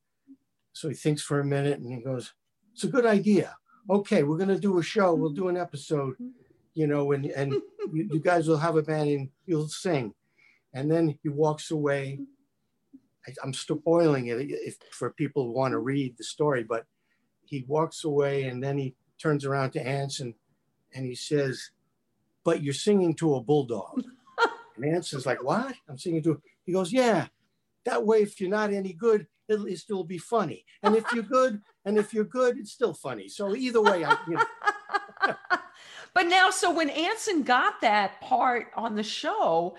so 0.71 0.87
he 0.87 0.95
thinks 0.95 1.21
for 1.21 1.41
a 1.41 1.45
minute 1.45 1.77
and 1.77 1.91
he 1.91 2.01
goes, 2.01 2.33
"It's 2.73 2.83
a 2.83 2.87
good 2.87 3.05
idea. 3.05 3.55
Okay, 3.89 4.23
we're 4.23 4.37
gonna 4.37 4.59
do 4.59 4.79
a 4.79 4.83
show. 4.83 5.13
We'll 5.13 5.31
do 5.31 5.47
an 5.47 5.55
mm-hmm. 5.55 5.63
episode." 5.63 6.13
Mm-hmm. 6.13 6.29
You 6.75 6.87
know, 6.87 7.11
and 7.11 7.25
and 7.25 7.53
you, 7.93 8.09
you 8.11 8.19
guys 8.19 8.47
will 8.47 8.57
have 8.57 8.77
a 8.77 8.81
band 8.81 9.09
and 9.09 9.29
you'll 9.45 9.67
sing. 9.67 10.13
And 10.73 10.91
then 10.91 11.17
he 11.23 11.29
walks 11.29 11.71
away. 11.71 12.19
I, 13.27 13.33
am 13.43 13.53
spoiling 13.53 14.27
it 14.27 14.37
if, 14.39 14.77
for 14.91 15.11
people 15.11 15.45
who 15.45 15.51
want 15.51 15.73
to 15.73 15.79
read 15.79 16.17
the 16.17 16.23
story, 16.23 16.63
but 16.63 16.85
he 17.45 17.65
walks 17.67 18.03
away 18.03 18.43
and 18.43 18.63
then 18.63 18.77
he 18.77 18.95
turns 19.19 19.45
around 19.45 19.71
to 19.71 19.85
Anson 19.85 20.35
and 20.93 21.05
he 21.05 21.15
says, 21.15 21.71
But 22.43 22.63
you're 22.63 22.73
singing 22.73 23.15
to 23.15 23.35
a 23.35 23.41
bulldog. 23.41 24.03
and 24.75 24.85
Anson's 24.85 25.25
like, 25.25 25.43
What? 25.43 25.75
I'm 25.89 25.97
singing 25.97 26.23
to, 26.23 26.41
he 26.65 26.71
goes, 26.71 26.91
Yeah. 26.93 27.27
That 27.89 28.05
way, 28.05 28.21
if 28.21 28.39
you're 28.39 28.49
not 28.49 28.71
any 28.71 28.93
good, 28.93 29.25
it'll, 29.47 29.65
it'll 29.65 29.77
still 29.77 30.03
be 30.03 30.19
funny. 30.19 30.63
And 30.83 30.95
if 30.95 31.05
you're 31.13 31.23
good, 31.23 31.61
and 31.85 31.97
if 31.97 32.13
you're 32.13 32.23
good, 32.23 32.57
it's 32.57 32.71
still 32.71 32.93
funny. 32.93 33.27
So 33.27 33.55
either 33.55 33.81
way, 33.81 34.05
I, 34.05 34.15
you 34.27 34.35
know. 34.35 34.45
but 36.13 36.27
now, 36.27 36.51
so 36.51 36.71
when 36.71 36.89
Anson 36.89 37.43
got 37.43 37.81
that 37.81 38.21
part 38.21 38.67
on 38.75 38.95
the 38.95 39.03
show, 39.03 39.75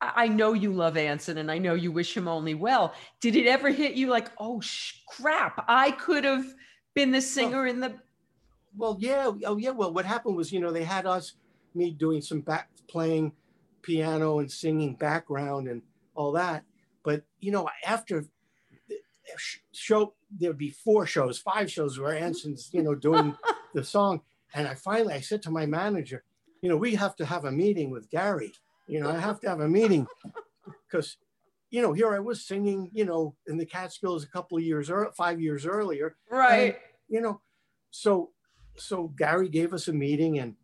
I 0.00 0.28
know 0.28 0.52
you 0.52 0.72
love 0.72 0.96
Anson 0.96 1.38
and 1.38 1.50
I 1.50 1.58
know 1.58 1.74
you 1.74 1.90
wish 1.90 2.16
him 2.16 2.28
only 2.28 2.54
well. 2.54 2.94
Did 3.20 3.36
it 3.36 3.46
ever 3.46 3.70
hit 3.70 3.94
you 3.94 4.08
like, 4.08 4.30
oh 4.38 4.60
sh- 4.60 5.00
crap, 5.08 5.64
I 5.66 5.92
could 5.92 6.24
have 6.24 6.44
been 6.94 7.10
the 7.10 7.20
singer 7.20 7.62
well, 7.62 7.70
in 7.70 7.80
the. 7.80 7.94
Well, 8.76 8.96
yeah. 9.00 9.30
Oh, 9.46 9.56
yeah. 9.56 9.70
Well, 9.70 9.92
what 9.92 10.04
happened 10.04 10.36
was, 10.36 10.52
you 10.52 10.60
know, 10.60 10.72
they 10.72 10.84
had 10.84 11.06
us, 11.06 11.34
me 11.74 11.90
doing 11.90 12.20
some 12.20 12.40
back 12.40 12.68
playing 12.88 13.32
piano 13.82 14.38
and 14.38 14.50
singing 14.50 14.94
background 14.94 15.68
and 15.68 15.82
all 16.14 16.32
that. 16.32 16.64
But, 17.04 17.22
you 17.38 17.52
know, 17.52 17.68
after 17.86 18.24
show, 19.72 20.14
there'd 20.30 20.58
be 20.58 20.70
four 20.70 21.06
shows, 21.06 21.38
five 21.38 21.70
shows 21.70 21.98
where 21.98 22.16
Anson's, 22.16 22.70
you 22.72 22.82
know, 22.82 22.94
doing 22.94 23.36
the 23.74 23.84
song. 23.84 24.22
And 24.54 24.66
I 24.66 24.74
finally, 24.74 25.14
I 25.14 25.20
said 25.20 25.42
to 25.42 25.50
my 25.50 25.66
manager, 25.66 26.24
you 26.62 26.68
know, 26.68 26.76
we 26.76 26.94
have 26.94 27.14
to 27.16 27.26
have 27.26 27.44
a 27.44 27.52
meeting 27.52 27.90
with 27.90 28.10
Garry 28.10 28.52
you 28.86 29.00
know, 29.00 29.10
I 29.10 29.18
have 29.18 29.40
to 29.40 29.48
have 29.48 29.60
a 29.60 29.68
meeting 29.68 30.06
because, 30.88 31.16
you 31.70 31.82
know, 31.82 31.92
here 31.92 32.14
I 32.14 32.18
was 32.18 32.44
singing, 32.44 32.90
you 32.92 33.04
know, 33.04 33.34
in 33.46 33.56
the 33.56 33.66
Catskills 33.66 34.24
a 34.24 34.28
couple 34.28 34.58
of 34.58 34.64
years 34.64 34.90
or 34.90 35.10
five 35.16 35.40
years 35.40 35.66
earlier. 35.66 36.16
Right. 36.30 36.74
And, 36.74 36.76
you 37.08 37.20
know, 37.20 37.40
so 37.90 38.30
so 38.76 39.08
Garry 39.16 39.48
gave 39.48 39.72
us 39.72 39.88
a 39.88 39.92
meeting 39.92 40.38
and 40.38 40.56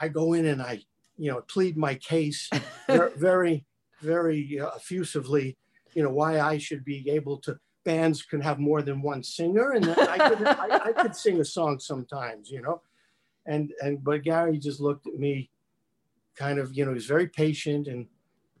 I 0.00 0.08
go 0.08 0.32
in 0.32 0.46
and 0.46 0.60
I, 0.60 0.82
you 1.16 1.30
know, 1.30 1.40
plead 1.42 1.76
my 1.76 1.94
case 1.94 2.50
very, 2.88 3.64
very 4.00 4.58
uh, 4.58 4.70
effusively, 4.76 5.56
you 5.94 6.02
know, 6.02 6.10
why 6.10 6.40
I 6.40 6.58
should 6.58 6.84
be 6.84 7.08
able 7.10 7.38
to 7.38 7.58
bands 7.84 8.22
can 8.22 8.40
have 8.40 8.58
more 8.58 8.82
than 8.82 9.02
one 9.02 9.22
singer 9.22 9.72
and 9.72 9.88
I 9.90 10.28
could, 10.28 10.46
I, 10.46 10.80
I 10.86 10.92
could 10.92 11.16
sing 11.16 11.40
a 11.40 11.44
song 11.44 11.80
sometimes, 11.80 12.50
you 12.50 12.62
know, 12.62 12.80
and, 13.46 13.72
and, 13.82 14.02
but 14.02 14.22
Garry 14.22 14.58
just 14.58 14.80
looked 14.80 15.06
at 15.06 15.18
me 15.18 15.50
kind 16.36 16.58
of, 16.58 16.76
you 16.76 16.84
know, 16.84 16.94
he's 16.94 17.06
very 17.06 17.26
patient 17.26 17.88
and 17.88 18.06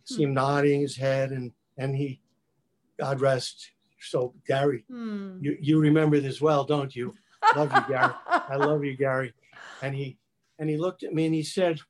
see 0.04 0.22
him 0.22 0.30
hmm. 0.30 0.34
nodding 0.34 0.80
his 0.80 0.96
head 0.96 1.30
and 1.30 1.52
and 1.78 1.96
he, 1.96 2.20
God 2.98 3.20
rest. 3.20 3.70
So 4.00 4.34
Garry, 4.46 4.84
hmm. 4.88 5.38
you 5.40 5.56
you 5.60 5.78
remember 5.78 6.20
this 6.20 6.40
well, 6.40 6.64
don't 6.64 6.94
you? 6.94 7.14
Love 7.56 7.72
you, 7.72 7.94
Garry. 7.94 8.12
I 8.26 8.56
love 8.58 8.84
you, 8.84 8.96
Garry. 8.96 9.32
And 9.82 9.94
he 9.94 10.18
and 10.58 10.68
he 10.68 10.76
looked 10.76 11.02
at 11.02 11.14
me 11.14 11.26
and 11.26 11.34
he 11.34 11.42
said, 11.42 11.80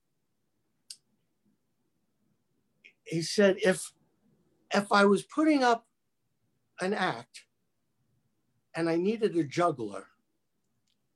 he 3.05 3.23
said, 3.23 3.57
if 3.63 3.93
if 4.75 4.91
I 4.91 5.05
was 5.05 5.23
putting 5.23 5.63
up 5.63 5.87
an 6.81 6.95
act 6.95 7.45
and 8.75 8.89
I 8.89 8.97
needed 8.97 9.37
a 9.37 9.45
juggler, 9.45 10.07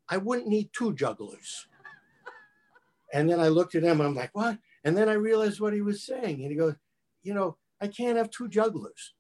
I 0.09 0.19
wouldn't 0.19 0.49
need 0.49 0.71
two 0.73 0.95
jugglers. 0.95 1.67
And 3.13 3.31
then 3.31 3.41
I 3.41 3.49
looked 3.49 3.75
at 3.75 3.83
him, 3.83 4.01
I'm 4.01 4.15
like, 4.15 4.31
what? 4.35 4.59
And 4.85 4.97
then 4.97 5.09
I 5.09 5.15
realized 5.15 5.61
what 5.61 5.73
he 5.73 5.81
was 5.81 6.05
saying. 6.05 6.43
And 6.43 6.51
he 6.51 6.57
goes, 6.57 6.75
you 7.23 7.35
know, 7.35 7.57
I 7.81 7.89
can't 7.89 8.17
have 8.17 8.31
two 8.31 8.49
jugglers. 8.49 9.15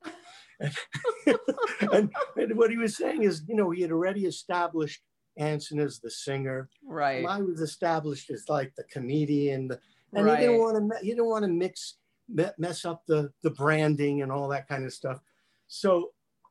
and, 0.61 2.11
and, 2.37 2.57
what 2.57 2.71
he 2.71 2.77
was 2.77 2.97
saying 2.97 3.23
is, 3.23 3.43
you 3.47 3.55
know, 3.55 3.71
he 3.71 3.83
had 3.83 3.93
already 3.93 4.25
established 4.25 5.03
Anson 5.37 5.79
as 5.81 5.99
the 5.99 6.11
singer. 6.11 6.69
Right. 6.85 7.25
I 7.25 7.41
was 7.43 7.61
established 7.61 8.31
as 8.31 8.49
like 8.49 8.73
the 8.77 8.85
comedian. 8.85 9.69
The, 9.69 9.81
and 10.15 10.25
right. 10.25 10.39
he 10.39 10.47
didn't 10.47 10.61
want 10.61 10.93
to, 10.93 10.99
he 11.03 11.11
didn't 11.11 11.27
want 11.27 11.45
to 11.45 11.51
mix, 11.51 11.97
mess 12.29 12.85
up 12.85 13.05
the, 13.07 13.33
the 13.43 13.51
branding 13.51 14.23
and 14.23 14.33
all 14.33 14.49
that 14.49 14.69
kind 14.69 14.85
of 14.85 14.93
stuff. 14.93 15.21
So 15.69 16.11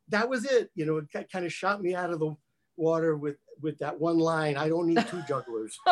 that 0.09 0.30
was 0.30 0.45
it. 0.45 0.71
You 0.76 0.86
know, 0.86 0.97
it 0.97 1.32
kind 1.32 1.45
of 1.45 1.53
shot 1.53 1.82
me 1.82 1.95
out 1.95 2.11
of 2.11 2.19
the 2.19 2.36
water 2.78 3.15
with, 3.17 3.38
with 3.61 3.78
that 3.80 3.99
one 3.99 4.19
line. 4.19 4.57
I 4.57 4.69
don't 4.69 4.88
need 4.88 5.05
two 5.07 5.21
jugglers. 5.28 5.78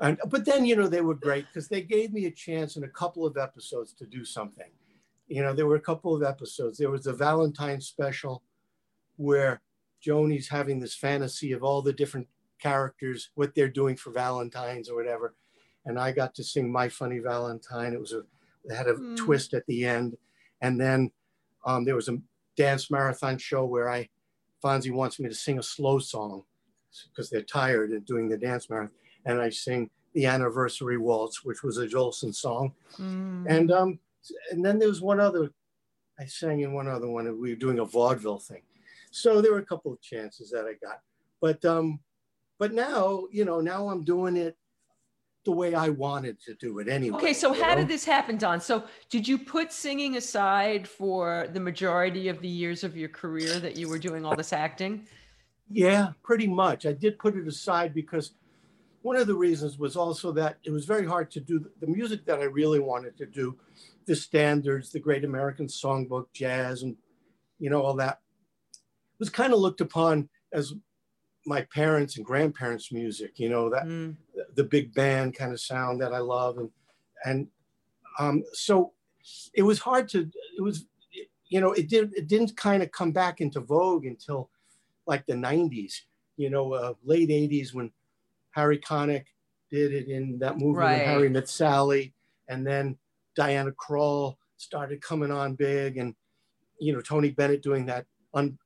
and, 0.00 0.18
but 0.28 0.44
then, 0.44 0.64
you 0.64 0.76
know, 0.76 0.88
they 0.88 1.00
were 1.00 1.14
great 1.14 1.46
because 1.46 1.68
they 1.68 1.82
gave 1.82 2.12
me 2.12 2.26
a 2.26 2.30
chance 2.30 2.76
in 2.76 2.84
a 2.84 2.88
couple 2.88 3.26
of 3.26 3.36
episodes 3.36 3.92
to 3.94 4.06
do 4.06 4.24
something. 4.24 4.70
You 5.28 5.42
know, 5.42 5.52
there 5.52 5.66
were 5.66 5.76
a 5.76 5.80
couple 5.80 6.14
of 6.14 6.22
episodes. 6.22 6.78
There 6.78 6.90
was 6.90 7.06
a 7.06 7.12
Valentine 7.12 7.80
special 7.80 8.42
where 9.16 9.62
Joanie's 10.00 10.48
having 10.48 10.80
this 10.80 10.94
fantasy 10.94 11.52
of 11.52 11.62
all 11.62 11.80
the 11.80 11.92
different 11.92 12.28
characters, 12.60 13.30
what 13.34 13.54
they're 13.54 13.68
doing 13.68 13.96
for 13.96 14.10
Valentine's 14.10 14.88
or 14.88 14.96
whatever. 14.96 15.34
And 15.84 15.98
I 15.98 16.12
got 16.12 16.34
to 16.36 16.44
sing 16.44 16.70
My 16.70 16.88
Funny 16.88 17.18
Valentine. 17.18 17.92
It 17.92 18.00
was 18.00 18.12
a, 18.12 18.22
it 18.64 18.74
had 18.74 18.86
a 18.86 18.94
mm. 18.94 19.16
twist 19.16 19.54
at 19.54 19.66
the 19.66 19.84
end. 19.84 20.16
And 20.60 20.80
then 20.80 21.10
um, 21.64 21.84
there 21.84 21.96
was 21.96 22.08
a 22.08 22.18
dance 22.56 22.90
marathon 22.90 23.38
show 23.38 23.64
where 23.64 23.90
I, 23.90 24.08
Fonzie 24.62 24.92
wants 24.92 25.18
me 25.18 25.28
to 25.28 25.34
sing 25.34 25.58
a 25.58 25.62
slow 25.62 25.98
song 25.98 26.44
because 27.08 27.30
they're 27.30 27.42
tired 27.42 27.92
of 27.92 28.06
doing 28.06 28.28
the 28.28 28.38
dance 28.38 28.70
marathon. 28.70 28.94
And 29.24 29.40
I 29.40 29.50
sing 29.50 29.90
the 30.14 30.26
anniversary 30.26 30.98
waltz, 30.98 31.44
which 31.44 31.62
was 31.62 31.78
a 31.78 31.86
Jolson 31.86 32.34
song. 32.34 32.72
Mm. 32.98 33.46
And 33.48 33.72
um, 33.72 33.98
and 34.50 34.64
then 34.64 34.78
there 34.78 34.88
was 34.88 35.00
one 35.00 35.18
other, 35.18 35.50
I 36.18 36.26
sang 36.26 36.60
in 36.60 36.72
one 36.72 36.86
other 36.86 37.08
one, 37.08 37.26
and 37.26 37.40
we 37.40 37.50
were 37.50 37.58
doing 37.58 37.80
a 37.80 37.84
vaudeville 37.84 38.38
thing. 38.38 38.62
So 39.10 39.40
there 39.40 39.52
were 39.52 39.58
a 39.58 39.66
couple 39.66 39.92
of 39.92 40.00
chances 40.00 40.50
that 40.50 40.64
I 40.64 40.74
got. 40.84 41.00
But 41.40 41.64
um, 41.64 41.98
but 42.58 42.72
now, 42.72 43.24
you 43.32 43.44
know, 43.44 43.60
now 43.60 43.88
I'm 43.88 44.04
doing 44.04 44.36
it 44.36 44.56
the 45.44 45.52
way 45.52 45.74
I 45.74 45.88
wanted 45.88 46.40
to 46.42 46.54
do 46.54 46.78
it 46.78 46.88
anyway. 46.88 47.16
Okay, 47.16 47.32
so 47.32 47.52
how 47.52 47.70
know? 47.70 47.80
did 47.80 47.88
this 47.88 48.04
happen, 48.04 48.36
Don? 48.36 48.60
So 48.60 48.84
did 49.10 49.26
you 49.26 49.38
put 49.38 49.72
singing 49.72 50.16
aside 50.16 50.86
for 50.86 51.48
the 51.52 51.60
majority 51.60 52.28
of 52.28 52.40
the 52.40 52.48
years 52.48 52.84
of 52.84 52.96
your 52.96 53.08
career 53.08 53.58
that 53.58 53.76
you 53.76 53.88
were 53.88 53.98
doing 53.98 54.24
all 54.24 54.36
this 54.36 54.52
acting? 54.52 55.06
Yeah, 55.70 56.12
pretty 56.22 56.46
much. 56.46 56.86
I 56.86 56.92
did 56.92 57.18
put 57.18 57.36
it 57.36 57.46
aside 57.48 57.94
because 57.94 58.32
one 59.02 59.16
of 59.16 59.26
the 59.26 59.34
reasons 59.34 59.78
was 59.78 59.96
also 59.96 60.30
that 60.32 60.58
it 60.64 60.70
was 60.70 60.84
very 60.84 61.06
hard 61.06 61.30
to 61.32 61.40
do 61.40 61.66
the 61.80 61.86
music 61.86 62.24
that 62.26 62.38
I 62.38 62.44
really 62.44 62.78
wanted 62.78 63.16
to 63.18 63.26
do, 63.26 63.56
the 64.06 64.14
standards, 64.14 64.90
the 64.90 65.00
Great 65.00 65.24
American 65.24 65.66
Songbook, 65.66 66.26
jazz, 66.32 66.82
and 66.82 66.96
you 67.58 67.70
know 67.70 67.82
all 67.82 67.94
that 67.94 68.20
was 69.18 69.28
kind 69.30 69.52
of 69.52 69.60
looked 69.60 69.80
upon 69.80 70.28
as 70.52 70.72
my 71.46 71.62
parents 71.74 72.16
and 72.16 72.24
grandparents' 72.24 72.92
music. 72.92 73.38
You 73.38 73.48
know 73.48 73.70
that 73.70 73.84
mm. 73.84 74.16
the 74.54 74.64
big 74.64 74.94
band 74.94 75.34
kind 75.34 75.52
of 75.52 75.60
sound 75.60 76.00
that 76.00 76.12
I 76.12 76.18
love, 76.18 76.58
and 76.58 76.70
and 77.24 77.48
um, 78.18 78.42
so 78.52 78.92
it 79.54 79.62
was 79.62 79.78
hard 79.78 80.08
to. 80.10 80.30
It 80.56 80.62
was 80.62 80.86
you 81.48 81.60
know 81.60 81.72
it 81.72 81.88
did 81.88 82.12
it 82.14 82.28
didn't 82.28 82.56
kind 82.56 82.82
of 82.82 82.90
come 82.92 83.12
back 83.12 83.40
into 83.40 83.60
vogue 83.60 84.06
until 84.06 84.50
like 85.06 85.26
the 85.26 85.34
90s, 85.34 85.94
you 86.36 86.50
know, 86.50 86.72
uh, 86.72 86.94
late 87.04 87.28
80s 87.28 87.74
when 87.74 87.90
Harry 88.52 88.78
Connick 88.78 89.24
did 89.70 89.92
it 89.92 90.08
in 90.08 90.38
that 90.38 90.58
movie 90.58 90.78
right. 90.78 90.98
when 90.98 91.08
Harry 91.08 91.28
Met 91.28 91.48
Sally, 91.48 92.14
and 92.48 92.66
then 92.66 92.96
Diana 93.34 93.72
Krall 93.72 94.36
started 94.58 95.00
coming 95.00 95.30
on 95.30 95.54
big, 95.54 95.96
and 95.96 96.14
you 96.78 96.92
know 96.92 97.00
Tony 97.00 97.30
Bennett 97.30 97.62
doing 97.62 97.86
that 97.86 98.06
un, 98.34 98.58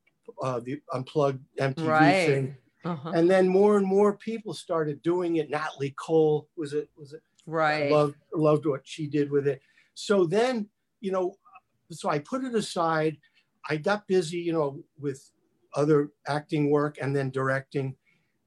uh, 0.43 0.61
the 0.61 0.81
unplugged 0.93 1.43
MTV 1.59 1.87
right. 1.87 2.27
thing, 2.27 2.57
uh-huh. 2.87 3.13
and 3.15 3.31
then 3.31 3.49
more 3.49 3.77
and 3.77 3.87
more 3.87 4.17
people 4.17 4.55
started 4.55 5.03
doing 5.03 5.37
it. 5.37 5.51
Natalie 5.51 5.95
Cole 5.99 6.49
was 6.57 6.73
it 6.73 6.89
was 6.97 7.13
it 7.13 7.23
right? 7.47 7.91
loved 7.91 8.17
loved 8.35 8.67
what 8.67 8.83
she 8.85 9.07
did 9.07 9.31
with 9.31 9.47
it. 9.47 9.61
So 9.95 10.25
then 10.25 10.69
you 11.01 11.13
know, 11.13 11.35
so 11.91 12.09
I 12.09 12.19
put 12.19 12.45
it 12.45 12.55
aside. 12.55 13.19
I 13.69 13.77
got 13.77 14.07
busy, 14.07 14.39
you 14.39 14.53
know, 14.53 14.83
with 14.99 15.31
other 15.75 16.11
acting 16.27 16.71
work 16.71 16.97
and 17.01 17.15
then 17.15 17.31
directing. 17.31 17.97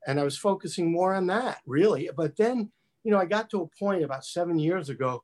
And 0.08 0.20
I 0.20 0.24
was 0.24 0.38
focusing 0.38 0.92
more 0.92 1.14
on 1.14 1.28
that 1.28 1.60
really. 1.66 2.10
But 2.16 2.36
then, 2.38 2.72
you 3.04 3.12
know, 3.12 3.18
I 3.18 3.26
got 3.26 3.50
to 3.52 3.62
a 3.62 3.80
point 3.80 4.04
about 4.04 4.26
seven 4.26 4.58
years 4.58 4.90
ago 4.90 5.24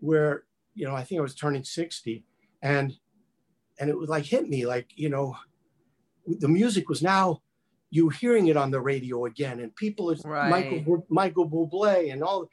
where, 0.00 0.44
you 0.74 0.86
know, 0.86 0.94
I 0.94 1.04
think 1.04 1.18
I 1.18 1.22
was 1.22 1.34
turning 1.34 1.64
60 1.64 2.24
and 2.62 2.94
and 3.78 3.88
it 3.88 3.96
was 3.96 4.10
like 4.10 4.24
hit 4.24 4.48
me 4.48 4.66
like, 4.66 4.90
you 4.94 5.08
know, 5.08 5.36
the 6.26 6.48
music 6.48 6.88
was 6.88 7.02
now 7.02 7.40
you 7.90 8.08
hearing 8.08 8.46
it 8.46 8.56
on 8.56 8.70
the 8.70 8.80
radio 8.80 9.26
again 9.26 9.60
and 9.60 9.74
people 9.76 10.14
right. 10.24 10.50
Michael 10.50 11.06
Michael 11.08 11.48
Bublé 11.48 12.12
and 12.12 12.22
all 12.22 12.48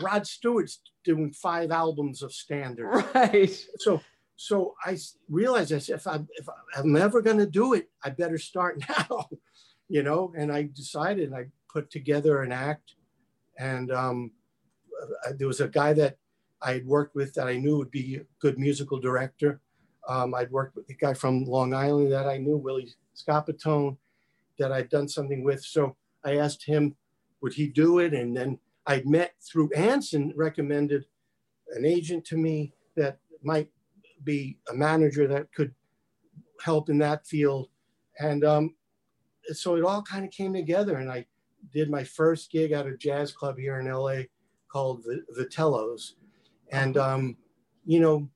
Rod 0.00 0.26
Stewart's 0.26 0.80
doing 1.04 1.32
five 1.32 1.70
albums 1.70 2.22
of 2.22 2.32
standards. 2.32 3.04
Right. 3.14 3.66
So 3.78 4.00
so 4.40 4.74
I 4.86 4.96
realized 5.28 5.70
I 5.70 5.78
said, 5.80 5.96
if, 5.96 6.06
I, 6.06 6.14
if 6.38 6.48
I'm 6.74 6.96
ever 6.96 7.20
going 7.20 7.36
to 7.36 7.46
do 7.46 7.74
it, 7.74 7.90
I 8.02 8.08
better 8.08 8.38
start 8.38 8.82
now, 8.88 9.28
you 9.86 10.02
know? 10.02 10.32
And 10.34 10.50
I 10.50 10.70
decided 10.74 11.34
I 11.34 11.48
put 11.70 11.90
together 11.90 12.42
an 12.42 12.50
act. 12.50 12.94
And 13.58 13.92
um, 13.92 14.30
uh, 15.26 15.32
there 15.36 15.46
was 15.46 15.60
a 15.60 15.68
guy 15.68 15.92
that 15.92 16.16
I 16.62 16.72
had 16.72 16.86
worked 16.86 17.14
with 17.14 17.34
that 17.34 17.48
I 17.48 17.58
knew 17.58 17.76
would 17.76 17.90
be 17.90 18.16
a 18.16 18.24
good 18.38 18.58
musical 18.58 18.98
director. 18.98 19.60
Um, 20.08 20.34
I'd 20.34 20.50
worked 20.50 20.74
with 20.74 20.88
a 20.88 20.94
guy 20.94 21.12
from 21.12 21.44
Long 21.44 21.74
Island 21.74 22.10
that 22.12 22.26
I 22.26 22.38
knew, 22.38 22.56
Willie 22.56 22.94
Scapatone, 23.14 23.98
that 24.60 24.70
I'd 24.70 24.88
done 24.88 25.08
something 25.08 25.42
with. 25.42 25.64
So 25.64 25.96
I 26.24 26.36
asked 26.36 26.64
him, 26.64 26.94
would 27.42 27.54
he 27.54 27.66
do 27.66 27.98
it? 27.98 28.14
And 28.14 28.36
then 28.36 28.58
I'd 28.86 29.06
met 29.06 29.34
through 29.40 29.72
Anson, 29.74 30.32
recommended 30.36 31.06
an 31.74 31.84
agent 31.84 32.24
to 32.26 32.36
me 32.36 32.72
that 32.96 33.18
might 33.42 33.68
be 34.22 34.58
a 34.70 34.74
manager 34.74 35.26
that 35.26 35.52
could 35.52 35.74
help 36.62 36.90
in 36.90 36.98
that 36.98 37.26
field. 37.26 37.68
And 38.18 38.44
um, 38.44 38.74
so 39.52 39.76
it 39.76 39.84
all 39.84 40.02
kind 40.02 40.24
of 40.24 40.30
came 40.30 40.52
together. 40.52 40.96
And 40.96 41.10
I 41.10 41.26
did 41.72 41.90
my 41.90 42.04
first 42.04 42.50
gig 42.50 42.72
at 42.72 42.86
a 42.86 42.96
jazz 42.96 43.32
club 43.32 43.58
here 43.58 43.80
in 43.80 43.90
LA 43.90 44.22
called 44.70 45.02
the 45.04 45.22
Vitellos. 45.38 46.12
And, 46.70 46.96
um, 46.96 47.36
you 47.86 48.00
know, 48.00 48.28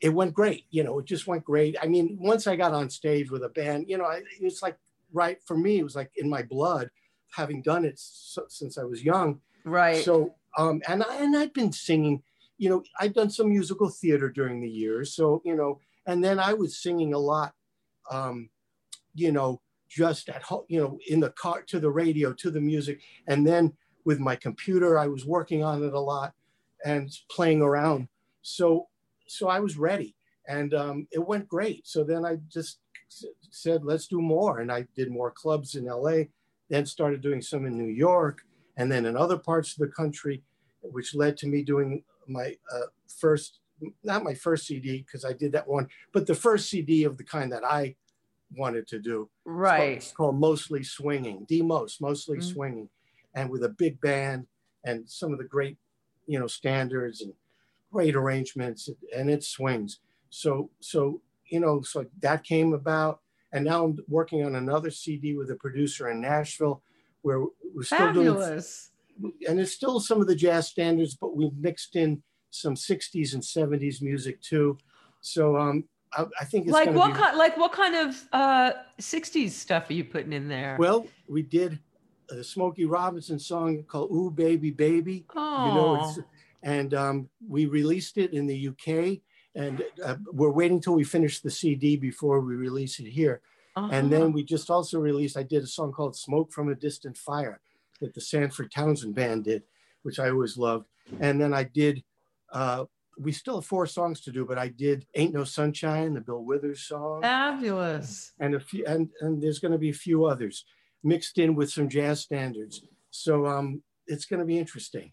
it 0.00 0.10
went 0.10 0.32
great. 0.32 0.64
You 0.70 0.84
know, 0.84 0.98
it 0.98 1.06
just 1.06 1.26
went 1.26 1.44
great. 1.44 1.76
I 1.82 1.86
mean, 1.86 2.18
once 2.20 2.46
I 2.46 2.56
got 2.56 2.72
on 2.72 2.88
stage 2.88 3.30
with 3.30 3.44
a 3.44 3.48
band, 3.48 3.86
you 3.88 3.98
know, 3.98 4.10
it's 4.40 4.62
like 4.62 4.78
right 5.12 5.38
for 5.46 5.56
me, 5.56 5.78
it 5.78 5.84
was 5.84 5.96
like 5.96 6.10
in 6.16 6.28
my 6.28 6.42
blood, 6.42 6.90
having 7.34 7.62
done 7.62 7.84
it 7.84 7.98
so, 7.98 8.44
since 8.48 8.78
I 8.78 8.84
was 8.84 9.02
young. 9.04 9.40
Right. 9.64 10.04
So, 10.04 10.34
um, 10.58 10.82
and 10.88 11.02
I, 11.02 11.16
and 11.16 11.36
I'd 11.36 11.52
been 11.52 11.72
singing 11.72 12.22
you 12.60 12.68
know, 12.68 12.82
I'd 13.00 13.14
done 13.14 13.30
some 13.30 13.48
musical 13.48 13.88
theater 13.88 14.28
during 14.28 14.60
the 14.60 14.68
years. 14.68 15.14
So, 15.14 15.40
you 15.46 15.56
know, 15.56 15.80
and 16.06 16.22
then 16.22 16.38
I 16.38 16.52
was 16.52 16.82
singing 16.82 17.14
a 17.14 17.18
lot, 17.18 17.54
um, 18.10 18.50
you 19.14 19.32
know, 19.32 19.62
just 19.88 20.28
at 20.28 20.42
home, 20.42 20.64
you 20.68 20.78
know, 20.78 20.98
in 21.08 21.20
the 21.20 21.30
car 21.30 21.62
to 21.62 21.80
the 21.80 21.90
radio, 21.90 22.34
to 22.34 22.50
the 22.50 22.60
music. 22.60 23.00
And 23.26 23.46
then 23.46 23.72
with 24.04 24.20
my 24.20 24.36
computer, 24.36 24.98
I 24.98 25.06
was 25.06 25.24
working 25.24 25.64
on 25.64 25.82
it 25.82 25.94
a 25.94 25.98
lot 25.98 26.34
and 26.84 27.10
playing 27.30 27.62
around. 27.62 28.08
So, 28.42 28.88
so 29.26 29.48
I 29.48 29.58
was 29.60 29.78
ready 29.78 30.14
and 30.46 30.74
um, 30.74 31.08
it 31.10 31.26
went 31.26 31.48
great. 31.48 31.88
So 31.88 32.04
then 32.04 32.26
I 32.26 32.36
just 32.52 32.78
said, 33.50 33.84
let's 33.84 34.06
do 34.06 34.20
more. 34.20 34.60
And 34.60 34.70
I 34.70 34.86
did 34.96 35.10
more 35.10 35.30
clubs 35.30 35.74
in 35.74 35.86
LA, 35.86 36.24
then 36.68 36.86
started 36.86 37.20
doing 37.20 37.42
some 37.42 37.66
in 37.66 37.76
New 37.76 37.92
York 37.92 38.42
and 38.76 38.90
then 38.90 39.06
in 39.06 39.16
other 39.16 39.36
parts 39.36 39.72
of 39.72 39.78
the 39.78 39.88
country, 39.88 40.42
which 40.82 41.14
led 41.14 41.36
to 41.38 41.46
me 41.46 41.62
doing 41.62 42.02
my 42.26 42.56
uh, 42.72 42.86
first, 43.18 43.58
not 44.04 44.24
my 44.24 44.34
first 44.34 44.66
CD 44.66 44.98
because 44.98 45.24
I 45.24 45.32
did 45.32 45.52
that 45.52 45.68
one, 45.68 45.88
but 46.12 46.26
the 46.26 46.34
first 46.34 46.70
CD 46.70 47.04
of 47.04 47.18
the 47.18 47.24
kind 47.24 47.52
that 47.52 47.64
I 47.64 47.96
wanted 48.56 48.86
to 48.88 48.98
do. 48.98 49.28
Right. 49.44 49.96
It's 49.96 50.12
called, 50.12 50.32
called 50.32 50.40
Mostly 50.40 50.82
Swinging, 50.82 51.44
D 51.48 51.62
Most, 51.62 52.00
Mostly 52.00 52.38
mm-hmm. 52.38 52.52
Swinging, 52.52 52.88
and 53.34 53.50
with 53.50 53.64
a 53.64 53.68
big 53.68 54.00
band 54.00 54.46
and 54.84 55.08
some 55.08 55.32
of 55.32 55.38
the 55.38 55.44
great, 55.44 55.76
you 56.26 56.38
know, 56.38 56.46
standards 56.46 57.20
and 57.20 57.34
great 57.92 58.16
arrangements, 58.16 58.88
and 59.14 59.28
it 59.28 59.42
swings. 59.44 59.98
So, 60.30 60.70
so 60.80 61.20
you 61.50 61.60
know, 61.60 61.82
so 61.82 62.06
that 62.20 62.44
came 62.44 62.72
about, 62.72 63.20
and 63.52 63.64
now 63.64 63.84
I'm 63.84 63.98
working 64.08 64.44
on 64.44 64.54
another 64.54 64.90
CD 64.90 65.36
with 65.36 65.50
a 65.50 65.56
producer 65.56 66.10
in 66.10 66.20
Nashville, 66.20 66.82
where 67.22 67.40
we're 67.74 67.82
still 67.82 67.98
Fabulous. 67.98 68.90
doing 68.90 68.90
and 69.48 69.60
it's 69.60 69.72
still 69.72 70.00
some 70.00 70.20
of 70.20 70.26
the 70.26 70.34
jazz 70.34 70.68
standards, 70.68 71.14
but 71.14 71.36
we've 71.36 71.56
mixed 71.58 71.96
in 71.96 72.22
some 72.50 72.74
60s 72.74 73.34
and 73.34 73.42
70s 73.42 74.02
music 74.02 74.40
too. 74.40 74.78
So 75.20 75.56
um, 75.56 75.84
I, 76.12 76.26
I 76.40 76.44
think 76.44 76.66
it's 76.66 76.72
like 76.72 76.90
what 76.90 77.12
be, 77.12 77.20
kind 77.20 77.36
like 77.36 77.56
what 77.56 77.72
kind 77.72 77.94
of 77.94 78.28
uh, 78.32 78.72
60s 79.00 79.50
stuff 79.50 79.90
are 79.90 79.92
you 79.92 80.04
putting 80.04 80.32
in 80.32 80.48
there? 80.48 80.76
Well, 80.78 81.06
we 81.28 81.42
did 81.42 81.78
a 82.30 82.42
Smokey 82.42 82.84
Robinson 82.86 83.38
song 83.38 83.82
called 83.84 84.10
"Ooh 84.10 84.30
Baby 84.30 84.70
Baby." 84.70 85.26
Oh. 85.34 85.66
You 85.66 85.74
know, 85.74 86.24
and 86.62 86.94
um, 86.94 87.28
we 87.46 87.66
released 87.66 88.18
it 88.18 88.32
in 88.32 88.46
the 88.46 88.68
UK, 88.68 89.20
and 89.54 89.82
uh, 90.04 90.16
we're 90.32 90.50
waiting 90.50 90.80
till 90.80 90.94
we 90.94 91.04
finish 91.04 91.40
the 91.40 91.50
CD 91.50 91.96
before 91.96 92.40
we 92.40 92.54
release 92.54 93.00
it 93.00 93.08
here. 93.08 93.40
Uh-huh. 93.76 93.88
And 93.92 94.10
then 94.10 94.32
we 94.32 94.44
just 94.44 94.70
also 94.70 94.98
released. 94.98 95.36
I 95.36 95.42
did 95.42 95.62
a 95.62 95.66
song 95.66 95.92
called 95.92 96.16
"Smoke 96.16 96.52
from 96.52 96.68
a 96.70 96.74
Distant 96.74 97.16
Fire." 97.16 97.60
that 98.00 98.14
the 98.14 98.20
Sanford 98.20 98.70
Townsend 98.72 99.14
Band 99.14 99.44
did, 99.44 99.62
which 100.02 100.18
I 100.18 100.30
always 100.30 100.56
loved. 100.56 100.86
And 101.20 101.40
then 101.40 101.52
I 101.52 101.64
did, 101.64 102.02
uh, 102.52 102.84
we 103.18 103.32
still 103.32 103.56
have 103.56 103.66
four 103.66 103.86
songs 103.86 104.20
to 104.22 104.32
do, 104.32 104.44
but 104.44 104.58
I 104.58 104.68
did 104.68 105.06
Ain't 105.14 105.34
No 105.34 105.44
Sunshine, 105.44 106.14
the 106.14 106.20
Bill 106.20 106.42
Withers 106.42 106.82
song. 106.82 107.22
Fabulous. 107.22 108.32
And 108.40 108.54
a 108.54 108.60
few, 108.60 108.84
and, 108.86 109.08
and 109.20 109.42
there's 109.42 109.58
going 109.58 109.72
to 109.72 109.78
be 109.78 109.90
a 109.90 109.94
few 109.94 110.24
others 110.24 110.64
mixed 111.02 111.38
in 111.38 111.54
with 111.54 111.70
some 111.70 111.88
jazz 111.88 112.20
standards. 112.20 112.82
So 113.10 113.46
um, 113.46 113.82
it's 114.06 114.24
going 114.24 114.40
to 114.40 114.46
be 114.46 114.58
interesting. 114.58 115.12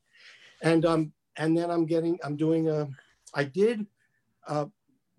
And 0.61 0.85
um, 0.85 1.11
and 1.37 1.55
then 1.55 1.69
I'm 1.69 1.85
getting, 1.85 2.17
I'm 2.23 2.35
doing 2.35 2.67
a, 2.67 2.87
I 3.35 3.43
did 3.43 3.85
uh, 4.47 4.65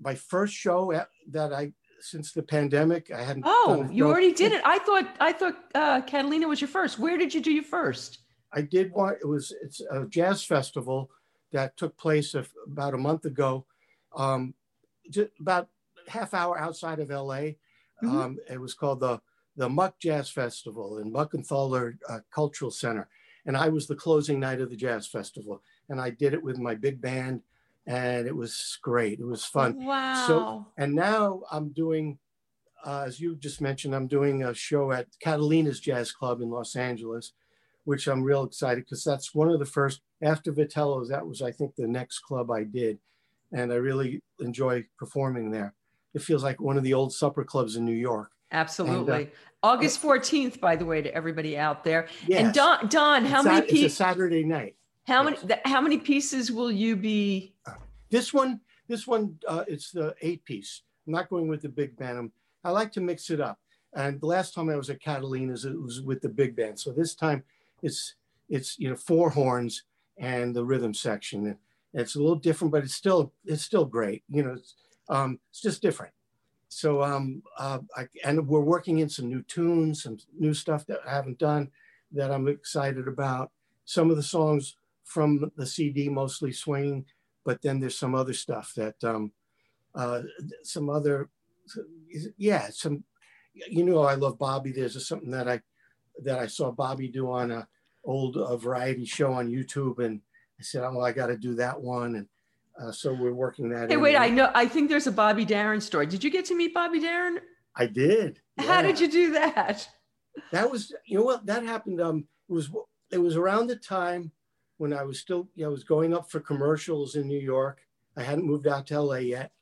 my 0.00 0.14
first 0.14 0.54
show 0.54 0.92
at, 0.92 1.08
that 1.30 1.52
I 1.52 1.72
since 2.00 2.32
the 2.32 2.42
pandemic. 2.42 3.10
I 3.10 3.22
hadn't. 3.22 3.44
Oh, 3.46 3.88
you 3.90 4.06
already 4.06 4.32
did 4.32 4.52
it. 4.52 4.62
I 4.64 4.78
thought 4.78 5.08
I 5.20 5.32
thought 5.32 5.56
uh, 5.74 6.00
Catalina 6.02 6.48
was 6.48 6.60
your 6.60 6.68
first. 6.68 6.98
Where 6.98 7.16
did 7.16 7.34
you 7.34 7.40
do 7.40 7.52
your 7.52 7.64
first? 7.64 8.20
I 8.52 8.62
did 8.62 8.92
one. 8.92 9.14
It 9.20 9.26
was 9.26 9.54
it's 9.62 9.80
a 9.80 10.06
jazz 10.06 10.44
festival 10.44 11.10
that 11.52 11.76
took 11.76 11.96
place 11.96 12.34
about 12.66 12.94
a 12.94 12.98
month 12.98 13.24
ago, 13.24 13.66
um, 14.16 14.54
just 15.10 15.30
about 15.40 15.68
half 16.06 16.34
hour 16.34 16.58
outside 16.58 17.00
of 17.00 17.10
LA. 17.10 17.56
Mm-hmm. 18.02 18.18
Um, 18.18 18.38
it 18.50 18.60
was 18.60 18.74
called 18.74 19.00
the 19.00 19.20
the 19.56 19.68
Muck 19.68 19.98
Jazz 19.98 20.30
Festival 20.30 20.98
in 20.98 21.12
Muckenthaler 21.12 21.98
uh, 22.08 22.20
Cultural 22.32 22.70
Center, 22.70 23.08
and 23.44 23.56
I 23.56 23.68
was 23.68 23.86
the 23.86 23.96
closing 23.96 24.38
night 24.38 24.60
of 24.60 24.70
the 24.70 24.76
jazz 24.76 25.06
festival, 25.06 25.62
and 25.88 26.00
I 26.00 26.10
did 26.10 26.32
it 26.32 26.42
with 26.42 26.58
my 26.58 26.74
big 26.74 27.00
band 27.00 27.42
and 27.88 28.26
it 28.26 28.36
was 28.36 28.78
great. 28.82 29.18
It 29.18 29.26
was 29.26 29.44
fun. 29.44 29.82
Wow. 29.82 30.26
So, 30.26 30.66
and 30.76 30.94
now 30.94 31.40
I'm 31.50 31.70
doing, 31.70 32.18
uh, 32.84 33.04
as 33.06 33.18
you 33.18 33.34
just 33.36 33.62
mentioned, 33.62 33.94
I'm 33.94 34.06
doing 34.06 34.44
a 34.44 34.52
show 34.52 34.92
at 34.92 35.06
Catalina's 35.22 35.80
Jazz 35.80 36.12
Club 36.12 36.42
in 36.42 36.50
Los 36.50 36.76
Angeles, 36.76 37.32
which 37.84 38.06
I'm 38.06 38.22
real 38.22 38.44
excited 38.44 38.84
because 38.84 39.02
that's 39.02 39.34
one 39.34 39.48
of 39.48 39.58
the 39.58 39.64
first, 39.64 40.02
after 40.22 40.52
Vitello's, 40.52 41.08
that 41.08 41.26
was, 41.26 41.40
I 41.40 41.50
think, 41.50 41.76
the 41.76 41.88
next 41.88 42.18
club 42.18 42.50
I 42.50 42.64
did. 42.64 42.98
And 43.52 43.72
I 43.72 43.76
really 43.76 44.22
enjoy 44.38 44.84
performing 44.98 45.50
there. 45.50 45.74
It 46.12 46.20
feels 46.20 46.44
like 46.44 46.60
one 46.60 46.76
of 46.76 46.84
the 46.84 46.92
old 46.92 47.14
supper 47.14 47.42
clubs 47.42 47.76
in 47.76 47.86
New 47.86 47.92
York. 47.96 48.32
Absolutely. 48.52 49.14
And, 49.14 49.26
uh, 49.28 49.30
August 49.62 50.02
14th, 50.02 50.60
by 50.60 50.76
the 50.76 50.84
way, 50.84 51.00
to 51.00 51.14
everybody 51.14 51.56
out 51.56 51.84
there. 51.84 52.08
Yes. 52.26 52.44
And 52.44 52.54
Don, 52.54 52.88
Don 52.88 53.24
how 53.24 53.38
it's 53.38 53.46
many 53.46 53.66
people? 53.66 53.84
It's 53.86 53.94
a 53.94 53.96
Saturday 53.96 54.44
night. 54.44 54.76
How 55.08 55.26
yes. 55.26 55.42
many? 55.42 55.60
How 55.64 55.80
many 55.80 55.96
pieces 55.96 56.52
will 56.52 56.70
you 56.70 56.94
be? 56.94 57.54
This 58.10 58.34
one, 58.34 58.60
this 58.88 59.06
one, 59.06 59.38
uh, 59.48 59.64
it's 59.66 59.90
the 59.90 60.14
eight 60.20 60.44
piece. 60.44 60.82
I'm 61.06 61.14
not 61.14 61.30
going 61.30 61.48
with 61.48 61.62
the 61.62 61.70
big 61.70 61.96
band. 61.96 62.30
I 62.62 62.70
like 62.70 62.92
to 62.92 63.00
mix 63.00 63.30
it 63.30 63.40
up. 63.40 63.58
And 63.94 64.20
the 64.20 64.26
last 64.26 64.52
time 64.52 64.68
I 64.68 64.76
was 64.76 64.90
at 64.90 65.00
Catalina's, 65.00 65.64
it 65.64 65.80
was 65.80 66.02
with 66.02 66.20
the 66.20 66.28
big 66.28 66.54
band. 66.54 66.78
So 66.78 66.92
this 66.92 67.14
time, 67.14 67.42
it's 67.82 68.16
it's 68.50 68.78
you 68.78 68.90
know 68.90 68.96
four 68.96 69.30
horns 69.30 69.84
and 70.18 70.54
the 70.54 70.62
rhythm 70.62 70.92
section. 70.92 71.46
And 71.46 71.56
it's 71.94 72.14
a 72.14 72.18
little 72.18 72.36
different, 72.36 72.72
but 72.72 72.84
it's 72.84 72.94
still 72.94 73.32
it's 73.46 73.64
still 73.64 73.86
great. 73.86 74.24
You 74.28 74.42
know, 74.42 74.52
it's, 74.52 74.74
um, 75.08 75.40
it's 75.48 75.62
just 75.62 75.80
different. 75.80 76.12
So 76.68 77.02
um, 77.02 77.42
uh, 77.58 77.78
I, 77.96 78.08
and 78.24 78.46
we're 78.46 78.60
working 78.60 78.98
in 78.98 79.08
some 79.08 79.28
new 79.30 79.40
tunes, 79.44 80.02
some 80.02 80.18
new 80.38 80.52
stuff 80.52 80.84
that 80.84 81.00
I 81.06 81.10
haven't 81.12 81.38
done 81.38 81.70
that 82.12 82.30
I'm 82.30 82.46
excited 82.46 83.08
about. 83.08 83.52
Some 83.86 84.10
of 84.10 84.16
the 84.16 84.22
songs 84.22 84.76
from 85.08 85.50
the 85.56 85.66
CD, 85.66 86.08
mostly 86.08 86.52
swinging, 86.52 87.04
but 87.44 87.60
then 87.62 87.80
there's 87.80 87.98
some 87.98 88.14
other 88.14 88.34
stuff 88.34 88.72
that, 88.76 89.02
um, 89.02 89.32
uh, 89.94 90.22
some 90.62 90.90
other, 90.90 91.28
yeah, 92.36 92.68
some, 92.70 93.02
you 93.54 93.84
know, 93.84 94.02
I 94.02 94.14
love 94.14 94.38
Bobby. 94.38 94.70
There's 94.70 95.06
something 95.06 95.30
that 95.30 95.48
I, 95.48 95.60
that 96.22 96.38
I 96.38 96.46
saw 96.46 96.70
Bobby 96.70 97.08
do 97.08 97.30
on 97.30 97.50
a 97.50 97.66
old 98.04 98.36
uh, 98.36 98.56
variety 98.56 99.04
show 99.04 99.32
on 99.32 99.48
YouTube, 99.48 99.98
and 99.98 100.20
I 100.58 100.62
said, 100.62 100.84
oh, 100.84 100.92
well, 100.92 101.04
I 101.04 101.12
got 101.12 101.26
to 101.26 101.36
do 101.36 101.54
that 101.56 101.80
one, 101.80 102.16
and 102.16 102.28
uh, 102.80 102.92
so 102.92 103.12
we're 103.12 103.32
working 103.32 103.68
that. 103.70 103.90
Hey, 103.90 103.96
wait, 103.96 104.16
I 104.16 104.28
know. 104.28 104.50
I 104.54 104.66
think 104.66 104.88
there's 104.88 105.06
a 105.06 105.12
Bobby 105.12 105.44
Darin 105.44 105.80
story. 105.80 106.06
Did 106.06 106.22
you 106.22 106.30
get 106.30 106.44
to 106.46 106.56
meet 106.56 106.74
Bobby 106.74 107.00
Darin? 107.00 107.40
I 107.74 107.86
did. 107.86 108.40
How 108.58 108.82
did 108.82 109.00
you 109.00 109.10
do 109.10 109.32
that? 109.32 109.88
That 110.52 110.70
was, 110.70 110.92
you 111.06 111.18
know 111.18 111.24
what, 111.24 111.46
that 111.46 111.64
happened. 111.64 112.00
Um, 112.00 112.26
it 112.48 112.52
was 112.52 112.70
it 113.10 113.18
was 113.18 113.36
around 113.36 113.66
the 113.66 113.76
time 113.76 114.30
when 114.78 114.92
I 114.92 115.02
was 115.02 115.18
still, 115.18 115.48
you 115.54 115.64
know, 115.64 115.68
I 115.68 115.72
was 115.72 115.84
going 115.84 116.14
up 116.14 116.30
for 116.30 116.40
commercials 116.40 117.16
in 117.16 117.28
New 117.28 117.38
York. 117.38 117.80
I 118.16 118.22
hadn't 118.22 118.46
moved 118.46 118.66
out 118.66 118.86
to 118.88 119.00
LA 119.00 119.16
yet, 119.16 119.52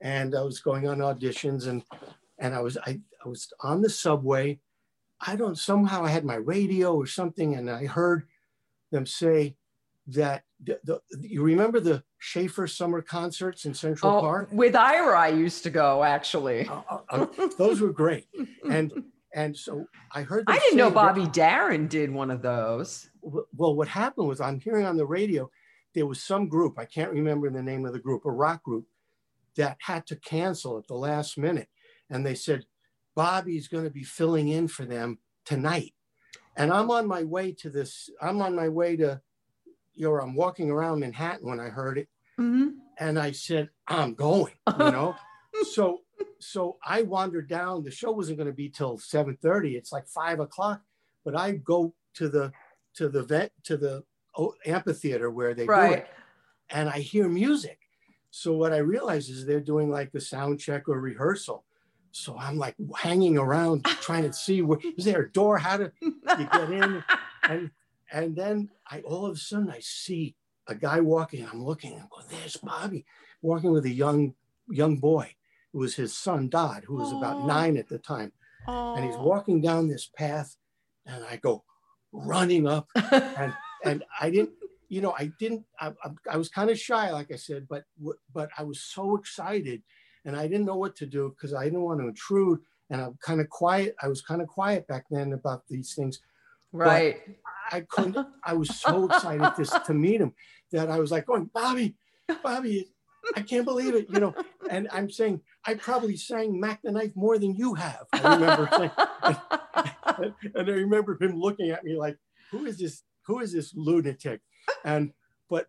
and 0.00 0.34
I 0.34 0.42
was 0.42 0.60
going 0.60 0.86
on 0.88 0.98
auditions, 0.98 1.66
and 1.66 1.82
and 2.38 2.54
I 2.54 2.60
was 2.60 2.78
I, 2.78 3.00
I 3.24 3.28
was 3.28 3.52
on 3.60 3.82
the 3.82 3.90
subway. 3.90 4.60
I 5.20 5.36
don't 5.36 5.58
somehow 5.58 6.04
I 6.04 6.10
had 6.10 6.24
my 6.24 6.36
radio 6.36 6.94
or 6.94 7.06
something, 7.06 7.54
and 7.54 7.68
I 7.68 7.86
heard 7.86 8.26
them 8.92 9.04
say 9.04 9.56
that 10.08 10.44
the, 10.64 10.78
the 10.84 11.00
you 11.20 11.42
remember 11.42 11.80
the 11.80 12.02
Schaefer 12.18 12.66
summer 12.66 13.02
concerts 13.02 13.64
in 13.64 13.74
Central 13.74 14.16
oh, 14.16 14.20
Park 14.20 14.48
with 14.52 14.74
Ira. 14.74 15.18
I 15.18 15.28
used 15.28 15.62
to 15.64 15.70
go 15.70 16.02
actually. 16.02 16.68
Uh, 16.68 16.98
uh, 17.10 17.26
those 17.58 17.80
were 17.80 17.92
great, 17.92 18.26
and 18.68 19.04
and 19.34 19.56
so 19.56 19.86
I 20.12 20.22
heard. 20.22 20.44
I 20.46 20.58
didn't 20.58 20.78
know 20.78 20.90
Bobby 20.90 21.24
that, 21.24 21.32
Darin 21.32 21.88
did 21.88 22.10
one 22.10 22.30
of 22.30 22.42
those. 22.42 23.10
Well, 23.54 23.74
what 23.74 23.88
happened 23.88 24.28
was 24.28 24.40
I'm 24.40 24.60
hearing 24.60 24.86
on 24.86 24.96
the 24.96 25.06
radio 25.06 25.50
there 25.94 26.06
was 26.06 26.22
some 26.22 26.48
group 26.48 26.78
I 26.78 26.84
can't 26.84 27.12
remember 27.12 27.50
the 27.50 27.62
name 27.62 27.86
of 27.86 27.92
the 27.92 27.98
group, 27.98 28.24
a 28.24 28.30
rock 28.30 28.62
group 28.62 28.86
that 29.56 29.78
had 29.80 30.06
to 30.06 30.16
cancel 30.16 30.78
at 30.78 30.86
the 30.86 30.94
last 30.94 31.38
minute, 31.38 31.68
and 32.10 32.24
they 32.24 32.34
said 32.34 32.66
Bobby's 33.14 33.68
going 33.68 33.84
to 33.84 33.90
be 33.90 34.04
filling 34.04 34.48
in 34.48 34.68
for 34.68 34.84
them 34.84 35.18
tonight, 35.44 35.94
and 36.56 36.72
I'm 36.72 36.90
on 36.90 37.08
my 37.08 37.24
way 37.24 37.52
to 37.52 37.70
this. 37.70 38.10
I'm 38.20 38.40
on 38.42 38.54
my 38.54 38.68
way 38.68 38.96
to 38.96 39.20
you 39.98 40.08
know, 40.08 40.14
I'm 40.14 40.34
walking 40.34 40.70
around 40.70 41.00
Manhattan 41.00 41.48
when 41.48 41.58
I 41.58 41.68
heard 41.68 41.98
it. 41.98 42.08
Mm-hmm. 42.38 42.68
And 42.98 43.18
I 43.18 43.32
said, 43.32 43.68
I'm 43.88 44.14
going, 44.14 44.54
you 44.78 44.92
know? 44.92 45.16
so, 45.72 46.02
so 46.38 46.78
I 46.86 47.02
wandered 47.02 47.48
down, 47.48 47.82
the 47.82 47.90
show 47.90 48.12
wasn't 48.12 48.38
going 48.38 48.48
to 48.48 48.54
be 48.54 48.68
till 48.68 48.96
7.30. 48.96 49.74
It's 49.74 49.90
like 49.90 50.06
five 50.06 50.38
o'clock, 50.38 50.82
but 51.24 51.36
I 51.36 51.52
go 51.52 51.94
to 52.14 52.28
the, 52.28 52.52
to 52.98 53.08
the 53.08 53.22
vet, 53.22 53.52
to 53.62 53.76
the 53.76 54.02
amphitheater 54.66 55.30
where 55.30 55.54
they 55.54 55.66
right. 55.66 55.88
do 55.88 55.94
it. 55.94 56.08
And 56.70 56.88
I 56.88 56.98
hear 56.98 57.28
music. 57.28 57.78
So 58.30 58.52
what 58.52 58.72
I 58.72 58.78
realize 58.78 59.28
is 59.28 59.46
they're 59.46 59.60
doing 59.60 59.88
like 59.88 60.10
the 60.10 60.20
sound 60.20 60.58
check 60.60 60.88
or 60.88 61.00
rehearsal. 61.00 61.64
So 62.10 62.36
I'm 62.36 62.58
like 62.58 62.74
hanging 62.96 63.38
around 63.38 63.84
trying 64.00 64.24
to 64.24 64.32
see 64.32 64.62
where 64.62 64.80
is 64.96 65.04
there 65.04 65.22
a 65.22 65.32
door? 65.32 65.58
How 65.58 65.76
to 65.76 65.92
you 66.02 66.48
get 66.52 66.70
in? 66.70 67.04
And 67.44 67.70
and 68.10 68.34
then 68.34 68.70
I 68.90 69.00
all 69.00 69.26
of 69.26 69.36
a 69.36 69.38
sudden 69.38 69.70
I 69.70 69.78
see 69.78 70.34
a 70.66 70.74
guy 70.74 71.00
walking. 71.00 71.46
I'm 71.46 71.64
looking 71.64 71.92
and 71.92 72.10
go, 72.10 72.18
there's 72.28 72.56
Bobby 72.56 73.06
walking 73.42 73.70
with 73.70 73.86
a 73.86 73.90
young 73.90 74.34
young 74.68 74.96
boy. 74.96 75.34
It 75.72 75.76
was 75.76 75.94
his 75.94 76.16
son 76.16 76.48
Dodd, 76.48 76.84
who 76.84 76.96
was 76.96 77.12
Aww. 77.12 77.18
about 77.18 77.46
nine 77.46 77.76
at 77.76 77.88
the 77.88 77.98
time. 77.98 78.32
Aww. 78.66 78.96
And 78.96 79.06
he's 79.06 79.16
walking 79.16 79.60
down 79.60 79.88
this 79.88 80.10
path, 80.16 80.56
and 81.06 81.24
I 81.24 81.36
go 81.36 81.64
running 82.12 82.66
up, 82.66 82.88
and 83.12 83.52
and 83.84 84.04
I 84.20 84.30
didn't, 84.30 84.50
you 84.88 85.00
know, 85.00 85.14
I 85.18 85.30
didn't. 85.38 85.64
I, 85.80 85.92
I, 86.30 86.36
was 86.36 86.48
kind 86.48 86.70
of 86.70 86.78
shy, 86.78 87.10
like 87.10 87.32
I 87.32 87.36
said, 87.36 87.66
but 87.68 87.84
but 88.32 88.50
I 88.56 88.62
was 88.62 88.80
so 88.80 89.16
excited, 89.16 89.82
and 90.24 90.36
I 90.36 90.48
didn't 90.48 90.66
know 90.66 90.76
what 90.76 90.96
to 90.96 91.06
do 91.06 91.34
because 91.36 91.54
I 91.54 91.64
didn't 91.64 91.82
want 91.82 92.00
to 92.00 92.08
intrude, 92.08 92.60
and 92.90 93.00
I'm 93.00 93.18
kind 93.22 93.40
of 93.40 93.48
quiet. 93.48 93.94
I 94.02 94.08
was 94.08 94.22
kind 94.22 94.42
of 94.42 94.48
quiet 94.48 94.86
back 94.86 95.04
then 95.10 95.32
about 95.32 95.62
these 95.68 95.94
things. 95.94 96.20
Right. 96.72 97.16
But 97.26 97.34
I 97.70 97.80
couldn't, 97.82 98.26
I 98.44 98.54
was 98.54 98.78
so 98.78 99.06
excited 99.06 99.52
to, 99.56 99.82
to 99.86 99.94
meet 99.94 100.20
him 100.20 100.34
that 100.72 100.90
I 100.90 100.98
was 100.98 101.10
like 101.10 101.26
going, 101.26 101.50
Bobby, 101.52 101.96
Bobby, 102.42 102.88
I 103.36 103.42
can't 103.42 103.64
believe 103.64 103.94
it, 103.94 104.06
you 104.10 104.20
know. 104.20 104.34
And 104.70 104.88
I'm 104.92 105.10
saying, 105.10 105.40
I 105.64 105.74
probably 105.74 106.16
sang 106.16 106.58
Mac 106.58 106.82
the 106.82 106.92
Knife 106.92 107.12
more 107.14 107.38
than 107.38 107.54
you 107.56 107.74
have. 107.74 108.06
I 108.12 108.34
remember 108.34 108.68
saying, 108.76 108.90
and, 110.18 110.34
and 110.54 110.68
I 110.68 110.72
remember 110.72 111.16
him 111.20 111.38
looking 111.38 111.70
at 111.70 111.84
me 111.84 111.96
like, 111.96 112.16
who 112.50 112.66
is 112.66 112.78
this, 112.78 113.02
who 113.22 113.40
is 113.40 113.52
this 113.52 113.74
lunatic? 113.74 114.40
And, 114.84 115.12
but 115.50 115.68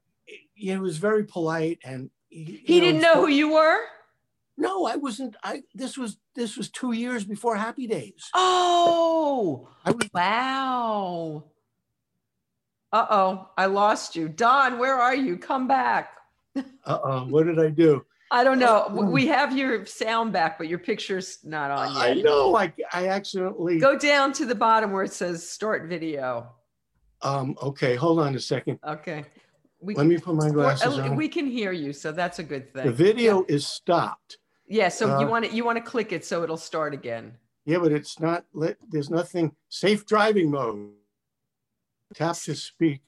he 0.54 0.76
was 0.78 0.98
very 0.98 1.24
polite 1.24 1.80
and 1.84 2.10
he, 2.30 2.62
he 2.64 2.80
didn't 2.80 3.02
know, 3.02 3.16
know 3.16 3.22
who 3.26 3.32
you 3.32 3.54
were? 3.54 3.80
No, 4.60 4.86
I 4.86 4.98
wasn't. 4.98 5.38
I 5.42 5.64
this 5.74 5.98
was 5.98 6.18
this 6.36 6.58
was 6.58 6.70
two 6.70 6.92
years 6.92 7.24
before 7.24 7.56
Happy 7.56 7.88
Days. 7.88 8.30
Oh, 8.34 9.70
I 9.86 9.92
was, 9.92 10.10
wow. 10.14 11.46
Uh 12.92 13.06
oh, 13.10 13.50
I 13.58 13.68
lost 13.68 14.18
you. 14.18 14.28
Don, 14.28 14.78
where 14.78 14.96
are 14.96 15.16
you? 15.16 15.38
Come 15.38 15.70
back. 15.70 16.12
uh 16.58 16.62
oh, 16.86 17.26
what 17.30 17.46
did 17.46 17.58
I 17.58 17.70
do? 17.70 18.06
I 18.32 18.44
don't 18.44 18.60
know. 18.60 18.86
Uh, 18.90 19.06
we 19.06 19.28
have 19.28 19.58
your 19.58 19.86
sound 19.86 20.34
back, 20.34 20.58
but 20.58 20.68
your 20.68 20.80
picture's 20.80 21.40
not 21.44 21.72
on 21.72 21.94
yet. 21.94 22.04
I 22.04 22.14
know. 22.22 22.56
I, 22.56 22.74
I 22.94 23.08
accidentally 23.08 23.80
go 23.80 23.98
down 23.98 24.34
to 24.34 24.46
the 24.46 24.56
bottom 24.56 24.92
where 24.92 25.04
it 25.04 25.14
says 25.14 25.48
start 25.48 25.88
video. 25.88 26.52
Um, 27.22 27.56
okay, 27.62 27.96
hold 27.96 28.20
on 28.20 28.36
a 28.36 28.40
second. 28.40 28.80
Okay. 28.88 29.26
We 29.82 29.96
Let 29.96 30.08
me 30.08 30.18
put 30.18 30.36
my 30.36 30.50
glasses 30.50 31.00
on. 31.00 31.16
We 31.16 31.30
can 31.30 31.48
hear 31.48 31.72
you, 31.72 31.94
so 31.94 32.12
that's 32.12 32.40
a 32.40 32.44
good 32.44 32.74
thing. 32.74 32.86
The 32.86 32.92
video 32.92 33.46
yeah. 33.48 33.56
is 33.56 33.66
stopped. 33.66 34.38
Yeah, 34.68 34.90
so 34.90 35.16
uh, 35.16 35.20
you 35.20 35.28
want 35.28 35.46
to 35.46 35.52
you 35.52 35.66
want 35.66 35.78
to 35.78 35.84
click 35.84 36.12
it 36.12 36.26
so 36.26 36.44
it'll 36.44 36.58
start 36.58 36.94
again. 36.94 37.34
Yeah, 37.66 37.80
but 37.80 37.92
it's 37.92 38.20
not. 38.20 38.46
There's 38.90 39.10
nothing. 39.10 39.56
Safe 39.70 40.06
driving 40.06 40.52
mode 40.52 40.90
tap 42.14 42.36
to 42.38 42.56
speak. 42.56 43.02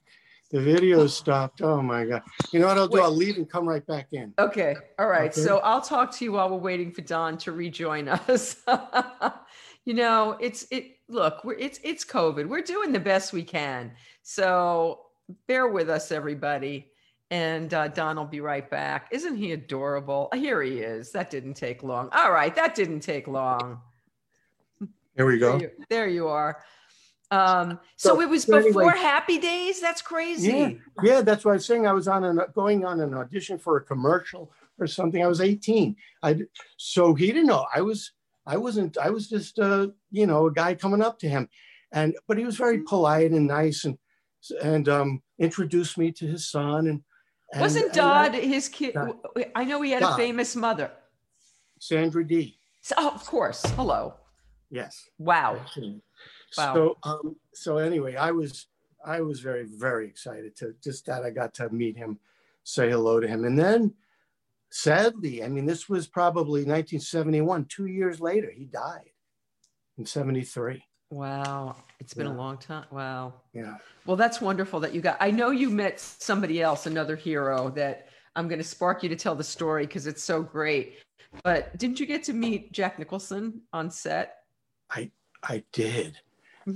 The 0.52 0.60
video 0.60 1.06
stopped. 1.06 1.62
Oh 1.62 1.80
my 1.80 2.04
God. 2.04 2.22
You 2.50 2.60
know 2.60 2.66
what 2.66 2.76
I'll 2.76 2.86
do? 2.86 2.98
Wait. 2.98 3.04
I'll 3.04 3.10
leave 3.10 3.36
and 3.38 3.48
come 3.48 3.66
right 3.66 3.84
back 3.86 4.08
in. 4.12 4.34
Okay. 4.38 4.76
All 4.98 5.08
right. 5.08 5.30
Okay. 5.30 5.40
So 5.40 5.58
I'll 5.60 5.80
talk 5.80 6.14
to 6.16 6.24
you 6.24 6.32
while 6.32 6.50
we're 6.50 6.58
waiting 6.58 6.92
for 6.92 7.00
Don 7.00 7.38
to 7.38 7.52
rejoin 7.52 8.06
us. 8.08 8.56
you 9.86 9.94
know, 9.94 10.36
it's 10.40 10.66
it 10.70 10.98
look, 11.08 11.42
we're 11.42 11.54
it's 11.54 11.80
it's 11.82 12.04
COVID. 12.04 12.46
We're 12.46 12.60
doing 12.60 12.92
the 12.92 13.00
best 13.00 13.32
we 13.32 13.42
can. 13.42 13.92
So 14.22 15.06
bear 15.46 15.68
with 15.68 15.88
us, 15.88 16.12
everybody. 16.12 16.90
And 17.30 17.72
uh, 17.72 17.88
Don 17.88 18.16
will 18.16 18.26
be 18.26 18.42
right 18.42 18.68
back. 18.68 19.08
Isn't 19.10 19.36
he 19.36 19.52
adorable? 19.52 20.28
Here 20.34 20.60
he 20.60 20.80
is. 20.80 21.12
That 21.12 21.30
didn't 21.30 21.54
take 21.54 21.82
long. 21.82 22.10
All 22.12 22.30
right, 22.30 22.54
that 22.56 22.74
didn't 22.74 23.00
take 23.00 23.26
long. 23.26 23.80
Here 25.16 25.24
we 25.24 25.38
go. 25.38 25.58
There 25.58 25.60
you, 25.60 25.84
there 25.88 26.08
you 26.08 26.28
are. 26.28 26.62
Um, 27.32 27.80
so, 27.96 28.10
so, 28.10 28.20
it 28.20 28.28
was 28.28 28.44
so 28.44 28.62
before 28.62 28.82
anyway, 28.82 28.98
Happy 28.98 29.38
Days. 29.38 29.80
That's 29.80 30.02
crazy. 30.02 30.50
Yeah, 30.52 30.70
yeah, 31.02 31.20
that's 31.22 31.46
what 31.46 31.52
I 31.52 31.54
was 31.54 31.64
saying. 31.64 31.86
I 31.86 31.94
was 31.94 32.06
on 32.06 32.24
an 32.24 32.38
going 32.54 32.84
on 32.84 33.00
an 33.00 33.14
audition 33.14 33.58
for 33.58 33.78
a 33.78 33.80
commercial 33.80 34.52
or 34.78 34.86
something. 34.86 35.24
I 35.24 35.26
was 35.26 35.40
18. 35.40 35.96
I 36.22 36.42
so 36.76 37.14
he 37.14 37.28
didn't 37.28 37.46
know. 37.46 37.64
I 37.74 37.80
was 37.80 38.12
I 38.46 38.58
wasn't. 38.58 38.98
I 38.98 39.08
was 39.08 39.30
just 39.30 39.58
uh, 39.58 39.88
you 40.10 40.26
know 40.26 40.46
a 40.46 40.52
guy 40.52 40.74
coming 40.74 41.00
up 41.00 41.18
to 41.20 41.28
him, 41.28 41.48
and 41.90 42.14
but 42.28 42.36
he 42.36 42.44
was 42.44 42.56
very 42.56 42.76
mm-hmm. 42.76 42.86
polite 42.86 43.30
and 43.30 43.46
nice 43.46 43.86
and 43.86 43.96
and 44.62 44.90
um, 44.90 45.22
introduced 45.38 45.96
me 45.96 46.12
to 46.12 46.26
his 46.26 46.50
son 46.50 46.86
and. 46.86 47.02
and 47.52 47.62
Wasn't 47.62 47.94
Dodd 47.94 48.34
his 48.34 48.68
kid? 48.68 48.94
I 49.54 49.64
know 49.64 49.80
he 49.80 49.92
had 49.92 50.00
Dodd. 50.00 50.20
a 50.20 50.22
famous 50.22 50.54
mother. 50.54 50.90
Sandra 51.78 52.26
Dee. 52.26 52.58
So, 52.82 52.94
oh, 52.98 53.10
of 53.14 53.24
course. 53.24 53.62
Hello. 53.76 54.14
Yes. 54.70 55.08
Wow. 55.18 55.60
Wow. 56.56 56.74
So 56.74 56.98
um, 57.02 57.36
so 57.52 57.78
anyway, 57.78 58.16
I 58.16 58.30
was 58.30 58.66
I 59.04 59.20
was 59.20 59.40
very 59.40 59.64
very 59.64 60.06
excited 60.06 60.56
to 60.56 60.74
just 60.82 61.06
that 61.06 61.24
I 61.24 61.30
got 61.30 61.54
to 61.54 61.68
meet 61.70 61.96
him, 61.96 62.18
say 62.64 62.90
hello 62.90 63.20
to 63.20 63.26
him, 63.26 63.44
and 63.44 63.58
then 63.58 63.94
sadly, 64.72 65.44
I 65.44 65.48
mean, 65.48 65.66
this 65.66 65.88
was 65.88 66.06
probably 66.06 66.62
1971. 66.62 67.66
Two 67.66 67.86
years 67.86 68.20
later, 68.20 68.50
he 68.50 68.64
died 68.64 69.10
in 69.98 70.06
73. 70.06 70.82
Wow, 71.10 71.76
it's 72.00 72.14
been 72.14 72.26
yeah. 72.26 72.32
a 72.32 72.34
long 72.34 72.56
time. 72.56 72.86
Wow. 72.90 73.34
Yeah. 73.52 73.76
Well, 74.06 74.16
that's 74.16 74.40
wonderful 74.40 74.80
that 74.80 74.94
you 74.94 75.02
got. 75.02 75.18
I 75.20 75.30
know 75.30 75.50
you 75.50 75.68
met 75.68 76.00
somebody 76.00 76.62
else, 76.62 76.86
another 76.86 77.16
hero 77.16 77.68
that 77.76 78.08
I'm 78.34 78.48
going 78.48 78.58
to 78.58 78.64
spark 78.64 79.02
you 79.02 79.10
to 79.10 79.16
tell 79.16 79.34
the 79.34 79.44
story 79.44 79.86
because 79.86 80.06
it's 80.06 80.24
so 80.24 80.42
great. 80.42 80.94
But 81.44 81.76
didn't 81.76 82.00
you 82.00 82.06
get 82.06 82.22
to 82.24 82.32
meet 82.32 82.72
Jack 82.72 82.98
Nicholson 82.98 83.60
on 83.74 83.90
set? 83.90 84.36
I 84.90 85.10
I 85.42 85.62
did. 85.72 86.18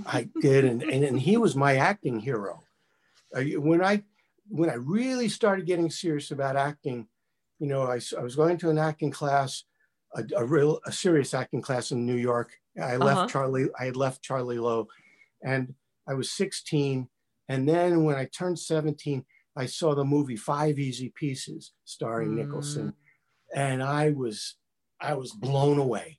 I 0.07 0.28
did, 0.41 0.64
and, 0.64 0.82
and, 0.82 1.05
and 1.05 1.18
he 1.18 1.37
was 1.37 1.57
my 1.57 1.76
acting 1.76 2.20
hero. 2.20 2.62
Uh, 3.34 3.43
when 3.59 3.82
I 3.82 4.03
when 4.49 4.70
I 4.70 4.74
really 4.74 5.28
started 5.28 5.66
getting 5.66 5.91
serious 5.91 6.30
about 6.30 6.57
acting, 6.57 7.09
you 7.59 7.66
know, 7.66 7.82
I, 7.82 8.01
I 8.18 8.22
was 8.22 8.37
going 8.37 8.59
to 8.59 8.70
an 8.70 8.78
acting 8.78 9.11
class, 9.11 9.64
a, 10.14 10.24
a 10.37 10.45
real 10.45 10.80
a 10.87 10.93
serious 10.93 11.34
acting 11.34 11.62
class 11.62 11.91
in 11.91 12.07
New 12.07 12.16
York. 12.16 12.53
I 12.80 12.97
left 12.97 13.18
uh-huh. 13.18 13.28
Charlie. 13.28 13.68
I 13.78 13.87
had 13.87 13.97
left 13.97 14.22
Charlie 14.22 14.59
Lowe, 14.59 14.89
and 15.43 15.74
I 16.09 16.14
was 16.14 16.30
16. 16.30 17.09
And 17.49 17.68
then 17.68 18.05
when 18.05 18.16
I 18.16 18.24
turned 18.26 18.59
17, 18.59 19.24
I 19.57 19.66
saw 19.66 19.95
the 19.95 20.05
movie 20.05 20.37
Five 20.37 20.78
Easy 20.78 21.12
Pieces 21.14 21.72
starring 21.84 22.30
mm. 22.30 22.45
Nicholson, 22.45 22.95
and 23.55 23.82
I 23.82 24.11
was 24.11 24.57
I 25.01 25.14
was 25.14 25.32
blown 25.32 25.78
away 25.78 26.18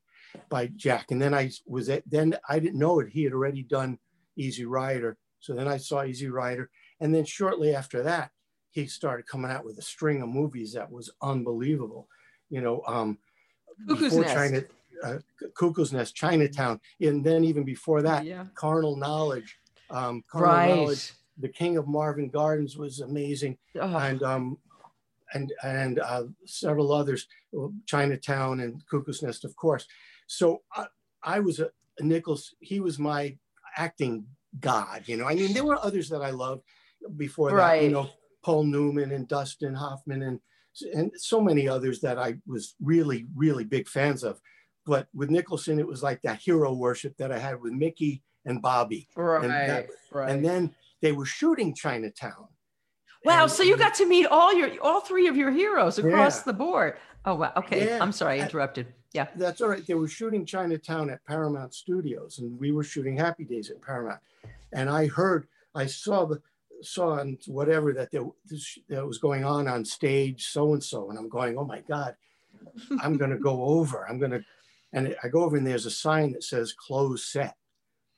by 0.49 0.67
Jack. 0.75 1.11
And 1.11 1.21
then 1.21 1.33
I 1.33 1.51
was 1.65 1.89
at, 1.89 2.03
then 2.09 2.35
I 2.49 2.59
didn't 2.59 2.79
know 2.79 2.99
it. 2.99 3.09
He 3.09 3.23
had 3.23 3.33
already 3.33 3.63
done 3.63 3.99
Easy 4.35 4.65
Rider. 4.65 5.17
So 5.39 5.53
then 5.53 5.67
I 5.67 5.77
saw 5.77 6.03
Easy 6.03 6.29
Rider. 6.29 6.69
And 6.99 7.13
then 7.13 7.25
shortly 7.25 7.75
after 7.75 8.03
that, 8.03 8.31
he 8.71 8.85
started 8.87 9.27
coming 9.27 9.51
out 9.51 9.65
with 9.65 9.77
a 9.77 9.81
string 9.81 10.21
of 10.21 10.29
movies 10.29 10.73
that 10.73 10.91
was 10.91 11.09
unbelievable. 11.21 12.07
You 12.49 12.61
know, 12.61 12.81
um, 12.87 13.17
Cuckoo's 13.87 14.15
Nest. 14.17 14.33
China, 14.33 14.61
uh, 15.03 15.17
Cuckoo's 15.55 15.93
Nest, 15.93 16.15
Chinatown, 16.15 16.79
and 17.01 17.23
then 17.23 17.43
even 17.43 17.63
before 17.63 18.01
that, 18.01 18.25
Yeah. 18.25 18.45
Carnal 18.55 18.95
Knowledge. 18.95 19.57
Um, 19.89 20.23
Carnal 20.29 20.49
Right. 20.49 20.75
Knowledge, 20.75 21.13
The 21.37 21.49
King 21.49 21.77
of 21.77 21.87
Marvin 21.87 22.29
Gardens 22.29 22.77
was 22.77 22.99
amazing, 22.99 23.57
Oh, 23.79 23.97
and 23.97 24.23
um, 24.23 24.57
and 25.33 25.53
and 25.63 25.99
uh, 25.99 26.23
several 26.45 26.91
others, 26.93 27.27
Chinatown 27.85 28.59
and 28.61 28.81
Cuckoo's 28.89 29.21
Nest, 29.21 29.45
of 29.45 29.55
course. 29.55 29.85
So 30.27 30.61
I, 30.75 30.85
I 31.23 31.39
was 31.39 31.59
a, 31.59 31.69
a 31.99 32.03
Nichols. 32.03 32.53
He 32.59 32.79
was 32.79 32.99
my 32.99 33.37
acting 33.77 34.25
god. 34.59 35.03
You 35.05 35.17
know, 35.17 35.25
I 35.25 35.35
mean, 35.35 35.53
there 35.53 35.65
were 35.65 35.83
others 35.83 36.09
that 36.09 36.21
I 36.21 36.29
loved 36.31 36.61
before 37.15 37.55
that. 37.55 37.81
You 37.83 37.89
know, 37.89 38.09
Paul 38.43 38.63
Newman 38.65 39.11
and 39.11 39.27
Dustin 39.27 39.73
Hoffman 39.73 40.21
and 40.23 40.39
and 40.93 41.11
so 41.15 41.41
many 41.41 41.67
others 41.67 42.01
that 42.01 42.19
I 42.19 42.35
was 42.45 42.75
really 42.81 43.25
really 43.35 43.63
big 43.63 43.87
fans 43.87 44.23
of. 44.23 44.39
But 44.85 45.07
with 45.13 45.29
Nicholson, 45.31 45.79
it 45.79 45.87
was 45.87 46.03
like 46.03 46.21
that 46.21 46.39
hero 46.39 46.71
worship 46.73 47.17
that 47.17 47.31
I 47.31 47.39
had 47.39 47.59
with 47.59 47.73
Mickey 47.73 48.21
and 48.45 48.61
Bobby. 48.61 49.07
right, 49.15 49.41
that- 49.47 49.87
right. 50.13 50.29
And 50.29 50.45
then 50.45 50.73
they 51.01 51.11
were 51.11 51.25
shooting 51.25 51.73
Chinatown. 51.75 52.47
wow, 53.25 53.43
And- 53.43 53.51
so 53.51 53.63
you 53.63 53.75
got 53.75 53.95
to 53.95 54.05
meet 54.05 54.27
all 54.27 54.53
your 54.53 54.69
all 54.81 55.01
three 55.01 55.27
of 55.27 55.35
your 55.35 55.51
heroes 55.51 55.97
across 55.97 56.37
Yeah. 56.39 56.43
the 56.45 56.53
board. 56.53 56.97
Oh 57.25 57.35
wow. 57.35 57.51
Okay, 57.57 57.85
Yeah. 57.85 57.99
I'm 58.01 58.11
sorry, 58.13 58.39
I- 58.39 58.43
interrupted. 58.45 58.93
Yeah. 59.13 59.27
That's 59.35 59.61
all 59.61 59.69
right. 59.69 59.85
They 59.85 59.93
were 59.93 60.07
shooting 60.07 60.45
Chinatown 60.45 61.09
at 61.09 61.25
Paramount 61.25 61.73
Studios, 61.73 62.39
and 62.39 62.59
we 62.59 62.71
were 62.71 62.83
shooting 62.83 63.17
Happy 63.17 63.45
Days 63.45 63.69
at 63.69 63.81
Paramount. 63.81 64.19
And 64.73 64.89
I 64.89 65.07
heard, 65.07 65.47
I 65.73 65.85
saw 65.85 66.25
the 66.25 66.41
saw 66.81 67.19
on 67.19 67.37
whatever 67.47 67.93
that 67.93 68.11
there 68.11 68.25
this, 68.45 68.77
that 68.89 69.05
was 69.05 69.17
going 69.17 69.43
on 69.43 69.67
on 69.67 69.83
stage, 69.83 70.47
so 70.47 70.73
and 70.73 70.83
so, 70.83 71.09
and 71.09 71.17
I'm 71.17 71.29
going, 71.29 71.57
oh 71.57 71.65
my 71.65 71.81
god, 71.81 72.15
I'm 73.01 73.17
going 73.17 73.31
to 73.31 73.37
go 73.37 73.63
over. 73.63 74.07
I'm 74.07 74.19
going 74.19 74.31
to, 74.31 74.43
and 74.93 75.15
I 75.23 75.27
go 75.27 75.43
over, 75.43 75.57
and 75.57 75.65
there's 75.65 75.85
a 75.85 75.91
sign 75.91 76.33
that 76.33 76.43
says 76.43 76.73
closed 76.73 77.25
set, 77.25 77.55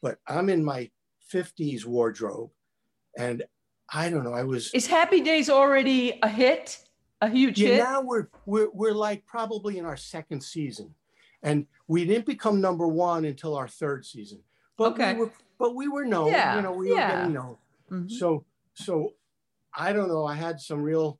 but 0.02 0.18
I'm 0.28 0.50
in 0.50 0.64
my 0.64 0.90
50s 1.34 1.86
wardrobe, 1.86 2.50
and 3.18 3.44
I 3.92 4.10
don't 4.10 4.24
know. 4.24 4.34
I 4.34 4.44
was 4.44 4.72
Is 4.74 4.88
Happy 4.88 5.22
Days 5.22 5.50
already 5.50 6.20
a 6.22 6.30
hit? 6.30 6.84
A 7.22 7.30
huge 7.30 7.60
yeah, 7.60 7.68
hit? 7.70 7.78
now 7.80 8.02
we're, 8.02 8.28
we're 8.46 8.70
we're 8.72 8.94
like 8.94 9.26
probably 9.26 9.78
in 9.78 9.86
our 9.86 9.98
second 9.98 10.42
season, 10.42 10.96
and 11.44 11.68
we 11.88 12.06
didn't 12.06 12.26
become 12.26 12.62
number 12.62 12.88
one 12.88 13.26
until 13.26 13.56
our 13.56 13.68
third 13.68 14.06
season. 14.06 14.40
But 14.78 14.94
Okay. 14.94 15.14
we 15.14 15.20
were 15.20 15.32
but 15.58 15.76
we 15.76 15.88
were 15.90 16.06
known. 16.06 16.32
Yeah, 16.32 16.56
You 16.56 16.62
know, 16.62 16.72
we 16.72 16.90
were 16.90 16.96
getting 16.96 17.34
known. 17.34 17.58
Mhm. 17.92 18.10
So 18.10 18.46
so 18.74 19.14
I 19.74 19.92
don't 19.92 20.08
know. 20.08 20.26
I 20.26 20.36
had 20.36 20.62
some 20.62 20.82
real, 20.82 21.20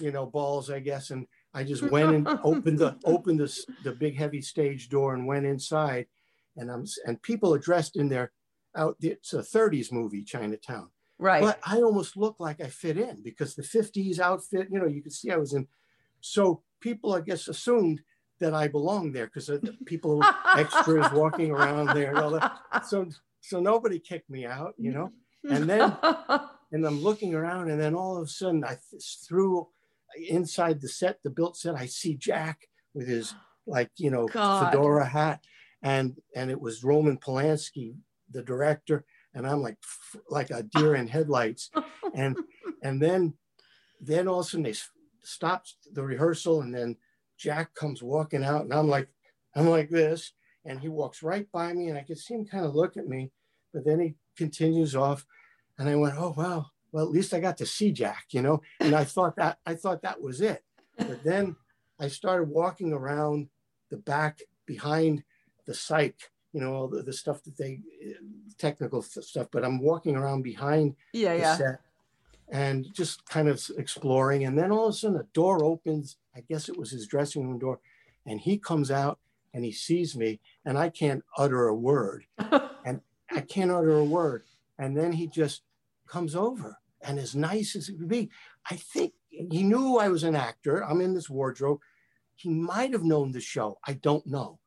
you 0.00 0.12
know, 0.12 0.24
balls, 0.26 0.70
I 0.70 0.78
guess, 0.78 1.10
and 1.10 1.26
I 1.52 1.64
just 1.64 1.82
went 1.82 2.14
and 2.14 2.28
opened 2.44 2.78
the 2.78 2.96
opened 3.04 3.40
the 3.40 3.64
the 3.82 3.92
big 3.92 4.14
heavy 4.16 4.42
stage 4.42 4.88
door 4.88 5.14
and 5.14 5.26
went 5.26 5.46
inside, 5.46 6.06
and 6.56 6.70
I'm 6.70 6.84
and 7.06 7.20
people 7.22 7.52
are 7.52 7.58
dressed 7.58 7.96
in 7.96 8.08
their 8.08 8.30
out. 8.76 8.96
It's 9.00 9.32
a 9.34 9.38
30s 9.42 9.90
movie, 9.90 10.22
Chinatown. 10.22 10.90
Right. 11.20 11.42
But 11.42 11.60
I 11.64 11.76
almost 11.82 12.16
looked 12.16 12.40
like 12.40 12.60
I 12.60 12.68
fit 12.68 12.96
in 12.98 13.22
because 13.22 13.54
the 13.54 13.62
50s 13.62 14.18
outfit, 14.18 14.68
you 14.70 14.78
know, 14.78 14.86
you 14.86 15.02
could 15.02 15.12
see 15.12 15.30
I 15.30 15.36
was 15.36 15.52
in. 15.52 15.68
So 16.20 16.62
people, 16.80 17.12
I 17.14 17.20
guess, 17.20 17.46
assumed 17.48 18.00
that 18.40 18.54
I 18.54 18.68
belonged 18.68 19.14
there 19.14 19.26
because 19.26 19.46
the 19.48 19.76
people, 19.84 20.22
extras 20.56 21.10
walking 21.12 21.50
around 21.50 21.94
there 21.94 22.10
and 22.10 22.18
all 22.18 22.30
that. 22.30 22.86
So, 22.86 23.06
so 23.40 23.60
nobody 23.60 23.98
kicked 23.98 24.30
me 24.30 24.46
out, 24.46 24.74
you 24.78 24.92
know. 24.92 25.12
and 25.48 25.68
then- 25.68 25.96
And 26.72 26.86
I'm 26.86 27.02
looking 27.02 27.34
around, 27.34 27.68
and 27.68 27.80
then 27.80 27.96
all 27.96 28.16
of 28.16 28.22
a 28.22 28.28
sudden, 28.28 28.62
I 28.64 28.78
th- 28.90 29.02
through 29.28 29.66
inside 30.28 30.80
the 30.80 30.86
set, 30.88 31.18
the 31.24 31.28
built 31.30 31.56
set, 31.56 31.74
I 31.74 31.86
see 31.86 32.14
Jack 32.14 32.68
with 32.94 33.08
his 33.08 33.34
like, 33.66 33.90
you 33.96 34.08
know, 34.08 34.28
God. 34.28 34.70
fedora 34.70 35.04
hat, 35.04 35.40
and 35.82 36.14
and 36.36 36.48
it 36.48 36.60
was 36.60 36.84
Roman 36.84 37.16
Polanski, 37.18 37.96
the 38.30 38.44
director, 38.44 39.04
and 39.34 39.46
I'm 39.46 39.62
like 39.62 39.76
like 40.28 40.50
a 40.50 40.62
deer 40.62 40.94
in 40.94 41.08
headlights, 41.08 41.70
and 42.14 42.36
and 42.82 43.00
then 43.00 43.34
then 44.00 44.28
all 44.28 44.40
of 44.40 44.46
a 44.46 44.48
sudden 44.48 44.64
they 44.64 44.74
stopped 45.22 45.74
the 45.92 46.02
rehearsal, 46.02 46.62
and 46.62 46.74
then 46.74 46.96
Jack 47.38 47.74
comes 47.74 48.02
walking 48.02 48.44
out, 48.44 48.62
and 48.62 48.74
I'm 48.74 48.88
like 48.88 49.08
I'm 49.54 49.68
like 49.68 49.90
this, 49.90 50.32
and 50.64 50.80
he 50.80 50.88
walks 50.88 51.22
right 51.22 51.50
by 51.52 51.72
me, 51.72 51.88
and 51.88 51.98
I 51.98 52.02
could 52.02 52.18
see 52.18 52.34
him 52.34 52.46
kind 52.46 52.64
of 52.64 52.74
look 52.74 52.96
at 52.96 53.08
me, 53.08 53.30
but 53.72 53.84
then 53.84 54.00
he 54.00 54.14
continues 54.36 54.94
off, 54.94 55.26
and 55.78 55.88
I 55.88 55.96
went, 55.96 56.14
oh 56.16 56.34
wow, 56.36 56.66
well 56.92 57.04
at 57.04 57.10
least 57.10 57.34
I 57.34 57.40
got 57.40 57.58
to 57.58 57.66
see 57.66 57.92
Jack, 57.92 58.26
you 58.30 58.42
know, 58.42 58.60
and 58.80 58.94
I 58.94 59.04
thought 59.04 59.36
that 59.36 59.58
I 59.66 59.74
thought 59.74 60.02
that 60.02 60.20
was 60.20 60.40
it, 60.40 60.62
but 60.96 61.22
then 61.24 61.56
I 61.98 62.08
started 62.08 62.48
walking 62.48 62.92
around 62.92 63.48
the 63.90 63.98
back 63.98 64.40
behind 64.66 65.24
the 65.66 65.72
cyc, 65.72 66.14
you 66.52 66.60
know, 66.60 66.74
all 66.74 66.88
the, 66.88 67.02
the 67.02 67.12
stuff 67.12 67.42
that 67.44 67.56
they 67.56 67.80
eh, 68.04 68.12
technical 68.58 69.02
stuff, 69.02 69.48
but 69.52 69.64
I'm 69.64 69.80
walking 69.80 70.16
around 70.16 70.42
behind 70.42 70.96
yeah, 71.12 71.34
the 71.34 71.40
yeah. 71.40 71.56
set 71.56 71.80
and 72.50 72.92
just 72.92 73.24
kind 73.26 73.48
of 73.48 73.62
exploring. 73.78 74.44
And 74.44 74.58
then 74.58 74.72
all 74.72 74.88
of 74.88 74.94
a 74.94 74.96
sudden, 74.96 75.18
a 75.18 75.26
door 75.32 75.64
opens. 75.64 76.16
I 76.34 76.40
guess 76.40 76.68
it 76.68 76.76
was 76.76 76.90
his 76.90 77.06
dressing 77.06 77.46
room 77.46 77.58
door. 77.58 77.80
And 78.26 78.40
he 78.40 78.58
comes 78.58 78.90
out 78.90 79.18
and 79.54 79.64
he 79.64 79.72
sees 79.72 80.16
me, 80.16 80.40
and 80.64 80.78
I 80.78 80.90
can't 80.90 81.24
utter 81.36 81.68
a 81.68 81.74
word. 81.74 82.24
And 82.82 83.02
I 83.30 83.42
can't 83.42 83.70
utter 83.70 83.98
a 83.98 84.04
word. 84.04 84.44
And 84.78 84.96
then 84.96 85.12
he 85.12 85.26
just 85.26 85.64
comes 86.08 86.34
over 86.34 86.78
and 87.02 87.18
as 87.18 87.34
nice 87.34 87.76
as 87.76 87.90
it 87.90 87.98
could 87.98 88.08
be. 88.08 88.30
I 88.70 88.76
think 88.76 89.12
he 89.30 89.62
knew 89.62 89.98
I 89.98 90.08
was 90.08 90.24
an 90.24 90.34
actor. 90.34 90.82
I'm 90.82 91.02
in 91.02 91.12
this 91.12 91.28
wardrobe. 91.28 91.80
He 92.36 92.48
might 92.48 92.94
have 92.94 93.04
known 93.04 93.32
the 93.32 93.40
show. 93.40 93.78
I 93.86 93.92
don't 93.92 94.26
know. 94.26 94.59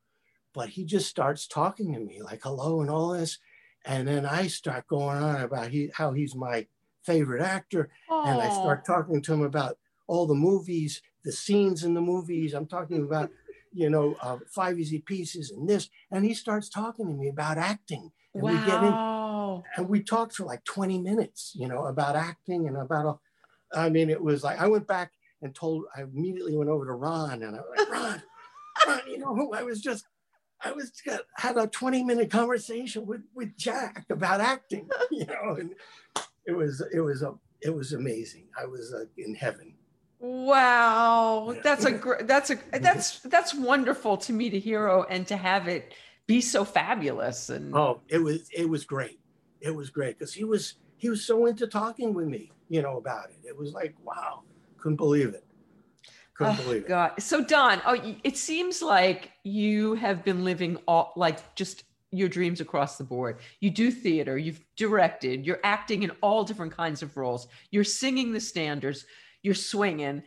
But 0.53 0.69
he 0.69 0.83
just 0.85 1.09
starts 1.09 1.47
talking 1.47 1.93
to 1.93 1.99
me 1.99 2.21
like 2.21 2.41
hello 2.43 2.81
and 2.81 2.89
all 2.89 3.09
this. 3.13 3.39
And 3.85 4.07
then 4.07 4.25
I 4.25 4.47
start 4.47 4.87
going 4.87 5.17
on 5.17 5.41
about 5.41 5.69
he, 5.69 5.89
how 5.93 6.13
he's 6.13 6.35
my 6.35 6.67
favorite 7.03 7.41
actor. 7.41 7.89
And 8.09 8.39
I 8.41 8.49
start 8.49 8.85
talking 8.85 9.21
to 9.21 9.33
him 9.33 9.41
about 9.41 9.77
all 10.07 10.25
the 10.27 10.35
movies, 10.35 11.01
the 11.25 11.31
scenes 11.31 11.83
in 11.83 11.93
the 11.93 12.01
movies. 12.01 12.53
I'm 12.53 12.67
talking 12.67 13.03
about, 13.03 13.29
you 13.73 13.89
know, 13.89 14.15
uh, 14.21 14.37
Five 14.53 14.79
Easy 14.79 14.99
Pieces 14.99 15.51
and 15.51 15.67
this. 15.67 15.89
And 16.11 16.23
he 16.23 16.33
starts 16.33 16.69
talking 16.69 17.07
to 17.07 17.13
me 17.13 17.27
about 17.29 17.57
acting. 17.57 18.11
And 18.33 18.43
we 18.43 18.53
get 18.65 18.83
in, 18.83 18.93
and 19.77 19.89
we 19.89 20.01
talked 20.01 20.33
for 20.35 20.45
like 20.45 20.63
20 20.63 20.99
minutes, 20.99 21.51
you 21.55 21.67
know, 21.67 21.85
about 21.85 22.15
acting 22.15 22.67
and 22.67 22.77
about, 22.77 23.05
all- 23.05 23.21
I 23.73 23.89
mean, 23.89 24.09
it 24.09 24.21
was 24.21 24.43
like, 24.43 24.59
I 24.61 24.67
went 24.67 24.87
back 24.87 25.11
and 25.41 25.53
told, 25.53 25.85
I 25.95 26.01
immediately 26.03 26.55
went 26.55 26.69
over 26.69 26.85
to 26.85 26.93
Ron 26.93 27.43
and 27.43 27.55
I 27.55 27.59
was 27.59 27.69
like, 27.77 27.89
Ron, 27.91 28.23
Ron, 28.87 29.01
you 29.07 29.17
know 29.19 29.35
who 29.35 29.53
I 29.53 29.63
was 29.63 29.81
just, 29.81 30.05
I 30.63 30.71
was 30.71 30.91
got, 31.05 31.21
had 31.37 31.57
a 31.57 31.67
20 31.67 32.03
minute 32.03 32.29
conversation 32.29 33.05
with, 33.05 33.21
with 33.33 33.57
Jack 33.57 34.05
about 34.09 34.41
acting, 34.41 34.89
you 35.11 35.25
know, 35.25 35.55
and 35.59 35.75
it 36.45 36.53
was, 36.53 36.81
it 36.93 37.01
was, 37.01 37.21
a, 37.21 37.33
it 37.61 37.73
was 37.73 37.93
amazing. 37.93 38.47
I 38.59 38.65
was 38.65 38.93
uh, 38.93 39.05
in 39.17 39.35
heaven. 39.35 39.73
Wow, 40.19 41.53
that's 41.63 41.83
a 41.83 41.91
great. 41.91 42.27
That's 42.27 42.49
a 42.49 42.57
that's 42.79 43.19
that's 43.19 43.53
wonderful 43.53 44.15
to 44.15 44.31
meet 44.31 44.53
a 44.53 44.57
hero 44.57 45.03
and 45.09 45.27
to 45.27 45.35
have 45.35 45.67
it 45.67 45.93
be 46.27 46.39
so 46.39 46.63
fabulous 46.63 47.49
and 47.49 47.75
Oh, 47.75 47.99
it 48.07 48.19
was, 48.19 48.49
it 48.55 48.69
was 48.69 48.85
great. 48.85 49.19
It 49.59 49.75
was 49.75 49.89
great 49.89 50.17
because 50.17 50.33
he 50.33 50.45
was, 50.45 50.75
he 50.95 51.09
was 51.09 51.25
so 51.25 51.45
into 51.45 51.67
talking 51.67 52.13
with 52.13 52.27
me, 52.27 52.51
you 52.69 52.81
know, 52.81 52.97
about 52.97 53.31
it. 53.31 53.39
It 53.45 53.57
was 53.57 53.73
like, 53.73 53.95
wow, 54.03 54.43
couldn't 54.77 54.95
believe 54.95 55.33
it. 55.33 55.43
Couldn't 56.35 56.59
Oh, 56.59 56.63
believe 56.63 56.81
it. 56.83 56.87
God. 56.87 57.11
So 57.19 57.43
Don, 57.43 57.81
oh, 57.85 58.15
it 58.23 58.37
seems 58.37 58.81
like 58.81 59.31
you 59.43 59.93
have 59.95 60.23
been 60.23 60.43
living 60.43 60.77
all 60.87 61.13
like 61.15 61.55
just 61.55 61.83
your 62.11 62.29
dreams 62.29 62.61
across 62.61 62.97
the 62.97 63.03
board. 63.03 63.37
You 63.59 63.69
do 63.71 63.91
theater, 63.91 64.37
you've 64.37 64.61
directed, 64.75 65.45
you're 65.45 65.59
acting 65.63 66.03
in 66.03 66.11
all 66.21 66.43
different 66.43 66.75
kinds 66.75 67.01
of 67.01 67.15
roles. 67.17 67.47
You're 67.71 67.83
singing 67.83 68.31
the 68.33 68.39
standards, 68.39 69.05
you're 69.41 69.55
swinging. 69.55 70.23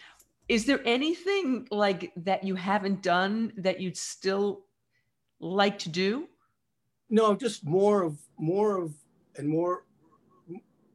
Is 0.48 0.64
there 0.64 0.80
anything 0.84 1.66
like 1.70 2.12
that 2.16 2.44
you 2.44 2.54
haven't 2.54 3.02
done 3.02 3.52
that 3.56 3.80
you'd 3.80 3.96
still 3.96 4.64
like 5.40 5.78
to 5.80 5.88
do? 5.88 6.28
No, 7.08 7.34
just 7.34 7.64
more 7.64 8.02
of 8.02 8.18
more 8.38 8.76
of 8.76 8.94
and 9.36 9.48
more 9.48 9.84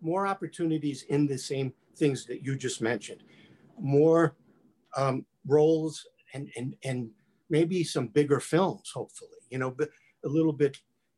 more 0.02 0.26
opportunities 0.26 1.04
in 1.04 1.28
the 1.28 1.38
same 1.38 1.74
things 1.96 2.26
that 2.26 2.44
you 2.44 2.56
just 2.56 2.82
mentioned. 2.82 3.24
More 3.80 4.36
um, 4.96 5.26
roles 5.48 6.06
and 6.34 6.50
and 6.56 6.76
and 6.84 7.10
maybe 7.50 7.84
some 7.84 8.08
bigger 8.08 8.40
films, 8.40 8.92
hopefully. 8.94 9.30
You 9.50 9.58
know, 9.58 9.72
but 9.72 9.90
a 10.26 10.30
little 10.30 10.54
bit 10.54 10.78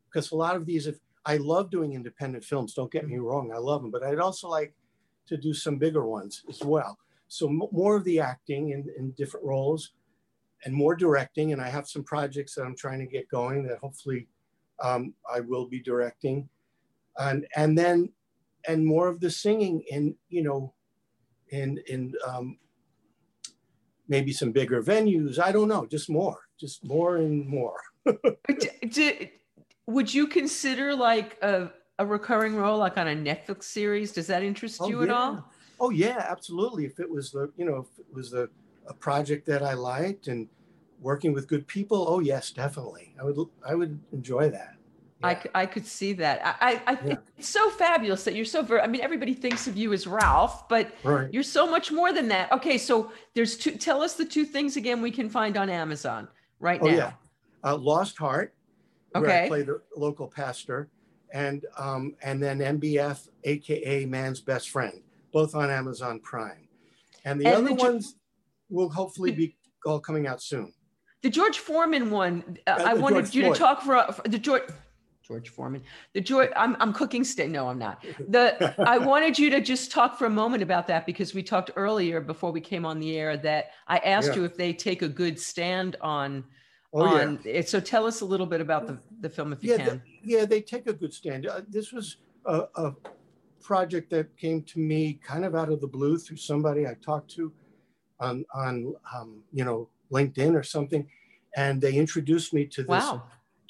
because 0.09 0.32
a 0.32 0.36
lot 0.36 0.55
of 0.55 0.65
these, 0.65 0.88
if 0.88 0.97
I 1.26 1.38
love 1.38 1.69
doing 1.69 1.93
independent 1.93 2.43
films, 2.43 2.74
don't 2.74 2.91
get 2.91 3.07
me 3.07 3.17
wrong, 3.17 3.51
I 3.53 3.57
love 3.57 3.82
them, 3.82 3.91
but 3.91 4.03
I'd 4.03 4.19
also 4.19 4.47
like 4.47 4.74
to 5.28 5.38
do 5.38 5.53
some 5.53 5.78
bigger 5.78 6.05
ones 6.05 6.43
as 6.49 6.61
well. 6.63 6.97
So 7.28 7.47
m- 7.47 7.61
more 7.71 7.95
of 7.95 8.03
the 8.03 8.19
acting 8.19 8.69
in, 8.69 8.86
in 8.97 9.11
different 9.11 9.45
roles 9.45 9.93
and 10.65 10.74
more 10.74 10.95
directing. 10.95 11.51
And 11.51 11.61
I 11.61 11.69
have 11.69 11.88
some 11.88 12.03
projects 12.03 12.55
that 12.55 12.63
I'm 12.63 12.76
trying 12.76 12.99
to 12.99 13.05
get 13.05 13.28
going 13.30 13.65
that 13.67 13.80
hopefully 13.80 14.28
um, 14.82 15.13
I 15.34 15.39
will 15.39 15.67
be 15.67 15.82
directing, 15.82 16.49
and 17.17 17.47
and 17.55 17.78
then 17.78 18.09
and 18.67 18.86
more 18.86 19.07
of 19.07 19.19
the 19.19 19.30
singing 19.30 19.84
in 19.89 20.15
you 20.30 20.43
know, 20.43 20.74
in 21.49 21.80
in 21.88 22.13
um, 22.28 22.57
maybe 24.08 24.32
some 24.32 24.51
bigger 24.51 24.82
venues. 24.82 25.39
I 25.39 25.51
don't 25.51 25.68
know, 25.68 25.86
just 25.86 26.10
more, 26.10 26.38
just 26.60 26.84
more 26.86 27.18
and 27.18 27.47
more. 27.47 27.80
Would 29.88 30.14
you 30.14 30.28
consider 30.28 30.95
like 30.95 31.38
a, 31.41 31.72
a 31.99 32.06
recurring 32.06 32.56
role, 32.56 32.78
like 32.78 32.97
on 32.97 33.08
a 33.08 33.16
Netflix 33.16 33.64
series? 33.64 34.12
Does 34.12 34.28
that 34.28 34.43
interest 34.43 34.80
Oh, 34.82 34.89
you 34.89 35.04
at 35.04 35.10
all? 35.10 35.45
Oh 35.80 35.89
yeah, 35.89 36.26
absolutely. 36.30 36.86
If 36.86 36.99
it 36.99 37.10
was 37.10 37.32
the, 37.32 37.51
you 37.58 37.66
know, 37.66 37.78
if 37.78 37.99
it 37.99 38.06
was 38.14 38.32
the 38.32 38.49
a 38.88 38.93
project 38.93 39.45
that 39.47 39.64
I 39.64 39.74
liked 39.74 40.28
and 40.28 40.47
working 40.99 41.34
with 41.34 41.47
good 41.47 41.68
people, 41.68 42.06
oh 42.08 42.20
yes, 42.20 42.51
definitely. 42.51 43.16
I 43.20 43.24
would 43.24 43.38
I 43.68 43.76
would 43.76 43.99
enjoy 44.12 44.49
that. 44.49 44.72
I, 45.24 45.32
Yeah. 45.32 45.43
c- 45.43 45.49
I 45.55 45.65
could 45.65 45.86
see 45.86 46.13
that. 46.13 46.41
I, 46.45 46.55
I, 46.74 46.82
I 46.93 46.97
Yeah. 47.05 47.15
it's 47.38 47.47
so 47.49 47.69
fabulous 47.69 48.24
that 48.26 48.36
you're 48.36 48.45
so 48.45 48.61
very, 48.61 48.82
I 48.82 48.88
mean, 48.88 49.01
everybody 49.01 49.34
thinks 49.34 49.67
of 49.67 49.78
you 49.78 49.93
as 49.93 50.05
Ralph, 50.05 50.67
but 50.67 50.91
right. 51.03 51.32
you're 51.34 51.43
so 51.43 51.65
much 51.69 51.91
more 51.91 52.11
than 52.13 52.28
that. 52.28 52.51
Okay. 52.51 52.78
So 52.78 53.11
there's 53.34 53.57
two, 53.57 53.71
tell 53.78 54.01
us 54.01 54.15
the 54.15 54.26
two 54.26 54.45
things 54.45 54.76
again 54.76 55.01
we 55.01 55.11
can 55.11 55.30
find 55.30 55.55
on 55.57 55.69
Amazon 55.69 56.28
right 56.59 56.80
Oh 56.82 56.88
now. 56.88 56.93
yeah. 56.95 57.11
Uh, 57.63 57.78
Lost 57.78 58.17
Heart, 58.17 58.53
where 59.13 59.30
I 59.30 59.47
play 59.47 59.61
the 59.61 59.82
local 59.95 60.28
pastor, 60.28 60.89
and 61.34 61.65
um, 61.78 62.13
and 62.21 62.43
then 62.43 62.59
MBF, 62.59 63.30
aka 63.45 64.05
Man's 64.05 64.41
Best 64.41 64.69
Friend, 64.69 65.01
both 65.32 65.55
on 65.55 65.69
Amazon 65.69 66.19
Prime. 66.19 66.67
And 67.24 67.39
the 67.39 67.45
And 67.45 67.55
other 67.55 67.67
the 67.69 67.74
ones 67.76 68.15
will 68.69 68.89
hopefully 68.89 69.32
be 69.32 69.55
all 69.86 70.01
coming 70.01 70.28
out 70.28 70.41
soon. 70.41 70.74
The 71.21 71.30
George 71.30 71.59
Foreman 71.59 72.11
one, 72.11 72.57
uh, 72.67 72.71
Uh, 72.71 72.84
I 72.86 72.93
wanted 72.95 73.21
George 73.32 73.36
you 73.36 73.43
to 73.43 73.53
talk 73.57 73.82
for, 73.82 74.11
for 74.11 74.28
the 74.28 74.38
George, 74.38 74.63
George 75.24 75.49
Foreman, 75.49 75.82
the 76.13 76.21
George, 76.21 76.49
I'm, 76.55 76.76
I'm 76.80 76.91
cooking 76.93 77.24
steak. 77.24 77.49
No, 77.49 77.69
I'm 77.69 77.80
not. 77.80 78.03
The, 78.28 78.76
I 78.86 78.97
wanted 78.97 79.39
you 79.39 79.49
to 79.51 79.61
just 79.61 79.91
talk 79.91 80.17
for 80.17 80.26
a 80.26 80.30
moment 80.30 80.63
about 80.63 80.88
that 80.88 81.05
because 81.05 81.34
we 81.34 81.41
talked 81.41 81.71
earlier 81.76 82.19
before 82.19 82.51
we 82.51 82.59
came 82.61 82.86
on 82.86 82.99
the 82.99 83.17
air 83.17 83.38
that 83.38 83.71
I 83.88 83.97
asked 83.99 84.30
Yeah. 84.30 84.36
you 84.36 84.45
if 84.45 84.57
they 84.57 84.74
take 84.74 85.01
a 85.01 85.07
good 85.07 85.39
stand 85.39 85.95
on, 86.01 86.43
Oh 86.95 87.05
yeah. 87.15 87.36
it. 87.45 87.69
So 87.69 87.80
tell 87.80 88.05
us 88.05 88.21
a 88.21 88.26
little 88.26 88.45
bit 88.45 88.61
about 88.61 88.86
the, 88.86 88.99
the 89.21 89.30
film 89.30 89.51
if 89.53 89.63
you 89.63 89.71
yeah, 89.71 89.78
can. 89.78 89.89
th- 89.89 90.01
yeah, 90.24 90.45
they 90.45 90.61
take 90.61 90.88
a 90.88 90.93
good 90.93 91.13
stand. 91.13 91.47
Uh, 91.47 91.61
this 91.67 91.91
was 91.91 92.17
a, 92.45 92.63
a 92.76 92.93
project 93.61 94.09
that 94.11 94.36
came 94.38 94.61
to 94.63 94.80
me 94.80 95.19
kind 95.26 95.43
of 95.45 95.55
out 95.55 95.69
of 95.71 95.82
the 95.82 95.88
blue 95.88 96.17
through 96.19 96.38
somebody 96.38 96.86
I 96.86 96.95
talked 96.95 97.32
to 97.32 97.51
on 98.19 98.45
on 98.53 98.93
um, 99.15 99.41
you 99.51 99.63
know 99.65 99.89
LinkedIn 100.11 100.53
or 100.55 100.63
something, 100.63 101.07
and 101.55 101.82
they 101.82 101.93
introduced 101.93 102.53
me 102.53 102.65
to 102.67 102.82
this 102.84 102.89
Wow. 102.89 103.24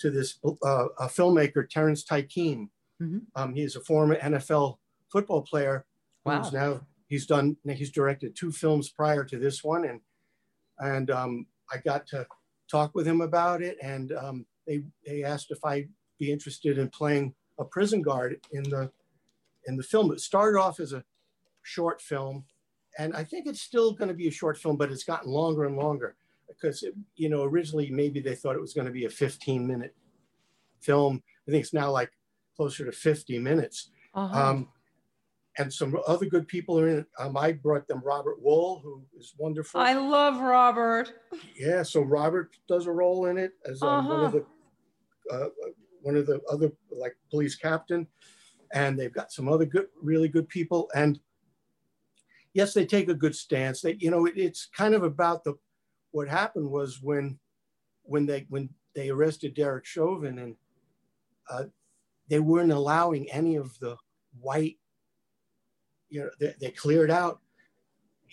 To 0.04 0.12
this 0.12 0.38
uh, 0.45 0.88
a 0.99 1.08
filmmaker 1.08 1.68
Terrence 1.68 2.04
Tykeem. 2.04 2.68
Mhm. 3.01 3.22
Um, 3.36 3.56
he's 3.56 3.76
a 3.78 3.80
former 3.82 4.16
NFL 4.18 4.78
football 5.10 5.41
player 5.41 5.86
Wow. 6.26 6.43
who's 6.43 6.54
now 6.54 6.82
he's 7.08 7.26
done 7.26 7.56
he's 7.70 7.89
directed 7.91 8.36
two 8.36 8.51
films 8.51 8.89
prior 8.89 9.24
to 9.24 9.38
this 9.39 9.64
one, 9.64 9.86
and 9.86 10.01
and 10.80 11.10
um, 11.10 11.47
I 11.72 11.78
got 11.78 12.06
to 12.08 12.28
talk 12.70 12.93
with 12.95 13.08
him 13.08 13.22
about 13.22 13.62
it, 13.62 13.78
and 13.82 14.12
um, 14.12 14.45
they 14.68 14.84
they 15.06 15.24
asked 15.24 15.51
if 15.51 15.64
I'd 15.64 15.89
be 16.20 16.32
interested 16.32 16.78
in 16.78 16.89
playing 16.89 17.34
a 17.58 17.64
prison 17.66 18.01
guard 18.01 18.39
in 18.51 18.64
the 18.64 18.91
in 19.68 19.78
the 19.78 19.84
film. 19.84 20.12
It 20.12 20.20
started 20.20 20.60
off 20.60 20.80
as 20.82 20.91
a 20.93 21.04
short 21.62 22.01
film, 22.01 22.45
and 22.97 23.16
I 23.16 23.24
think 23.24 23.47
it's 23.47 23.62
still 23.62 23.93
going 23.93 24.10
to 24.10 24.14
be 24.14 24.28
a 24.28 24.32
short 24.32 24.58
film, 24.58 24.76
but 24.76 24.91
it's 24.91 25.06
gotten 25.06 25.32
longer 25.32 25.64
and 25.64 25.78
longer 25.78 26.16
because 26.60 26.84
it, 26.84 26.93
you 27.16 27.30
know 27.30 27.43
originally 27.43 27.89
maybe 27.89 28.20
they 28.20 28.36
thought 28.36 28.56
it 28.56 28.62
was 28.62 28.74
going 28.74 28.88
to 28.88 28.93
be 28.93 29.06
a 29.06 29.10
15 29.10 29.66
minute 29.66 29.95
film. 30.82 31.22
I 31.47 31.51
think 31.51 31.64
it's 31.64 31.74
now 31.74 31.91
like 31.91 32.12
closer 32.56 32.86
to 32.86 32.91
50 32.91 33.39
minutes. 33.39 33.91
Uh-huh. 34.14 34.49
Um, 34.49 34.68
and 35.58 35.72
some 35.72 35.95
other 36.08 36.26
good 36.26 36.47
people 36.47 36.80
are 36.80 36.88
in 36.88 36.99
it. 36.99 37.06
Um, 37.20 37.38
I 37.38 37.51
brought 37.51 37.88
them 37.88 38.01
Robert 38.04 38.43
Wuhl, 38.43 38.82
who 38.82 39.04
is 39.18 39.34
wonderful. 39.38 39.80
I 39.80 39.93
love 39.93 40.39
Robert. 40.39 41.12
yeah, 41.56 41.84
so 41.84 42.01
Robert 42.01 42.56
does 42.68 42.88
a 42.88 42.91
role 42.91 43.28
in 43.28 43.38
it 43.38 43.51
as 43.66 43.82
um, 43.84 44.08
one 44.08 44.26
of 44.26 44.32
the 44.32 44.45
uh, 45.32 45.49
one 46.01 46.16
of 46.16 46.26
the 46.26 46.41
other 46.51 46.72
like 46.91 47.16
police 47.30 47.56
captain, 47.56 48.08
and 48.74 48.97
they've 48.97 49.14
got 49.14 49.32
some 49.32 49.47
other 49.47 49.66
good, 49.66 49.88
really 50.01 50.28
good 50.28 50.49
people. 50.49 50.89
And 50.95 51.20
yes, 52.54 52.74
they 52.74 52.86
take 52.86 53.10
a 53.10 53.14
good 53.14 53.36
stance. 53.36 53.82
They, 53.82 53.93
you 53.99 54.10
know, 54.10 54.26
it, 54.26 54.34
it's 54.36 54.68
kind 54.76 54.95
of 54.95 55.04
about 55.04 55.43
the 55.43 55.54
what 56.14 56.30
happened 56.30 56.70
was 56.72 57.01
when 57.01 57.38
when 58.03 58.26
they 58.26 58.45
when 58.49 58.70
they 58.95 59.09
arrested 59.09 59.53
Derek 59.53 59.86
Chauvin 59.86 60.39
and 60.39 60.55
uh, 61.49 61.66
they 62.30 62.39
weren't 62.39 62.72
allowing 62.72 63.30
any 63.30 63.57
of 63.57 63.78
the 63.80 63.97
white 64.39 64.78
you 66.14 66.22
know, 66.22 66.30
they, 66.39 66.53
they 66.61 66.70
cleared 66.70 67.09
out 67.09 67.39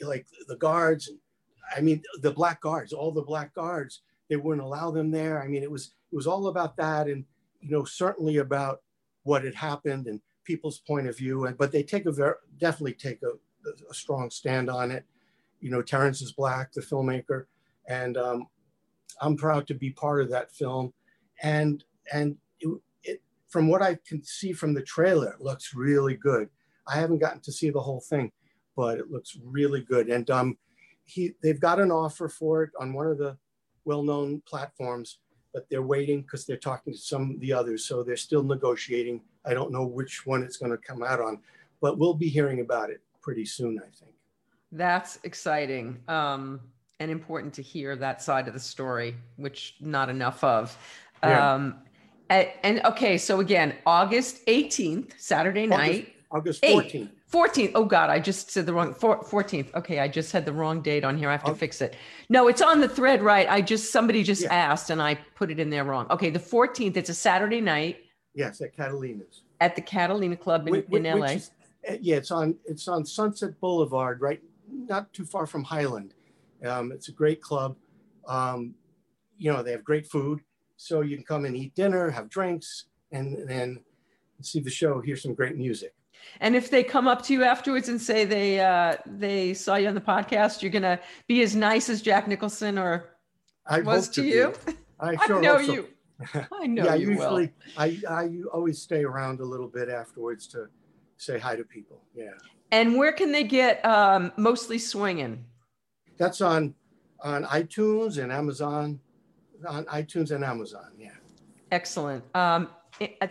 like 0.03 0.27
the 0.49 0.57
guards. 0.57 1.11
I 1.75 1.81
mean, 1.81 2.03
the 2.21 2.31
black 2.31 2.61
guards, 2.61 2.93
all 2.93 3.11
the 3.11 3.23
black 3.23 3.55
guards, 3.55 4.03
they 4.29 4.37
wouldn't 4.37 4.65
allow 4.65 4.91
them 4.91 5.11
there. 5.11 5.43
I 5.43 5.49
mean, 5.49 5.63
it 5.63 5.71
was 5.71 5.95
it 6.13 6.17
was 6.17 6.27
all 6.27 6.49
about 6.49 6.77
that, 6.77 7.07
and 7.07 7.25
you 7.61 7.71
know, 7.71 7.85
certainly 7.85 8.37
about 8.37 8.83
what 9.23 9.45
had 9.45 9.55
happened 9.55 10.07
and 10.07 10.21
people's 10.45 10.81
point 10.81 11.09
of 11.09 11.17
view. 11.17 11.47
And 11.47 11.57
but 11.57 11.73
they 11.73 11.83
take 11.83 12.05
a 12.05 12.13
very 12.13 12.35
definitely 12.59 12.95
take 12.95 13.21
a, 13.23 13.33
a 13.91 13.95
strong 13.95 14.31
stand 14.31 14.69
on 14.69 14.91
it. 14.91 15.07
You 15.61 15.71
know, 15.71 15.81
Terrence 15.81 16.21
is 16.21 16.33
black, 16.33 16.73
the 16.73 16.83
filmmaker, 16.83 17.47
and 17.91 18.17
um, 18.17 18.47
I'm 19.21 19.37
proud 19.37 19.67
to 19.67 19.75
be 19.75 19.91
part 19.91 20.23
of 20.23 20.31
that 20.31 20.53
film. 20.53 20.95
And 21.43 21.85
and 22.13 22.37
it, 22.61 22.81
it, 23.03 23.23
from 23.49 23.69
what 23.69 23.83
I 23.83 23.99
can 24.07 24.23
see 24.23 24.53
from 24.53 24.73
the 24.73 24.83
trailer, 24.83 25.31
it 25.31 25.41
looks 25.41 25.75
really 25.75 26.17
good. 26.17 26.49
I 26.87 26.97
haven't 26.97 27.19
gotten 27.19 27.41
to 27.41 27.53
see 27.53 27.71
the 27.71 27.81
whole 27.81 28.01
thing, 28.01 28.33
but 28.77 28.99
it 28.99 29.11
looks 29.11 29.37
really 29.45 29.81
good. 29.81 30.09
And 30.09 30.31
um, 30.31 30.57
he, 31.05 31.35
they've 31.43 31.61
got 31.61 31.81
an 31.81 31.91
offer 31.91 32.29
for 32.29 32.63
it 32.63 32.71
on 32.81 32.93
one 32.93 33.07
of 33.07 33.19
the 33.19 33.37
well-known 33.85 34.43
platforms, 34.47 35.19
but 35.53 35.69
they're 35.69 35.83
waiting 35.83 36.23
because 36.23 36.47
they're 36.47 36.57
talking 36.57 36.93
to 36.93 36.99
some 36.99 37.33
of 37.33 37.41
the 37.41 37.53
others. 37.53 37.85
So 37.85 38.03
they're 38.03 38.17
still 38.17 38.43
negotiating. 38.43 39.21
I 39.45 39.55
don't 39.55 39.73
know 39.73 39.87
which 39.87 40.27
one 40.27 40.43
it's 40.43 40.57
going 40.57 40.73
to 40.73 40.79
come 40.79 41.03
out 41.03 41.21
on, 41.21 41.41
but 41.81 41.99
we'll 41.99 42.15
be 42.15 42.29
hearing 42.29 42.61
about 42.61 42.91
it 42.91 43.01
pretty 43.21 43.45
soon, 43.45 43.79
I 43.79 43.91
think. 43.99 44.15
That's 44.73 45.19
exciting 45.25 45.99
um, 46.09 46.61
and 47.01 47.11
important 47.11 47.53
to 47.55 47.63
hear 47.63 47.97
that 47.97 48.23
side 48.23 48.47
of 48.47 48.55
the 48.55 48.61
story, 48.61 49.17
which 49.37 49.75
not 49.81 50.09
enough 50.09 50.45
of. 50.45 50.77
Yeah. 51.25 51.55
Um, 51.55 51.77
and, 52.29 52.49
and 52.63 52.81
okay, 52.85 53.19
so 53.19 53.41
again, 53.41 53.75
August 53.87 54.47
18th, 54.47 55.13
Saturday 55.19 55.67
night, 55.67 56.13
August 56.31 56.61
Eight. 56.63 56.77
14th. 56.93 57.11
14th. 57.33 57.73
Oh 57.75 57.85
God, 57.85 58.11
I 58.11 58.21
just 58.21 58.51
said 58.51 58.67
the 58.67 58.73
wrong 58.73 58.93
four, 58.95 59.23
14th. 59.25 59.75
Okay, 59.75 59.99
I 59.99 60.07
just 60.09 60.31
had 60.31 60.45
the 60.45 60.53
wrong 60.53 60.81
date 60.83 61.05
on 61.05 61.17
here. 61.17 61.29
I 61.29 61.33
have 61.33 61.45
to 61.45 61.51
Okay. 61.53 61.59
fix 61.61 61.81
it. 61.81 61.97
No, 62.29 62.47
it's 62.49 62.63
on 62.63 62.81
the 62.81 62.89
thread, 62.89 63.23
right? 63.23 63.49
I 63.49 63.61
just 63.63 63.91
somebody 63.91 64.23
just 64.23 64.43
Yeah. 64.43 64.55
asked 64.55 64.91
and 64.91 65.01
I 65.03 65.15
put 65.35 65.51
it 65.51 65.59
in 65.59 65.71
there 65.71 65.85
wrong. 65.85 66.07
Okay, 66.11 66.31
the 66.31 66.39
14th. 66.39 66.97
It's 66.97 67.09
a 67.11 67.15
Saturday 67.15 67.61
night 67.61 67.99
Yes, 68.35 68.61
at 68.61 68.77
Catalina's. 68.77 69.43
at 69.61 69.75
the 69.75 69.83
Catalina 69.83 70.37
Club 70.37 70.69
in, 70.69 70.75
Whi- 70.75 70.81
whi- 70.83 70.97
in 70.99 71.03
which 71.21 71.21
LA. 71.21 71.27
is- 71.35 71.51
uh, 71.89 71.95
yeah, 72.01 72.17
it's 72.17 72.31
on 72.31 72.57
it's 72.67 72.87
on 72.89 73.05
Sunset 73.05 73.59
Boulevard, 73.61 74.21
right, 74.21 74.41
not 74.71 75.13
too 75.13 75.25
far 75.25 75.47
from 75.47 75.65
Highland. 75.65 76.15
Um, 76.65 76.93
it's 76.93 77.09
a 77.09 77.13
great 77.13 77.41
club. 77.41 77.77
Um, 78.27 78.75
you 79.39 79.53
know, 79.53 79.63
they 79.63 79.73
have 79.73 79.85
great 79.85 80.07
food, 80.07 80.41
so 80.77 81.01
you 81.01 81.17
can 81.17 81.25
come 81.25 81.45
and 81.45 81.57
eat 81.57 81.75
dinner, 81.75 82.11
have 82.11 82.29
drinks, 82.29 82.87
and 83.13 83.49
then 83.49 83.81
see 84.43 84.61
the 84.61 84.71
show, 84.71 85.01
hear 85.01 85.17
some 85.17 85.35
great 85.35 85.57
music. 85.57 85.95
And 86.41 86.55
if 86.55 86.71
they 86.71 86.83
come 86.83 87.09
up 87.09 87.23
to 87.23 87.33
you 87.33 87.45
afterwards 87.45 87.89
and 87.89 88.01
say 88.01 88.25
they 88.25 88.61
uh, 88.61 88.97
they 89.07 89.55
saw 89.55 89.77
you 89.77 89.89
on 89.89 89.95
the 89.95 90.01
podcast, 90.01 90.63
you're 90.63 90.71
gonna 90.71 91.01
be 91.27 91.43
as 91.43 91.57
nice 91.57 91.89
as 91.89 92.03
Jack 92.03 92.29
Nicholson 92.29 92.79
or 92.79 93.17
I 93.67 93.81
was 93.81 94.09
to 94.11 94.25
you. 94.25 94.53
I 94.99 95.11
I 95.21 95.27
sure 95.27 95.41
know 95.41 95.59
hope 95.59 95.75
you. 95.75 95.89
I 96.53 96.67
know 96.67 96.85
yeah, 96.85 96.95
you 96.95 97.11
usually 97.11 97.47
will. 97.47 97.83
I, 97.83 97.99
I 98.09 98.31
always 98.53 98.81
stay 98.81 99.05
around 99.05 99.41
a 99.41 99.45
little 99.45 99.69
bit 99.69 99.89
afterwards 99.89 100.47
to 100.49 100.67
say 101.17 101.39
hi 101.39 101.57
to 101.57 101.65
people. 101.65 102.03
Yeah, 102.15 102.33
And 102.73 102.97
where 102.97 103.13
can 103.13 103.33
they 103.33 103.45
get 103.45 103.85
um, 103.87 104.33
mostly 104.37 104.79
swinging? 104.79 105.45
That's 106.21 106.41
on 106.43 106.75
on 107.23 107.45
iTunes 107.45 108.23
and 108.23 108.31
Amazon, 108.31 109.01
on 109.67 109.85
iTunes 109.87 110.31
and 110.31 110.45
Amazon. 110.45 110.93
Yeah. 110.99 111.11
Excellent. 111.73 112.25
Um, 112.37 112.69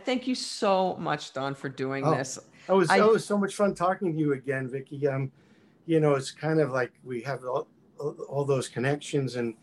thank 0.06 0.28
you 0.28 0.36
so 0.36 0.96
much, 0.98 1.34
Don, 1.34 1.56
for 1.56 1.70
doing 1.70 2.06
Oh, 2.06 2.16
this. 2.16 2.38
It 2.68 2.72
was 2.74 2.90
I- 2.90 3.00
was 3.02 3.24
so 3.26 3.38
much 3.38 3.56
fun 3.56 3.74
talking 3.74 4.12
to 4.14 4.20
you 4.20 4.34
again, 4.34 4.68
Vicky. 4.68 5.08
Um, 5.08 5.32
you 5.86 6.00
know, 6.00 6.14
it's 6.16 6.32
kind 6.32 6.60
of 6.60 6.72
like 6.72 6.92
we 7.04 7.22
have 7.22 7.44
all, 7.46 7.68
all 8.28 8.44
those 8.46 8.68
connections, 8.68 9.36
and 9.38 9.56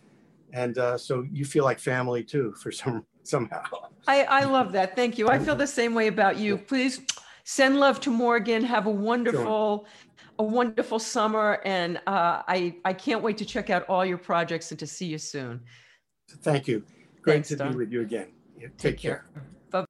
and 0.52 0.78
uh, 0.78 0.96
so 0.98 1.26
you 1.32 1.44
feel 1.44 1.64
like 1.64 1.78
family 1.78 2.22
too 2.24 2.54
for 2.62 2.70
some 2.72 3.04
somehow. 3.22 3.62
I, 4.08 4.22
I 4.24 4.44
love 4.44 4.72
that. 4.72 4.94
Thank 4.94 5.18
you. 5.18 5.28
I 5.28 5.38
feel 5.38 5.56
the 5.56 5.66
same 5.66 5.94
way 5.94 6.06
about 6.06 6.36
you. 6.38 6.56
Please 6.58 7.00
send 7.44 7.78
love 7.80 7.98
to 8.00 8.10
Morgan. 8.10 8.62
Have 8.64 8.86
a 8.86 8.90
wonderful, 8.90 9.86
a 10.38 10.42
wonderful 10.44 10.98
summer, 10.98 11.60
and 11.64 11.98
uh, 12.06 12.42
I 12.46 12.76
I 12.84 12.92
can't 12.92 13.22
wait 13.22 13.36
to 13.38 13.44
check 13.44 13.70
out 13.70 13.88
all 13.88 14.04
your 14.04 14.18
projects 14.18 14.70
and 14.70 14.78
to 14.80 14.86
see 14.86 15.06
you 15.06 15.18
soon. 15.18 15.60
Thank 16.42 16.68
you. 16.68 16.82
Great 17.22 17.34
Thanks, 17.34 17.48
to 17.48 17.56
Don. 17.56 17.72
be 17.72 17.78
with 17.78 17.92
you 17.92 18.02
again. 18.02 18.28
Yeah, 18.58 18.68
Take, 18.78 18.98
care. 18.98 19.24
care. 19.34 19.42